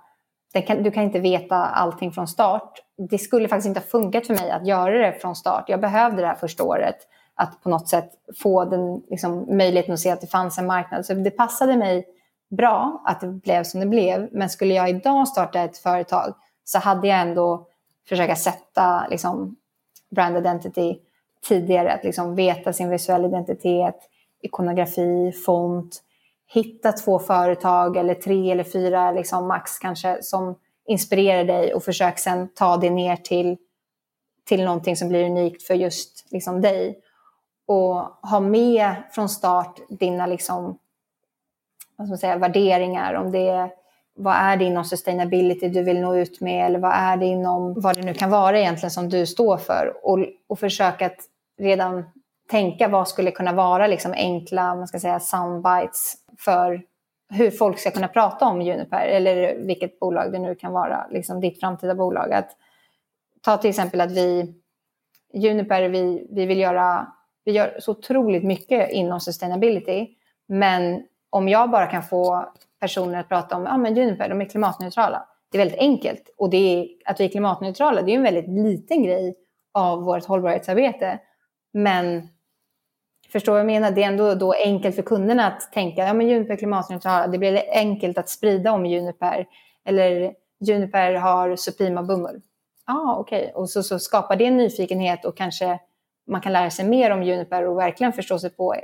Kan, 0.66 0.82
du 0.82 0.90
kan 0.90 1.02
inte 1.02 1.18
veta 1.18 1.56
allting 1.56 2.12
från 2.12 2.28
start. 2.28 2.82
Det 3.10 3.18
skulle 3.18 3.48
faktiskt 3.48 3.66
inte 3.66 3.80
ha 3.80 3.86
funkat 3.86 4.26
för 4.26 4.34
mig 4.34 4.50
att 4.50 4.66
göra 4.66 4.98
det 4.98 5.12
från 5.20 5.36
start. 5.36 5.64
Jag 5.68 5.80
behövde 5.80 6.22
det 6.22 6.28
här 6.28 6.34
första 6.34 6.64
året. 6.64 6.96
Att 7.34 7.62
på 7.62 7.68
något 7.68 7.88
sätt 7.88 8.10
få 8.42 8.64
den 8.64 9.02
liksom, 9.10 9.56
möjligheten 9.56 9.94
att 9.94 10.00
se 10.00 10.10
att 10.10 10.20
det 10.20 10.26
fanns 10.26 10.58
en 10.58 10.66
marknad. 10.66 11.06
Så 11.06 11.14
det 11.14 11.30
passade 11.30 11.76
mig 11.76 12.06
bra 12.50 13.02
att 13.04 13.20
det 13.20 13.26
blev 13.26 13.64
som 13.64 13.80
det 13.80 13.86
blev. 13.86 14.28
Men 14.32 14.50
skulle 14.50 14.74
jag 14.74 14.90
idag 14.90 15.28
starta 15.28 15.60
ett 15.60 15.78
företag 15.78 16.34
så 16.64 16.78
hade 16.78 17.08
jag 17.08 17.20
ändå 17.20 17.66
försöka 18.08 18.36
sätta 18.36 19.06
liksom, 19.10 19.56
brand 20.10 20.36
identity 20.36 20.98
tidigare. 21.48 21.92
Att 21.92 22.04
liksom 22.04 22.34
veta 22.34 22.72
sin 22.72 22.90
visuella 22.90 23.28
identitet, 23.28 23.96
ikonografi, 24.44 25.32
font. 25.32 26.02
Hitta 26.46 26.92
två 26.92 27.18
företag 27.18 27.96
eller 27.96 28.14
tre 28.14 28.50
eller 28.50 28.64
fyra 28.64 29.12
liksom 29.12 29.46
max 29.48 29.78
kanske 29.78 30.22
som 30.22 30.54
inspirerar 30.86 31.44
dig 31.44 31.74
och 31.74 31.84
försök 31.84 32.18
sen 32.18 32.48
ta 32.48 32.76
det 32.76 32.90
ner 32.90 33.16
till, 33.16 33.56
till 34.48 34.64
någonting 34.64 34.96
som 34.96 35.08
blir 35.08 35.24
unikt 35.24 35.62
för 35.62 35.74
just 35.74 36.26
liksom 36.30 36.60
dig. 36.60 36.98
Och 37.66 37.94
ha 38.30 38.40
med 38.40 38.94
från 39.12 39.28
start 39.28 39.80
dina 39.88 40.26
liksom, 40.26 40.78
vad 41.96 42.06
ska 42.06 42.12
man 42.12 42.18
säga, 42.18 42.38
värderingar. 42.38 43.14
Om 43.14 43.32
det 43.32 43.48
är, 43.48 43.70
vad 44.14 44.34
är 44.34 44.56
det 44.56 44.64
inom 44.64 44.84
sustainability 44.84 45.68
du 45.68 45.82
vill 45.82 46.00
nå 46.00 46.16
ut 46.16 46.40
med 46.40 46.66
eller 46.66 46.78
vad 46.78 46.92
är 46.92 47.16
det 47.16 47.26
inom 47.26 47.80
vad 47.80 47.96
det 47.96 48.02
nu 48.02 48.14
kan 48.14 48.30
vara 48.30 48.58
egentligen 48.58 48.90
som 48.90 49.08
du 49.08 49.26
står 49.26 49.56
för. 49.56 49.92
Och, 50.02 50.18
och 50.46 50.58
försöka 50.58 51.06
att 51.06 51.20
redan 51.58 52.04
tänka 52.54 52.88
vad 52.88 53.08
skulle 53.08 53.30
kunna 53.30 53.52
vara 53.52 53.86
liksom 53.86 54.12
enkla 54.12 54.74
man 54.74 54.88
ska 54.88 54.98
säga, 54.98 55.20
soundbites 55.20 56.14
för 56.38 56.82
hur 57.32 57.50
folk 57.50 57.78
ska 57.78 57.90
kunna 57.90 58.08
prata 58.08 58.46
om 58.46 58.62
Juniper 58.62 59.06
eller 59.06 59.56
vilket 59.58 60.00
bolag 60.00 60.32
det 60.32 60.38
nu 60.38 60.54
kan 60.54 60.72
vara, 60.72 61.06
liksom 61.10 61.40
ditt 61.40 61.60
framtida 61.60 61.94
bolag. 61.94 62.32
Att, 62.32 62.50
ta 63.42 63.56
till 63.56 63.70
exempel 63.70 64.00
att 64.00 64.12
vi, 64.12 64.54
Juniper, 65.32 65.88
vi, 65.88 66.26
vi 66.30 66.46
vill 66.46 66.58
göra, 66.58 67.06
vi 67.44 67.52
gör 67.52 67.76
så 67.78 67.90
otroligt 67.90 68.44
mycket 68.44 68.90
inom 68.90 69.20
sustainability, 69.20 70.08
men 70.46 71.02
om 71.30 71.48
jag 71.48 71.70
bara 71.70 71.86
kan 71.86 72.02
få 72.02 72.52
personer 72.80 73.20
att 73.20 73.28
prata 73.28 73.56
om, 73.56 73.64
ja 73.64 73.76
men 73.76 73.96
Juniper, 73.96 74.28
de 74.28 74.40
är 74.40 74.44
klimatneutrala. 74.44 75.28
Det 75.50 75.56
är 75.56 75.60
väldigt 75.60 75.80
enkelt 75.80 76.34
och 76.38 76.50
det 76.50 76.56
är, 76.56 76.88
att 77.04 77.20
vi 77.20 77.24
är 77.24 77.28
klimatneutrala, 77.28 78.02
det 78.02 78.12
är 78.12 78.16
en 78.16 78.22
väldigt 78.22 78.48
liten 78.48 79.02
grej 79.02 79.36
av 79.72 80.02
vårt 80.02 80.24
hållbarhetsarbete. 80.24 81.18
Men 81.72 82.28
Förstår 83.34 83.52
vad 83.52 83.60
jag 83.60 83.66
menar? 83.66 83.90
Det 83.90 84.02
är 84.02 84.06
ändå 84.06 84.34
då 84.34 84.52
enkelt 84.52 84.96
för 84.96 85.02
kunderna 85.02 85.46
att 85.46 85.72
tänka, 85.72 86.06
ja 86.06 86.14
men 86.14 86.28
Juniper 86.28 86.56
klimatneutrala, 86.56 87.26
det 87.26 87.38
blir 87.38 87.62
enkelt 87.70 88.18
att 88.18 88.28
sprida 88.28 88.72
om 88.72 88.86
Juniper. 88.86 89.46
Eller 89.84 90.34
Juniper 90.60 91.14
har 91.14 91.56
Suprema 91.56 92.02
bomull. 92.02 92.40
Ja, 92.86 92.94
ah, 92.94 93.16
okej. 93.18 93.40
Okay. 93.40 93.52
Och 93.52 93.70
så, 93.70 93.82
så 93.82 93.98
skapar 93.98 94.36
det 94.36 94.44
en 94.44 94.56
nyfikenhet 94.56 95.24
och 95.24 95.36
kanske 95.36 95.78
man 96.26 96.40
kan 96.40 96.52
lära 96.52 96.70
sig 96.70 96.84
mer 96.84 97.10
om 97.10 97.22
Juniper 97.22 97.66
och 97.66 97.78
verkligen 97.78 98.12
förstå 98.12 98.38
sig 98.38 98.50
på 98.50 98.74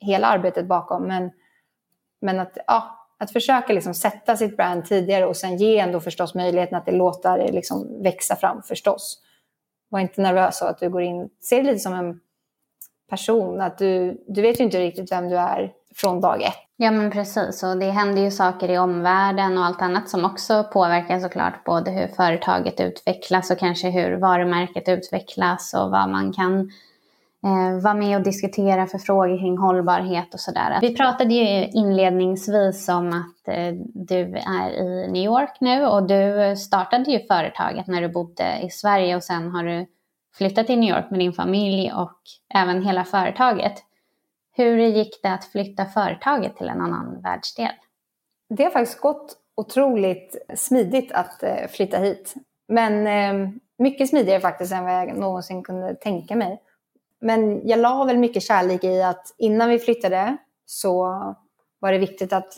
hela 0.00 0.26
arbetet 0.26 0.66
bakom. 0.66 1.02
Men, 1.02 1.30
men 2.20 2.40
att, 2.40 2.58
ja, 2.66 3.08
att 3.18 3.32
försöka 3.32 3.72
liksom 3.72 3.94
sätta 3.94 4.36
sitt 4.36 4.56
brand 4.56 4.84
tidigare 4.84 5.26
och 5.26 5.36
sen 5.36 5.56
ge 5.56 5.78
ändå 5.78 6.00
förstås 6.00 6.34
möjligheten 6.34 6.78
att 6.78 6.86
det 6.86 6.92
låter 6.92 7.38
det 7.38 7.52
liksom 7.52 8.02
växa 8.02 8.36
fram 8.36 8.62
förstås. 8.62 9.22
Var 9.88 10.00
inte 10.00 10.22
nervös 10.22 10.62
av 10.62 10.68
att 10.68 10.78
du 10.78 10.90
går 10.90 11.02
in, 11.02 11.28
se 11.40 11.56
det 11.56 11.62
lite 11.62 11.78
som 11.78 11.92
en 11.94 12.20
person. 13.08 13.60
Att 13.60 13.78
du, 13.78 14.24
du 14.28 14.42
vet 14.42 14.60
ju 14.60 14.64
inte 14.64 14.80
riktigt 14.80 15.12
vem 15.12 15.28
du 15.28 15.36
är 15.36 15.72
från 15.94 16.20
dag 16.20 16.42
ett. 16.42 16.66
Ja 16.76 16.90
men 16.90 17.10
precis 17.10 17.62
och 17.62 17.78
det 17.78 17.90
händer 17.90 18.22
ju 18.22 18.30
saker 18.30 18.70
i 18.70 18.78
omvärlden 18.78 19.58
och 19.58 19.64
allt 19.64 19.82
annat 19.82 20.08
som 20.08 20.24
också 20.24 20.64
påverkar 20.72 21.20
såklart 21.20 21.64
både 21.64 21.90
hur 21.90 22.06
företaget 22.06 22.80
utvecklas 22.80 23.50
och 23.50 23.58
kanske 23.58 23.90
hur 23.90 24.16
varumärket 24.16 24.88
utvecklas 24.88 25.74
och 25.74 25.90
vad 25.90 26.08
man 26.08 26.32
kan 26.32 26.60
eh, 27.44 27.82
vara 27.82 27.94
med 27.94 28.16
och 28.16 28.24
diskutera 28.24 28.86
för 28.86 28.98
frågor 28.98 29.38
kring 29.38 29.58
hållbarhet 29.58 30.34
och 30.34 30.40
sådär. 30.40 30.78
Vi 30.80 30.96
pratade 30.96 31.34
ju 31.34 31.66
inledningsvis 31.66 32.88
om 32.88 33.08
att 33.08 33.48
eh, 33.48 33.72
du 33.94 34.36
är 34.36 34.70
i 34.70 35.08
New 35.12 35.24
York 35.24 35.56
nu 35.60 35.86
och 35.86 36.06
du 36.06 36.54
startade 36.56 37.10
ju 37.10 37.26
företaget 37.26 37.86
när 37.86 38.02
du 38.02 38.08
bodde 38.08 38.60
i 38.62 38.70
Sverige 38.70 39.16
och 39.16 39.24
sen 39.24 39.50
har 39.50 39.64
du 39.64 39.86
flytta 40.38 40.64
till 40.64 40.78
New 40.78 40.90
York 40.96 41.10
med 41.10 41.20
din 41.20 41.32
familj 41.32 41.92
och 41.92 42.20
även 42.54 42.82
hela 42.82 43.04
företaget. 43.04 43.72
Hur 44.52 44.78
gick 44.78 45.22
det 45.22 45.32
att 45.32 45.44
flytta 45.44 45.84
företaget 45.84 46.56
till 46.56 46.68
en 46.68 46.80
annan 46.80 47.22
världsdel? 47.22 47.72
Det 48.48 48.64
har 48.64 48.70
faktiskt 48.70 49.00
gått 49.00 49.36
otroligt 49.54 50.36
smidigt 50.54 51.12
att 51.12 51.42
eh, 51.42 51.66
flytta 51.68 51.98
hit. 51.98 52.34
Men 52.68 53.06
eh, 53.06 53.50
mycket 53.78 54.08
smidigare 54.08 54.40
faktiskt 54.40 54.72
än 54.72 54.84
vad 54.84 54.92
jag 54.92 55.16
någonsin 55.16 55.62
kunde 55.62 55.94
tänka 55.94 56.36
mig. 56.36 56.62
Men 57.20 57.68
jag 57.68 57.78
la 57.78 58.04
väl 58.04 58.18
mycket 58.18 58.42
kärlek 58.42 58.84
i 58.84 59.02
att 59.02 59.34
innan 59.38 59.70
vi 59.70 59.78
flyttade 59.78 60.36
så 60.66 61.04
var 61.78 61.92
det 61.92 61.98
viktigt 61.98 62.32
att 62.32 62.52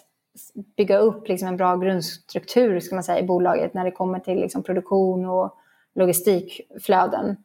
bygga 0.76 0.99
upp 0.99 1.29
liksom 1.29 1.49
en 1.49 1.57
bra 1.57 1.76
grundstruktur 1.76 2.81
ska 2.81 2.95
man 2.95 3.05
säga, 3.05 3.18
i 3.18 3.26
bolaget 3.26 3.74
när 3.74 3.85
det 3.85 3.91
kommer 3.91 4.18
till 4.20 4.41
liksom 4.41 4.62
produktion 4.62 5.26
och 5.26 5.55
logistikflöden. 5.95 7.37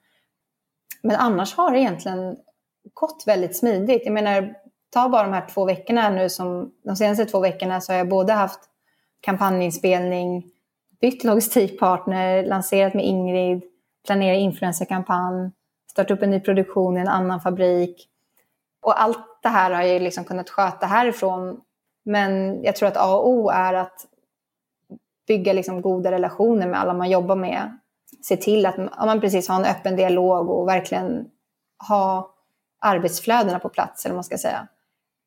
Men 1.03 1.15
annars 1.15 1.55
har 1.55 1.71
det 1.71 1.79
egentligen 1.79 2.37
gått 2.93 3.23
väldigt 3.27 3.57
smidigt. 3.57 4.01
Jag 4.05 4.13
menar, 4.13 4.55
ta 4.89 5.09
bara 5.09 5.23
de 5.23 5.33
här 5.33 5.47
två 5.47 5.65
veckorna 5.65 6.09
nu 6.09 6.29
som, 6.29 6.71
de 6.83 6.95
senaste 6.95 7.25
två 7.25 7.39
veckorna 7.39 7.81
så 7.81 7.91
har 7.91 7.97
jag 7.97 8.09
både 8.09 8.33
haft 8.33 8.59
kampanjinspelning, 9.21 10.43
bytt 11.01 11.23
logistikpartner, 11.23 12.43
lanserat 12.43 12.93
med 12.93 13.05
Ingrid, 13.05 13.63
planerat 14.05 14.37
influencerkampanj, 14.37 15.51
startat 15.91 16.17
upp 16.17 16.23
en 16.23 16.29
ny 16.29 16.39
produktion 16.39 16.97
i 16.97 16.99
en 16.99 17.07
annan 17.07 17.41
fabrik. 17.41 18.09
Och 18.81 19.01
allt 19.01 19.41
det 19.41 19.49
här 19.49 19.71
har 19.71 19.81
jag 19.81 20.01
liksom 20.01 20.23
kunnat 20.23 20.49
sköta 20.49 20.85
härifrån. 20.85 21.61
Men 22.03 22.63
jag 22.63 22.75
tror 22.75 22.87
att 22.87 22.97
A 22.97 23.15
och 23.15 23.29
O 23.29 23.49
är 23.49 23.73
att 23.73 24.05
bygga 25.27 25.53
liksom 25.53 25.81
goda 25.81 26.11
relationer 26.11 26.67
med 26.67 26.79
alla 26.79 26.93
man 26.93 27.09
jobbar 27.09 27.35
med 27.35 27.77
se 28.21 28.37
till 28.37 28.65
att 28.65 28.77
man 28.77 29.21
precis 29.21 29.47
har 29.47 29.55
en 29.55 29.65
öppen 29.65 29.95
dialog 29.95 30.49
och 30.49 30.67
verkligen 30.67 31.25
ha 31.89 32.33
arbetsflödena 32.81 33.59
på 33.59 33.69
plats, 33.69 34.05
eller 34.05 34.13
vad 34.13 34.17
man 34.17 34.23
ska 34.23 34.37
säga. 34.37 34.67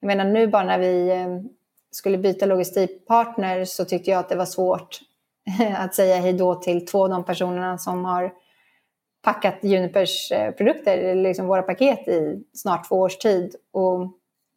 Jag 0.01 0.07
menar 0.07 0.25
nu 0.25 0.47
bara 0.47 0.65
när 0.65 0.79
vi 0.79 1.11
eh, 1.11 1.51
skulle 1.91 2.19
byta 2.19 2.47
logistikpartner 2.47 3.65
så 3.65 3.85
tyckte 3.85 4.11
jag 4.11 4.21
att 4.21 4.29
det 4.29 4.37
var 4.37 4.45
svårt 4.45 5.01
att 5.77 5.95
säga 5.95 6.17
hej 6.17 6.33
då 6.33 6.55
till 6.55 6.87
två 6.87 7.03
av 7.03 7.11
de 7.11 7.25
personerna 7.25 7.79
som 7.79 8.05
har 8.05 8.33
packat 9.23 9.59
Junipers 9.61 10.33
eh, 10.33 10.53
produkter, 10.53 11.15
liksom 11.15 11.47
våra 11.47 11.63
paket 11.63 12.09
i 12.09 12.45
snart 12.53 12.89
två 12.89 12.97
års 12.97 13.19
tid. 13.19 13.57
Och 13.73 14.13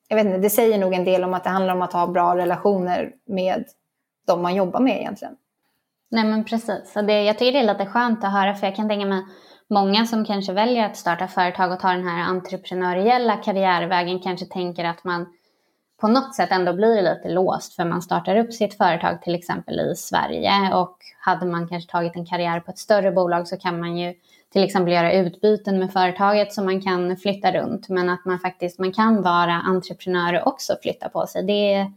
jag 0.08 0.16
vet 0.16 0.26
inte, 0.26 0.38
det 0.38 0.50
säger 0.50 0.78
nog 0.78 0.94
en 0.94 1.04
del 1.04 1.24
om 1.24 1.34
att 1.34 1.44
det 1.44 1.50
handlar 1.50 1.76
om 1.76 1.82
att 1.82 1.94
ha 1.94 2.08
bra 2.08 2.36
relationer 2.36 3.14
med 3.26 3.66
de 4.28 4.42
man 4.42 4.56
jobbar 4.56 4.80
med 4.80 4.98
egentligen. 4.98 5.36
Nej 6.10 6.24
men 6.24 6.44
precis. 6.44 6.94
Det, 6.94 7.24
jag 7.24 7.38
tycker 7.38 7.52
det 7.52 7.60
är 7.60 7.74
lite 7.74 7.86
skönt 7.86 8.24
att 8.24 8.32
höra 8.32 8.56
för 8.56 8.68
jag 8.68 8.76
kan 8.76 8.90
tänka 8.90 9.06
mig 9.06 9.24
många 9.68 10.06
som 10.06 10.26
kanske 10.26 10.54
väljer 10.54 10.86
att 10.86 10.98
starta 10.98 11.28
företag 11.28 11.72
och 11.72 11.80
ta 11.80 11.88
den 11.88 12.08
här 12.08 12.24
entreprenöriella 12.24 13.36
karriärvägen 13.36 14.20
kanske 14.20 14.46
tänker 14.46 14.86
att 14.86 15.04
man 15.04 15.26
på 16.02 16.08
något 16.08 16.36
sätt 16.36 16.52
ändå 16.52 16.74
blir 16.74 17.02
lite 17.02 17.30
låst 17.30 17.76
för 17.76 17.86
man 17.86 18.02
startar 18.02 18.36
upp 18.36 18.54
sitt 18.54 18.78
företag 18.78 19.22
till 19.22 19.36
exempel 19.36 19.80
i 19.80 19.96
Sverige 19.96 20.74
och 20.74 20.98
hade 21.20 21.46
man 21.46 21.68
kanske 21.68 21.92
tagit 21.92 22.16
en 22.16 22.26
karriär 22.26 22.60
på 22.60 22.72
ett 22.72 22.78
större 22.78 23.12
bolag 23.12 23.48
så 23.48 23.58
kan 23.58 23.80
man 23.80 23.98
ju 23.98 24.14
till 24.54 24.64
exempel 24.64 24.94
göra 24.94 25.14
utbyten 25.14 25.80
med 25.80 25.94
företaget 25.94 26.54
så 26.54 26.64
man 26.64 26.82
kan 26.82 27.18
flytta 27.18 27.52
runt 27.52 27.90
men 27.90 28.10
att 28.10 28.26
man 28.26 28.40
faktiskt 28.40 28.80
man 28.80 28.94
kan 28.94 29.22
vara 29.22 29.54
entreprenör 29.54 30.42
och 30.42 30.48
också 30.48 30.76
flytta 30.82 31.10
på 31.10 31.28
sig. 31.28 31.44
Det, 31.44 31.92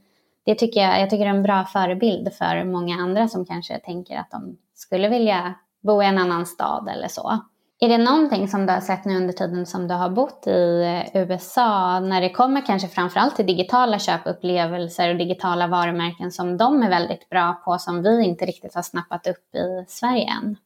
det 0.45 0.55
tycker 0.55 0.80
jag, 0.80 1.01
jag 1.01 1.11
tycker 1.11 1.24
är 1.24 1.30
en 1.30 1.43
bra 1.43 1.64
förebild 1.64 2.34
för 2.34 2.64
många 2.64 2.97
andra 2.97 3.28
som 3.28 3.45
kanske 3.45 3.78
tänker 3.78 4.16
att 4.16 4.30
de 4.30 4.59
skulle 4.74 5.09
vilja 5.09 5.55
bo 5.82 6.03
i 6.03 6.07
en 6.07 6.18
annan 6.18 6.47
stad 6.47 6.88
eller 6.88 7.09
så. 7.09 7.40
Är 7.80 7.88
det 7.88 7.99
någonting 7.99 8.49
som 8.49 8.66
du 8.66 8.72
har 8.72 8.80
sett 8.80 9.05
nu 9.05 9.16
under 9.16 9.32
tiden 9.32 9.66
som 9.66 9.88
du 9.88 9.95
har 9.95 10.11
bott 10.11 10.47
i 10.47 10.82
eh, 11.14 11.22
USA 11.22 12.01
när 12.01 12.20
det 12.20 12.30
kommer 12.30 12.66
kanske 12.66 12.88
framförallt 12.88 13.36
till 13.36 13.47
digitala 13.47 13.99
köpupplevelser 13.99 15.11
och 15.11 15.16
digitala 15.16 15.66
varumärken 15.66 16.32
som 16.32 16.57
de 16.57 16.82
är 16.82 16.90
väldigt 16.90 17.28
bra 17.28 17.62
på 17.64 17.78
som 17.78 18.03
vi 18.03 18.24
inte 18.24 18.47
riktigt 18.47 18.74
har 18.74 18.82
snappat 18.82 19.26
upp 19.26 19.55
i 19.55 19.84
Sverige 19.88 20.30
än? 20.43 20.57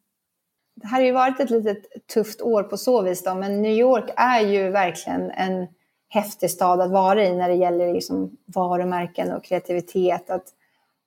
Det 0.74 0.86
här 0.86 0.98
har 0.98 1.06
ju 1.06 1.12
varit 1.12 1.40
ett 1.40 1.50
litet 1.50 1.78
tufft 2.14 2.42
år 2.42 2.62
på 2.62 2.76
så 2.76 3.02
vis 3.02 3.24
då, 3.24 3.34
men 3.34 3.62
New 3.62 3.72
York 3.72 4.10
är 4.16 4.40
ju 4.40 4.70
verkligen 4.70 5.30
en 5.30 5.66
häftig 6.08 6.50
stad 6.50 6.80
att 6.80 6.90
vara 6.90 7.24
i 7.24 7.36
när 7.36 7.48
det 7.48 7.54
gäller 7.54 7.92
liksom 7.92 8.36
varumärken 8.46 9.32
och 9.32 9.44
kreativitet. 9.44 10.30
Att 10.30 10.44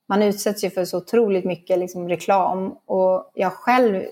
man 0.07 0.23
utsätts 0.23 0.63
ju 0.63 0.69
för 0.69 0.85
så 0.85 0.97
otroligt 0.97 1.45
mycket 1.45 1.79
liksom 1.79 2.09
reklam 2.09 2.77
och 2.85 3.31
jag 3.33 3.53
själv 3.53 4.03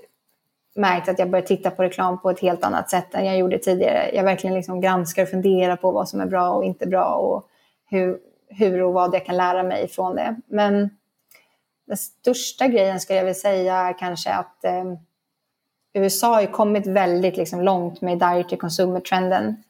märkt 0.76 1.08
att 1.08 1.18
jag 1.18 1.30
börjar 1.30 1.46
titta 1.46 1.70
på 1.70 1.82
reklam 1.82 2.20
på 2.20 2.30
ett 2.30 2.40
helt 2.40 2.64
annat 2.64 2.90
sätt 2.90 3.14
än 3.14 3.26
jag 3.26 3.38
gjorde 3.38 3.58
tidigare. 3.58 4.10
Jag 4.14 4.24
verkligen 4.24 4.56
liksom 4.56 4.80
granskar 4.80 5.22
och 5.22 5.28
funderar 5.28 5.76
på 5.76 5.90
vad 5.90 6.08
som 6.08 6.20
är 6.20 6.26
bra 6.26 6.50
och 6.50 6.64
inte 6.64 6.86
bra 6.86 7.14
och 7.14 7.48
hur, 7.90 8.18
hur 8.48 8.82
och 8.82 8.92
vad 8.92 9.14
jag 9.14 9.26
kan 9.26 9.36
lära 9.36 9.62
mig 9.62 9.88
från 9.88 10.16
det. 10.16 10.36
Men 10.46 10.90
den 11.86 11.96
största 11.96 12.66
grejen 12.66 13.00
skulle 13.00 13.16
jag 13.16 13.24
vilja 13.24 13.34
säga 13.34 13.96
kanske 13.98 14.32
att 14.32 14.64
eh, 14.64 14.84
USA 15.92 16.34
har 16.34 16.40
ju 16.40 16.46
kommit 16.46 16.86
väldigt 16.86 17.36
liksom, 17.36 17.60
långt 17.60 18.00
med 18.00 18.18
direct 18.18 18.50
to 18.50 18.56
consumer-trenden. 18.56 19.62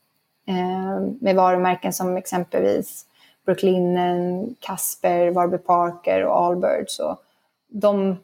Eh, 0.48 1.00
med 1.20 1.36
varumärken 1.36 1.92
som 1.92 2.16
exempelvis 2.16 3.06
Brooklinen, 3.44 4.54
Casper, 4.60 5.30
Warby 5.30 5.58
Parker 5.58 6.24
och 6.24 6.36
Allbirds. 6.36 6.98
Och 6.98 7.22
de 7.68 8.16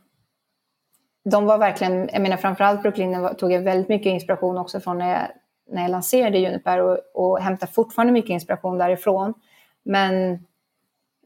de 1.25 1.47
var 1.47 1.59
verkligen, 1.59 2.09
jag 2.13 2.23
menar 2.23 2.37
framförallt 2.37 2.83
Brooklyn 2.83 3.29
tog 3.39 3.53
jag 3.53 3.61
väldigt 3.61 3.89
mycket 3.89 4.11
inspiration 4.11 4.59
också 4.59 4.81
från 4.81 4.99
när 4.99 5.11
jag, 5.11 5.29
när 5.71 5.83
jag 5.83 5.91
lanserade 5.91 6.39
Juniper 6.39 6.81
och, 6.81 6.99
och 7.15 7.41
hämtar 7.41 7.67
fortfarande 7.67 8.13
mycket 8.13 8.31
inspiration 8.31 8.79
därifrån. 8.79 9.35
Men 9.83 10.45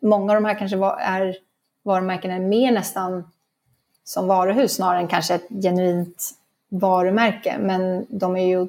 många 0.03 0.33
av 0.33 0.43
de 0.43 0.45
här 0.45 0.59
kanske 0.59 0.77
var, 0.77 0.97
är 0.97 1.37
varumärken 1.83 2.31
är 2.31 2.41
mer 2.41 2.73
nästan 2.73 3.31
som 4.05 4.29
varuhus 4.29 4.75
snarare 4.75 5.01
än 5.01 5.09
kanske 5.09 5.35
ett 5.35 5.49
genuint 5.63 6.31
varumärke. 6.69 7.57
Men 7.61 8.07
de 8.09 8.37
är 8.37 8.47
ju 8.47 8.69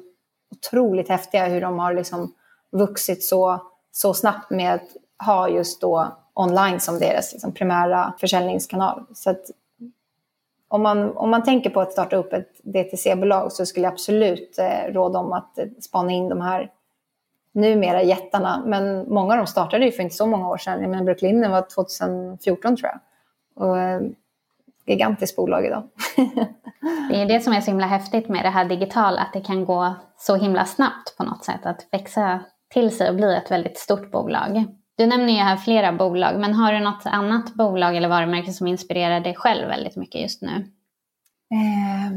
otroligt 0.50 1.08
häftiga 1.08 1.46
hur 1.46 1.60
de 1.60 1.78
har 1.78 1.94
liksom 1.94 2.34
vuxit 2.70 3.24
så, 3.24 3.60
så 3.92 4.14
snabbt 4.14 4.50
med 4.50 4.74
att 4.74 4.88
ha 5.26 5.48
just 5.48 5.80
då 5.80 6.16
online 6.34 6.80
som 6.80 6.98
deras 6.98 7.32
liksom 7.32 7.52
primära 7.52 8.14
försäljningskanal. 8.20 9.04
Så 9.14 9.30
att 9.30 9.44
om 10.68 10.82
man, 10.82 11.16
om 11.16 11.30
man 11.30 11.42
tänker 11.42 11.70
på 11.70 11.80
att 11.80 11.92
starta 11.92 12.16
upp 12.16 12.32
ett 12.32 12.60
DTC-bolag 12.62 13.52
så 13.52 13.66
skulle 13.66 13.86
jag 13.86 13.92
absolut 13.92 14.58
eh, 14.58 14.92
råda 14.92 15.18
om 15.18 15.32
att 15.32 15.58
eh, 15.58 15.66
spana 15.80 16.12
in 16.12 16.28
de 16.28 16.40
här 16.40 16.70
numera 17.52 18.02
jättarna. 18.02 18.62
Men 18.66 19.08
många 19.08 19.32
av 19.32 19.36
dem 19.36 19.46
startade 19.46 19.84
ju 19.84 19.92
för 19.92 20.02
inte 20.02 20.14
så 20.14 20.26
många 20.26 20.48
år 20.48 20.58
sedan. 20.58 20.80
Jag 20.80 20.90
menar, 20.90 21.04
Brooklyn 21.04 21.50
var 21.50 21.66
2014 21.74 22.76
tror 22.76 22.90
jag. 22.90 23.00
Och, 23.66 23.78
eh, 23.78 24.00
gigantiskt 24.90 25.36
bolag 25.36 25.66
idag. 25.66 25.82
det 27.10 27.22
är 27.22 27.26
det 27.26 27.40
som 27.40 27.52
är 27.52 27.60
så 27.60 27.70
himla 27.70 27.86
häftigt 27.86 28.28
med 28.28 28.44
det 28.44 28.50
här 28.50 28.64
digitala, 28.64 29.20
att 29.20 29.32
det 29.32 29.40
kan 29.40 29.64
gå 29.64 29.94
så 30.18 30.36
himla 30.36 30.64
snabbt 30.64 31.16
på 31.16 31.24
något 31.24 31.44
sätt. 31.44 31.66
Att 31.66 31.86
växa 31.92 32.40
till 32.72 32.96
sig 32.96 33.08
och 33.08 33.16
bli 33.16 33.36
ett 33.36 33.50
väldigt 33.50 33.78
stort 33.78 34.10
bolag. 34.10 34.64
Du 34.96 35.06
nämner 35.06 35.32
ju 35.32 35.38
här 35.38 35.56
flera 35.56 35.92
bolag, 35.92 36.40
men 36.40 36.54
har 36.54 36.72
du 36.72 36.80
något 36.80 37.02
annat 37.04 37.54
bolag 37.54 37.96
eller 37.96 38.08
varumärke 38.08 38.52
som 38.52 38.66
inspirerar 38.66 39.20
dig 39.20 39.34
själv 39.34 39.68
väldigt 39.68 39.96
mycket 39.96 40.20
just 40.20 40.42
nu? 40.42 40.50
Eh, 41.52 42.12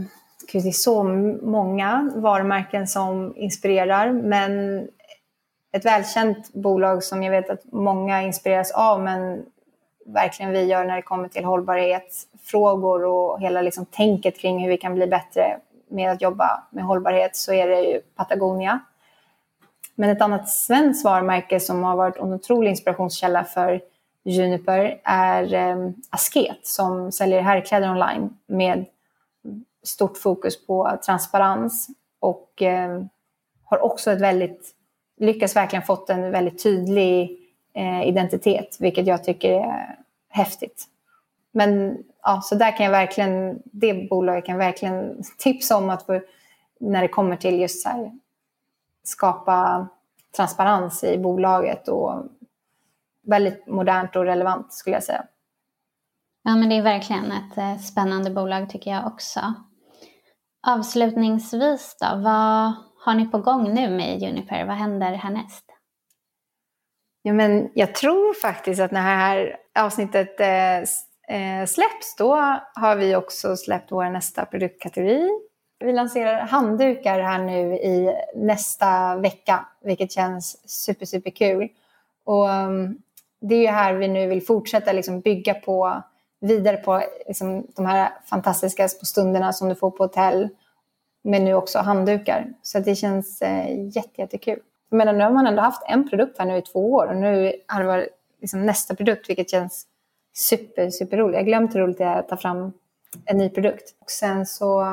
gud, 0.52 0.64
det 0.64 0.70
är 0.70 0.72
så 0.72 1.04
många 1.44 2.12
varumärken 2.16 2.88
som 2.88 3.34
inspirerar, 3.36 4.12
men 4.12 4.80
ett 5.78 5.86
välkänt 5.86 6.54
bolag 6.54 7.04
som 7.04 7.24
jag 7.24 7.32
vet 7.32 7.50
att 7.50 7.72
många 7.72 8.22
inspireras 8.22 8.72
av, 8.72 9.02
men 9.02 9.46
verkligen 10.06 10.52
vi 10.52 10.64
gör 10.64 10.86
när 10.86 10.96
det 10.96 11.02
kommer 11.02 11.28
till 11.28 11.46
hållbarhetsfrågor 11.46 13.06
och 13.06 13.42
hela 13.42 13.62
liksom 13.62 13.86
tänket 13.86 14.40
kring 14.40 14.60
hur 14.60 14.70
vi 14.70 14.78
kan 14.78 14.96
bli 14.96 15.08
bättre 15.08 15.60
med 15.88 16.12
att 16.12 16.22
jobba 16.22 16.64
med 16.70 16.84
hållbarhet, 16.84 17.36
så 17.36 17.54
är 17.54 17.68
det 17.68 17.82
ju 17.82 18.02
Patagonia. 18.16 18.80
Men 19.96 20.10
ett 20.10 20.22
annat 20.22 20.50
svenskt 20.50 21.06
varumärke 21.06 21.60
som 21.60 21.84
har 21.84 21.96
varit 21.96 22.18
en 22.18 22.34
otrolig 22.34 22.70
inspirationskälla 22.70 23.44
för 23.44 23.82
Juniper 24.24 25.02
är 25.04 25.54
eh, 25.54 25.90
Asket 26.10 26.68
som 26.68 27.12
säljer 27.12 27.42
herrkläder 27.42 27.92
online 27.92 28.38
med 28.48 28.86
stort 29.84 30.18
fokus 30.18 30.66
på 30.68 30.98
transparens 31.06 31.88
och 32.20 32.62
eh, 32.62 33.04
har 33.66 33.80
också 33.80 34.12
ett 34.12 34.22
väldigt, 34.22 34.72
lyckas 35.20 35.56
verkligen 35.56 35.84
fått 35.84 36.10
en 36.10 36.32
väldigt 36.32 36.64
tydlig 36.64 37.43
eh, 37.74 38.08
identitet, 38.08 38.78
vilket 38.80 39.08
jag 39.08 39.24
tycker 39.24 39.52
är 39.52 40.00
häftigt. 40.30 40.86
Men 41.52 41.98
ja, 42.24 42.42
så 42.44 42.56
där 42.56 42.78
kan 42.78 42.84
jag 42.84 42.92
verkligen, 42.92 43.62
det 43.66 44.10
bolaget 44.10 44.46
kan 44.46 44.58
verkligen 44.58 45.24
tipsa 45.38 45.78
om 45.78 45.90
att 45.90 46.06
för, 46.06 46.26
när 46.80 47.02
det 47.02 47.08
kommer 47.08 47.36
till 47.36 47.60
just 47.60 47.84
så 47.84 47.90
här, 47.90 48.12
skapa 49.04 49.88
transparens 50.36 51.04
i 51.04 51.18
bolaget 51.18 51.88
och 51.88 52.24
väldigt 53.24 53.68
modernt 53.68 54.16
och 54.16 54.26
relevant 54.26 54.74
skulle 54.74 54.96
jag 54.96 55.04
säga. 55.04 55.26
Ja, 56.44 56.56
men 56.56 56.70
det 56.70 56.76
är 56.76 56.82
verkligen 56.82 57.32
ett 57.32 57.58
eh, 57.58 57.78
spännande 57.78 58.32
bolag 58.32 58.70
tycker 58.70 58.92
jag 58.92 59.08
också. 59.08 59.54
Avslutningsvis 60.68 61.98
då, 62.00 62.08
vad 62.16 62.74
har 63.00 63.16
ni 63.16 63.26
på 63.28 63.38
gång 63.38 63.74
nu 63.74 63.90
med 63.90 64.22
Juniper? 64.22 64.66
Vad 64.66 64.76
händer 64.76 65.14
härnäst? 65.14 65.73
Ja, 67.26 67.34
men 67.34 67.70
jag 67.74 67.96
tror 67.96 68.34
faktiskt 68.34 68.82
att 68.82 68.92
när 68.92 69.02
det 69.02 69.18
här 69.18 69.58
avsnittet 69.80 70.40
eh, 70.40 70.78
eh, 71.38 71.66
släpps, 71.66 72.16
då 72.18 72.36
har 72.76 72.96
vi 72.96 73.16
också 73.16 73.58
släppt 73.58 73.92
vår 73.92 74.10
nästa 74.10 74.46
produktkategori 74.46 75.30
vi 75.84 75.94
lanserar 75.94 76.42
handdukar 76.42 77.20
här 77.20 77.44
nu 77.44 77.76
i 77.76 78.16
nästa 78.36 79.16
vecka, 79.16 79.66
vilket 79.82 80.12
känns 80.12 80.70
super, 80.70 81.06
super 81.06 81.30
kul. 81.30 81.70
Och 82.26 82.50
mm, 82.50 82.98
det 83.42 83.56
är 83.56 83.62
ju 83.62 83.68
här 83.68 83.94
vi 83.94 84.08
nu 84.08 84.28
vill 84.28 84.46
fortsätta 84.46 84.92
liksom 84.92 85.20
bygga 85.20 85.54
på, 85.54 86.04
vidare 86.42 86.78
på 86.78 87.04
liksom 87.28 87.68
de 87.76 87.86
här 87.86 88.10
fantastiska 88.26 88.88
stunderna 88.88 89.54
som 89.54 89.70
du 89.70 89.76
får 89.76 89.92
på 89.92 90.04
hotell, 90.04 90.50
men 91.24 91.46
nu 91.46 91.54
också 91.54 91.80
handdukar. 91.80 92.54
Så 92.62 92.80
det 92.80 92.96
känns 92.96 93.42
eh, 93.42 93.88
jätte, 93.96 94.22
jättekul. 94.22 94.60
Men 94.94 95.18
nu 95.18 95.24
har 95.24 95.32
man 95.32 95.48
ändå 95.48 95.62
haft 95.62 95.84
en 95.88 96.10
produkt 96.10 96.38
här 96.38 96.46
nu 96.46 96.58
i 96.58 96.62
två 96.62 96.94
år 96.94 97.08
och 97.08 97.16
nu 97.16 97.54
har 97.68 97.82
det 97.82 97.88
varit 97.88 98.10
liksom 98.42 98.66
nästa 98.66 98.96
produkt, 98.96 99.30
vilket 99.30 99.50
känns 99.50 99.88
super, 100.34 100.90
super 100.90 101.18
roligt. 101.18 101.34
Jag 101.34 101.42
har 101.42 101.46
glömt 101.46 101.76
hur 101.76 101.80
roligt 101.80 101.98
det 101.98 102.04
är 102.04 102.20
att 102.20 102.30
ta 102.30 102.38
fram 102.38 102.74
en 103.26 103.38
ny 103.38 103.50
produkt. 103.50 103.96
Och 104.00 104.12
sen 104.12 104.46
så 104.46 104.86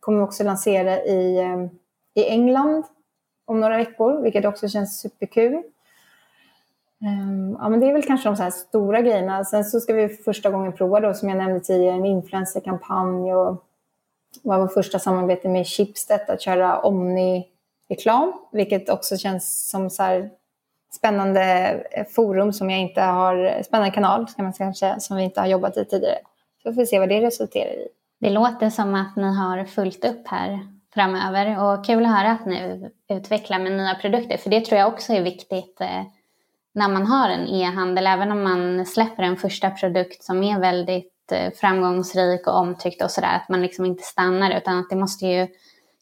kommer 0.00 0.18
vi 0.18 0.24
också 0.24 0.44
lansera 0.44 1.04
i, 1.04 1.38
eh, 1.38 1.66
i 2.14 2.28
England 2.28 2.84
om 3.44 3.60
några 3.60 3.76
veckor, 3.76 4.22
vilket 4.22 4.44
också 4.44 4.68
känns 4.68 5.00
superkul. 5.00 5.62
Um, 7.00 7.56
ja, 7.60 7.68
men 7.68 7.80
det 7.80 7.88
är 7.88 7.92
väl 7.92 8.02
kanske 8.02 8.28
de 8.28 8.36
så 8.36 8.50
stora 8.50 9.00
grejerna. 9.00 9.44
Sen 9.44 9.64
så 9.64 9.80
ska 9.80 9.92
vi 9.94 10.08
första 10.08 10.50
gången 10.50 10.72
prova 10.72 11.00
då, 11.00 11.14
som 11.14 11.28
jag 11.28 11.38
nämnde 11.38 11.60
tidigare, 11.60 11.94
en 11.94 12.04
influencerkampanj 12.04 13.34
och 13.34 13.64
var 14.42 14.68
första 14.68 14.98
samarbete 14.98 15.48
med 15.48 15.66
Schibsted 15.66 16.20
att 16.28 16.42
köra 16.42 16.80
Omni 16.80 17.48
reklam, 17.88 18.32
vilket 18.52 18.88
också 18.88 19.16
känns 19.16 19.70
som 19.70 19.90
så 19.90 20.02
här 20.02 20.30
spännande 20.92 21.82
forum 22.14 22.52
som 22.52 22.70
jag 22.70 22.80
inte 22.80 23.00
har, 23.00 23.62
spännande 23.62 23.94
kanal 23.94 24.28
ska 24.28 24.42
man 24.42 24.52
säga, 24.52 25.00
som 25.00 25.16
vi 25.16 25.22
inte 25.22 25.40
har 25.40 25.46
jobbat 25.46 25.76
i 25.76 25.84
tidigare. 25.84 26.18
Så 26.62 26.72
får 26.72 26.80
vi 26.80 26.86
se 26.86 26.98
vad 26.98 27.08
det 27.08 27.20
resulterar 27.20 27.72
i. 27.72 27.88
Det 28.20 28.30
låter 28.30 28.70
som 28.70 28.94
att 28.94 29.16
ni 29.16 29.34
har 29.36 29.64
fullt 29.64 30.04
upp 30.04 30.28
här 30.28 30.58
framöver 30.94 31.64
och 31.64 31.86
kul 31.86 32.04
att 32.04 32.16
höra 32.16 32.30
att 32.30 32.46
ni 32.46 32.90
utvecklar 33.10 33.58
med 33.58 33.72
nya 33.72 33.94
produkter 33.94 34.36
för 34.36 34.50
det 34.50 34.60
tror 34.60 34.78
jag 34.78 34.88
också 34.92 35.12
är 35.12 35.22
viktigt 35.22 35.80
eh, 35.80 36.02
när 36.74 36.88
man 36.88 37.06
har 37.06 37.28
en 37.28 37.46
e-handel. 37.46 38.06
Även 38.06 38.32
om 38.32 38.42
man 38.42 38.86
släpper 38.86 39.22
en 39.22 39.36
första 39.36 39.70
produkt 39.70 40.24
som 40.24 40.42
är 40.42 40.60
väldigt 40.60 41.32
eh, 41.32 41.52
framgångsrik 41.52 42.46
och 42.46 42.58
omtyckt 42.58 43.02
och 43.02 43.10
sådär 43.10 43.36
att 43.36 43.48
man 43.48 43.62
liksom 43.62 43.84
inte 43.84 44.02
stannar 44.02 44.56
utan 44.56 44.78
att 44.78 44.90
det 44.90 44.96
måste 44.96 45.26
ju 45.26 45.48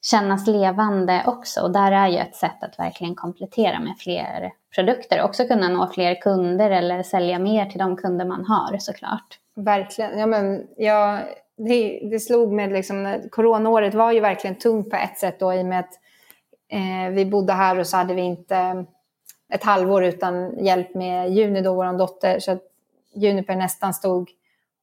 kännas 0.03 0.47
levande 0.47 1.23
också. 1.27 1.61
Och 1.61 1.73
där 1.73 1.93
är 1.93 2.09
ju 2.09 2.19
ett 2.19 2.37
sätt 2.37 2.63
att 2.65 2.79
verkligen 2.79 3.15
komplettera 3.15 3.81
med 3.81 3.95
fler 3.99 4.53
produkter 4.75 5.23
och 5.23 5.29
också 5.29 5.45
kunna 5.45 5.69
nå 5.69 5.87
fler 5.87 6.21
kunder 6.21 6.71
eller 6.71 7.03
sälja 7.03 7.39
mer 7.39 7.67
till 7.67 7.79
de 7.79 7.97
kunder 7.97 8.25
man 8.25 8.45
har 8.45 8.79
såklart. 8.79 9.39
Verkligen. 9.55 10.19
Ja, 10.19 10.27
men 10.27 10.67
jag 10.77 11.23
det, 11.57 12.09
det 12.11 12.21
slog 12.21 12.53
mig 12.53 12.69
liksom, 12.69 13.23
coronaåret 13.31 13.95
var 13.95 14.13
ju 14.13 14.21
verkligen 14.21 14.57
tungt 14.57 14.91
på 14.91 14.97
ett 14.97 15.19
sätt 15.19 15.41
då 15.41 15.55
i 15.55 15.63
och 15.63 15.67
med 15.67 15.81
att 15.81 16.01
eh, 16.69 17.13
vi 17.13 17.27
bodde 17.27 17.53
här 17.53 17.79
och 17.79 17.87
så 17.87 17.97
hade 17.97 18.15
vi 18.15 18.23
inte 18.23 18.57
eh, 18.57 18.83
ett 19.53 19.65
halvår 19.65 20.05
utan 20.05 20.65
hjälp 20.65 20.95
med 20.95 21.33
Juni 21.33 21.61
då, 21.61 21.75
vår 21.75 21.99
dotter. 21.99 22.39
Så 22.39 22.59
Juniper 23.15 23.57
nästan 23.57 23.95
stod 23.95 24.31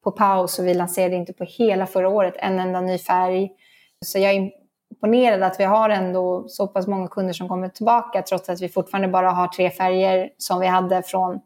på 0.04 0.12
paus 0.12 0.60
och 0.60 0.68
vi 0.68 0.74
lanserade 0.74 1.16
inte 1.16 1.34
på 1.34 1.44
hela 1.44 1.86
förra 1.86 2.10
året 2.10 2.34
en 2.38 2.60
enda 2.60 2.82
ny 2.82 2.98
färg. 2.98 3.52
Så 4.06 4.20
jag 4.20 4.52
imponerad 5.04 5.44
att 5.44 5.60
vi 5.60 5.64
har 5.64 5.90
ändå 5.90 6.46
så 6.48 6.68
pass 6.68 6.88
många 6.88 7.08
kunder 7.08 7.34
som 7.34 7.50
kommer 7.50 7.70
tillbaka 7.70 8.22
trots 8.22 8.50
att 8.50 8.62
vi 8.62 8.70
fortfarande 8.70 9.08
bara 9.08 9.32
har 9.32 9.48
tre 9.48 9.70
färger 9.70 10.30
som 10.38 10.60
vi 10.60 10.68
hade 10.68 11.04
från, 11.04 11.40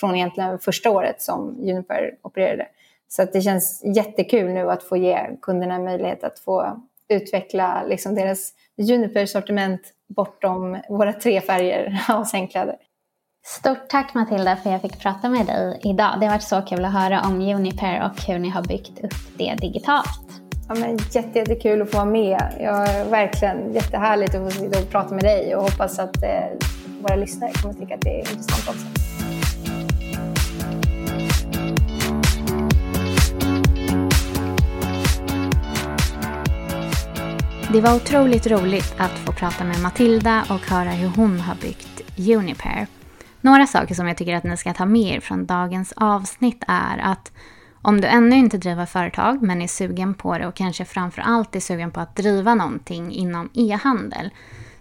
från 0.00 0.14
egentligen 0.14 0.58
första 0.58 0.90
året 0.90 1.22
som 1.22 1.56
Juniper 1.60 2.10
opererade. 2.22 2.66
Så 3.08 3.22
att 3.22 3.32
det 3.32 3.40
känns 3.40 3.82
jättekul 3.96 4.50
nu 4.50 4.70
att 4.70 4.82
få 4.82 4.96
ge 4.96 5.36
kunderna 5.42 5.74
en 5.74 5.84
möjlighet 5.84 6.24
att 6.24 6.38
få 6.38 6.82
utveckla 7.08 7.82
liksom 7.86 8.14
deras 8.14 8.52
Juniper-sortiment 8.76 9.80
bortom 10.16 10.80
våra 10.88 11.12
tre 11.12 11.40
färger 11.40 12.04
av 12.08 12.24
sängkläder. 12.24 12.76
Stort 13.44 13.88
tack 13.88 14.14
Matilda 14.14 14.56
för 14.56 14.70
att 14.70 14.72
jag 14.72 14.92
fick 14.92 15.02
prata 15.02 15.28
med 15.28 15.46
dig 15.46 15.80
idag. 15.84 16.16
Det 16.20 16.26
har 16.26 16.32
varit 16.32 16.42
så 16.42 16.62
kul 16.62 16.84
att 16.84 16.92
höra 16.92 17.20
om 17.20 17.40
Juniper 17.40 18.10
och 18.10 18.22
hur 18.22 18.38
ni 18.38 18.48
har 18.48 18.62
byggt 18.62 19.04
upp 19.04 19.38
det 19.38 19.54
digitalt. 19.54 20.41
Ja, 20.74 20.78
men 20.80 20.98
jätte, 21.10 21.38
jättekul 21.38 21.82
att 21.82 21.90
få 21.90 21.96
vara 21.96 22.10
med. 22.10 22.56
Jag 22.60 22.88
är 22.88 23.10
verkligen 23.10 23.72
jättehärligt 23.72 24.34
att 24.34 24.52
få 24.52 24.60
sitta 24.60 24.78
och 24.78 24.90
prata 24.90 25.14
med 25.14 25.24
dig 25.24 25.56
och 25.56 25.62
hoppas 25.62 25.98
att 25.98 26.22
eh, 26.22 26.68
våra 27.00 27.16
lyssnare 27.16 27.52
kommer 27.52 27.74
att 27.74 27.80
tycka 27.80 27.94
att 27.94 28.00
det 28.00 28.10
är 28.10 28.18
intressant 28.18 28.68
också. 28.68 28.86
Det 37.72 37.80
var 37.80 37.96
otroligt 37.96 38.46
roligt 38.46 38.94
att 38.98 39.10
få 39.10 39.32
prata 39.32 39.64
med 39.64 39.80
Matilda 39.80 40.44
och 40.50 40.70
höra 40.70 40.90
hur 40.90 41.08
hon 41.08 41.40
har 41.40 41.54
byggt 41.54 42.00
Unipair. 42.38 42.86
Några 43.40 43.66
saker 43.66 43.94
som 43.94 44.08
jag 44.08 44.16
tycker 44.16 44.36
att 44.36 44.44
ni 44.44 44.56
ska 44.56 44.72
ta 44.72 44.86
med 44.86 45.16
er 45.16 45.20
från 45.20 45.46
dagens 45.46 45.92
avsnitt 45.96 46.64
är 46.68 46.98
att 46.98 47.32
om 47.82 48.00
du 48.00 48.08
ännu 48.08 48.36
inte 48.36 48.58
driver 48.58 48.86
företag 48.86 49.42
men 49.42 49.62
är 49.62 49.66
sugen 49.66 50.14
på 50.14 50.38
det 50.38 50.46
och 50.46 50.54
kanske 50.54 50.84
framför 50.84 51.22
allt 51.22 51.56
är 51.56 51.60
sugen 51.60 51.90
på 51.90 52.00
att 52.00 52.16
driva 52.16 52.54
någonting 52.54 53.12
inom 53.12 53.50
e-handel 53.54 54.30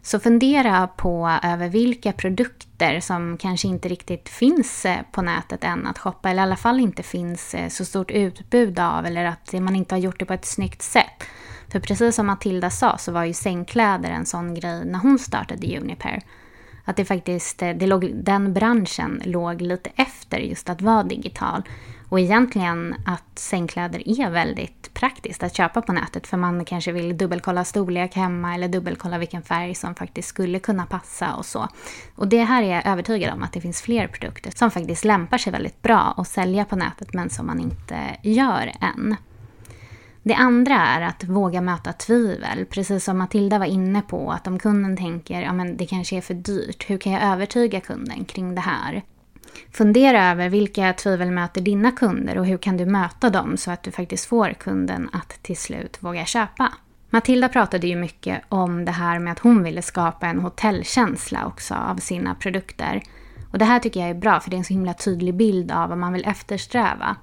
så 0.01 0.19
fundera 0.19 0.87
på 0.87 1.39
över 1.43 1.69
vilka 1.69 2.11
produkter 2.11 2.99
som 2.99 3.37
kanske 3.37 3.67
inte 3.67 3.89
riktigt 3.89 4.29
finns 4.29 4.85
eh, 4.85 5.01
på 5.11 5.21
nätet 5.21 5.63
än 5.63 5.87
att 5.87 5.97
shoppa 5.97 6.29
eller 6.29 6.41
i 6.41 6.43
alla 6.43 6.55
fall 6.55 6.79
inte 6.79 7.03
finns 7.03 7.53
eh, 7.53 7.69
så 7.69 7.85
stort 7.85 8.11
utbud 8.11 8.79
av 8.79 9.05
eller 9.05 9.25
att 9.25 9.53
man 9.53 9.75
inte 9.75 9.95
har 9.95 9.99
gjort 9.99 10.19
det 10.19 10.25
på 10.25 10.33
ett 10.33 10.45
snyggt 10.45 10.81
sätt. 10.81 11.23
För 11.71 11.79
precis 11.79 12.15
som 12.15 12.27
Matilda 12.27 12.69
sa 12.69 12.97
så 12.97 13.11
var 13.11 13.23
ju 13.23 13.33
sängkläder 13.33 14.09
en 14.09 14.25
sån 14.25 14.55
grej 14.55 14.85
när 14.85 14.99
hon 14.99 15.19
startade 15.19 15.77
Uniper. 15.77 16.21
Att 16.85 16.95
det 16.95 17.05
faktiskt, 17.05 17.61
eh, 17.61 17.69
det 17.69 17.87
låg, 17.87 18.11
den 18.15 18.53
branschen 18.53 19.21
låg 19.25 19.61
lite 19.61 19.89
efter 19.95 20.37
just 20.37 20.69
att 20.69 20.81
vara 20.81 21.03
digital. 21.03 21.63
Och 22.11 22.19
egentligen 22.19 22.95
att 23.05 23.39
sängkläder 23.39 24.21
är 24.21 24.29
väldigt 24.29 24.93
praktiskt 24.93 25.43
att 25.43 25.55
köpa 25.55 25.81
på 25.81 25.93
nätet 25.93 26.27
för 26.27 26.37
man 26.37 26.65
kanske 26.65 26.91
vill 26.91 27.17
dubbelkolla 27.17 27.63
storlek 27.63 28.15
hemma 28.15 28.55
eller 28.55 28.67
dubbelkolla 28.67 29.17
vilken 29.17 29.41
färg 29.41 29.75
som 29.75 29.95
faktiskt 29.95 30.27
skulle 30.27 30.59
kunna 30.59 30.85
passa 30.85 31.35
och 31.35 31.45
så. 31.45 31.67
Och 32.15 32.27
det 32.27 32.43
här 32.43 32.63
är 32.63 32.75
jag 32.75 32.87
övertygad 32.87 33.33
om 33.33 33.43
att 33.43 33.53
det 33.53 33.61
finns 33.61 33.81
fler 33.81 34.07
produkter 34.07 34.51
som 34.55 34.71
faktiskt 34.71 35.05
lämpar 35.05 35.37
sig 35.37 35.51
väldigt 35.51 35.81
bra 35.81 36.13
att 36.17 36.27
sälja 36.27 36.65
på 36.65 36.75
nätet 36.75 37.13
men 37.13 37.29
som 37.29 37.47
man 37.47 37.59
inte 37.59 37.97
gör 38.21 38.71
än. 38.81 39.15
Det 40.23 40.33
andra 40.33 40.75
är 40.75 41.01
att 41.01 41.23
våga 41.23 41.61
möta 41.61 41.93
tvivel. 41.93 42.65
Precis 42.65 43.03
som 43.03 43.17
Matilda 43.17 43.59
var 43.59 43.65
inne 43.65 44.01
på, 44.01 44.31
att 44.31 44.47
om 44.47 44.59
kunden 44.59 44.97
tänker 44.97 45.49
att 45.49 45.57
ja, 45.57 45.73
det 45.73 45.85
kanske 45.85 46.17
är 46.17 46.21
för 46.21 46.33
dyrt, 46.33 46.89
hur 46.89 46.97
kan 46.97 47.13
jag 47.13 47.23
övertyga 47.23 47.79
kunden 47.79 48.25
kring 48.25 48.55
det 48.55 48.61
här? 48.61 49.03
Fundera 49.71 50.31
över 50.31 50.49
vilka 50.49 50.93
tvivel 50.93 51.31
möter 51.31 51.61
dina 51.61 51.91
kunder 51.91 52.37
och 52.37 52.45
hur 52.45 52.57
kan 52.57 52.77
du 52.77 52.85
möta 52.85 53.29
dem 53.29 53.57
så 53.57 53.71
att 53.71 53.83
du 53.83 53.91
faktiskt 53.91 54.25
får 54.25 54.53
kunden 54.53 55.09
att 55.13 55.43
till 55.43 55.57
slut 55.57 55.97
våga 55.99 56.25
köpa. 56.25 56.73
Matilda 57.09 57.49
pratade 57.49 57.87
ju 57.87 57.95
mycket 57.95 58.41
om 58.49 58.85
det 58.85 58.91
här 58.91 59.19
med 59.19 59.31
att 59.31 59.39
hon 59.39 59.63
ville 59.63 59.81
skapa 59.81 60.27
en 60.27 60.39
hotellkänsla 60.39 61.45
också 61.45 61.73
av 61.73 61.95
sina 61.95 62.35
produkter. 62.35 63.01
Och 63.51 63.57
det 63.57 63.65
här 63.65 63.79
tycker 63.79 63.99
jag 63.99 64.09
är 64.09 64.13
bra 64.13 64.39
för 64.39 64.49
det 64.49 64.55
är 64.55 64.57
en 64.57 64.63
så 64.63 64.73
himla 64.73 64.93
tydlig 64.93 65.35
bild 65.35 65.71
av 65.71 65.89
vad 65.89 65.97
man 65.97 66.13
vill 66.13 66.25
eftersträva. 66.25 67.15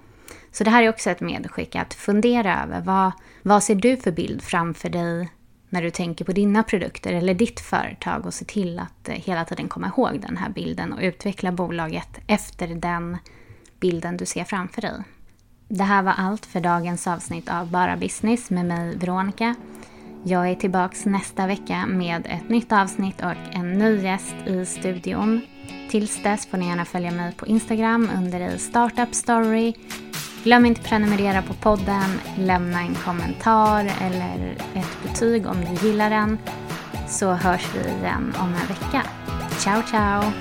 Så 0.53 0.65
det 0.65 0.71
här 0.71 0.83
är 0.83 0.89
också 0.89 1.11
ett 1.11 1.21
medskick 1.21 1.77
att 1.77 1.95
fundera 1.95 2.63
över 2.63 2.81
vad, 2.81 3.13
vad 3.43 3.63
ser 3.63 3.75
du 3.75 3.97
för 3.97 4.11
bild 4.13 4.43
framför 4.43 4.89
dig 4.89 5.29
när 5.71 5.83
du 5.83 5.91
tänker 5.91 6.25
på 6.25 6.33
dina 6.33 6.63
produkter 6.63 7.13
eller 7.13 7.35
ditt 7.35 7.61
företag 7.61 8.27
och 8.27 8.35
se 8.35 8.45
till 8.45 8.79
att 8.79 9.09
eh, 9.09 9.15
hela 9.15 9.45
tiden 9.45 9.69
komma 9.69 9.87
ihåg 9.87 10.21
den 10.21 10.37
här 10.37 10.51
bilden 10.51 10.93
och 10.93 11.01
utveckla 11.03 11.53
bolaget 11.53 12.19
efter 12.27 12.69
den 12.69 13.17
bilden 13.81 14.17
du 14.17 14.27
ser 14.27 14.45
framför 14.45 14.83
dig. 14.83 15.03
Det 15.69 15.85
här 15.85 16.03
var 16.03 16.13
allt 16.13 16.47
för 16.47 16.61
dagens 16.61 17.07
avsnitt 17.07 17.49
av 17.51 17.71
Bara 17.71 17.97
Business 17.97 18.51
med 18.51 18.67
mig 18.67 18.97
Veronica. 18.97 19.55
Jag 20.25 20.51
är 20.51 20.55
tillbaks 20.55 21.07
nästa 21.07 21.47
vecka 21.47 21.87
med 21.87 22.27
ett 22.27 22.49
nytt 22.49 22.73
avsnitt 22.73 23.21
och 23.21 23.55
en 23.55 23.73
ny 23.73 24.03
gäst 24.03 24.35
i 24.47 24.67
studion. 24.67 25.41
Tills 25.91 26.23
dess 26.23 26.47
får 26.47 26.59
ni 26.59 26.67
gärna 26.67 26.85
följa 26.85 27.11
mig 27.11 27.33
på 27.33 27.47
Instagram 27.47 28.11
under 28.17 28.55
i 28.55 28.59
Startup 28.59 29.15
Story 29.15 29.75
Glöm 30.45 30.67
inte 30.67 30.83
prenumerera 30.83 31.43
på 31.43 31.55
podden, 31.55 32.21
lämna 32.39 32.81
en 32.81 32.95
kommentar 32.95 33.91
eller 34.01 34.57
ett 34.75 35.03
betyg 35.03 35.47
om 35.47 35.57
du 35.65 35.89
gillar 35.89 36.11
den. 36.11 36.39
Så 37.09 37.33
hörs 37.33 37.69
vi 37.75 37.91
igen 37.91 38.35
om 38.39 38.49
en 38.49 38.67
vecka. 38.69 39.03
Ciao, 39.59 39.83
ciao! 39.83 40.33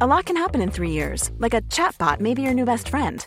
A 0.00 0.06
lot 0.06 0.26
can 0.26 0.36
happen 0.36 0.60
in 0.60 0.70
three 0.70 0.90
years, 0.90 1.30
like 1.38 1.54
a 1.54 1.62
chatbot 1.70 2.20
may 2.20 2.34
be 2.34 2.42
your 2.42 2.54
new 2.54 2.66
best 2.66 2.88
friend. 2.88 3.26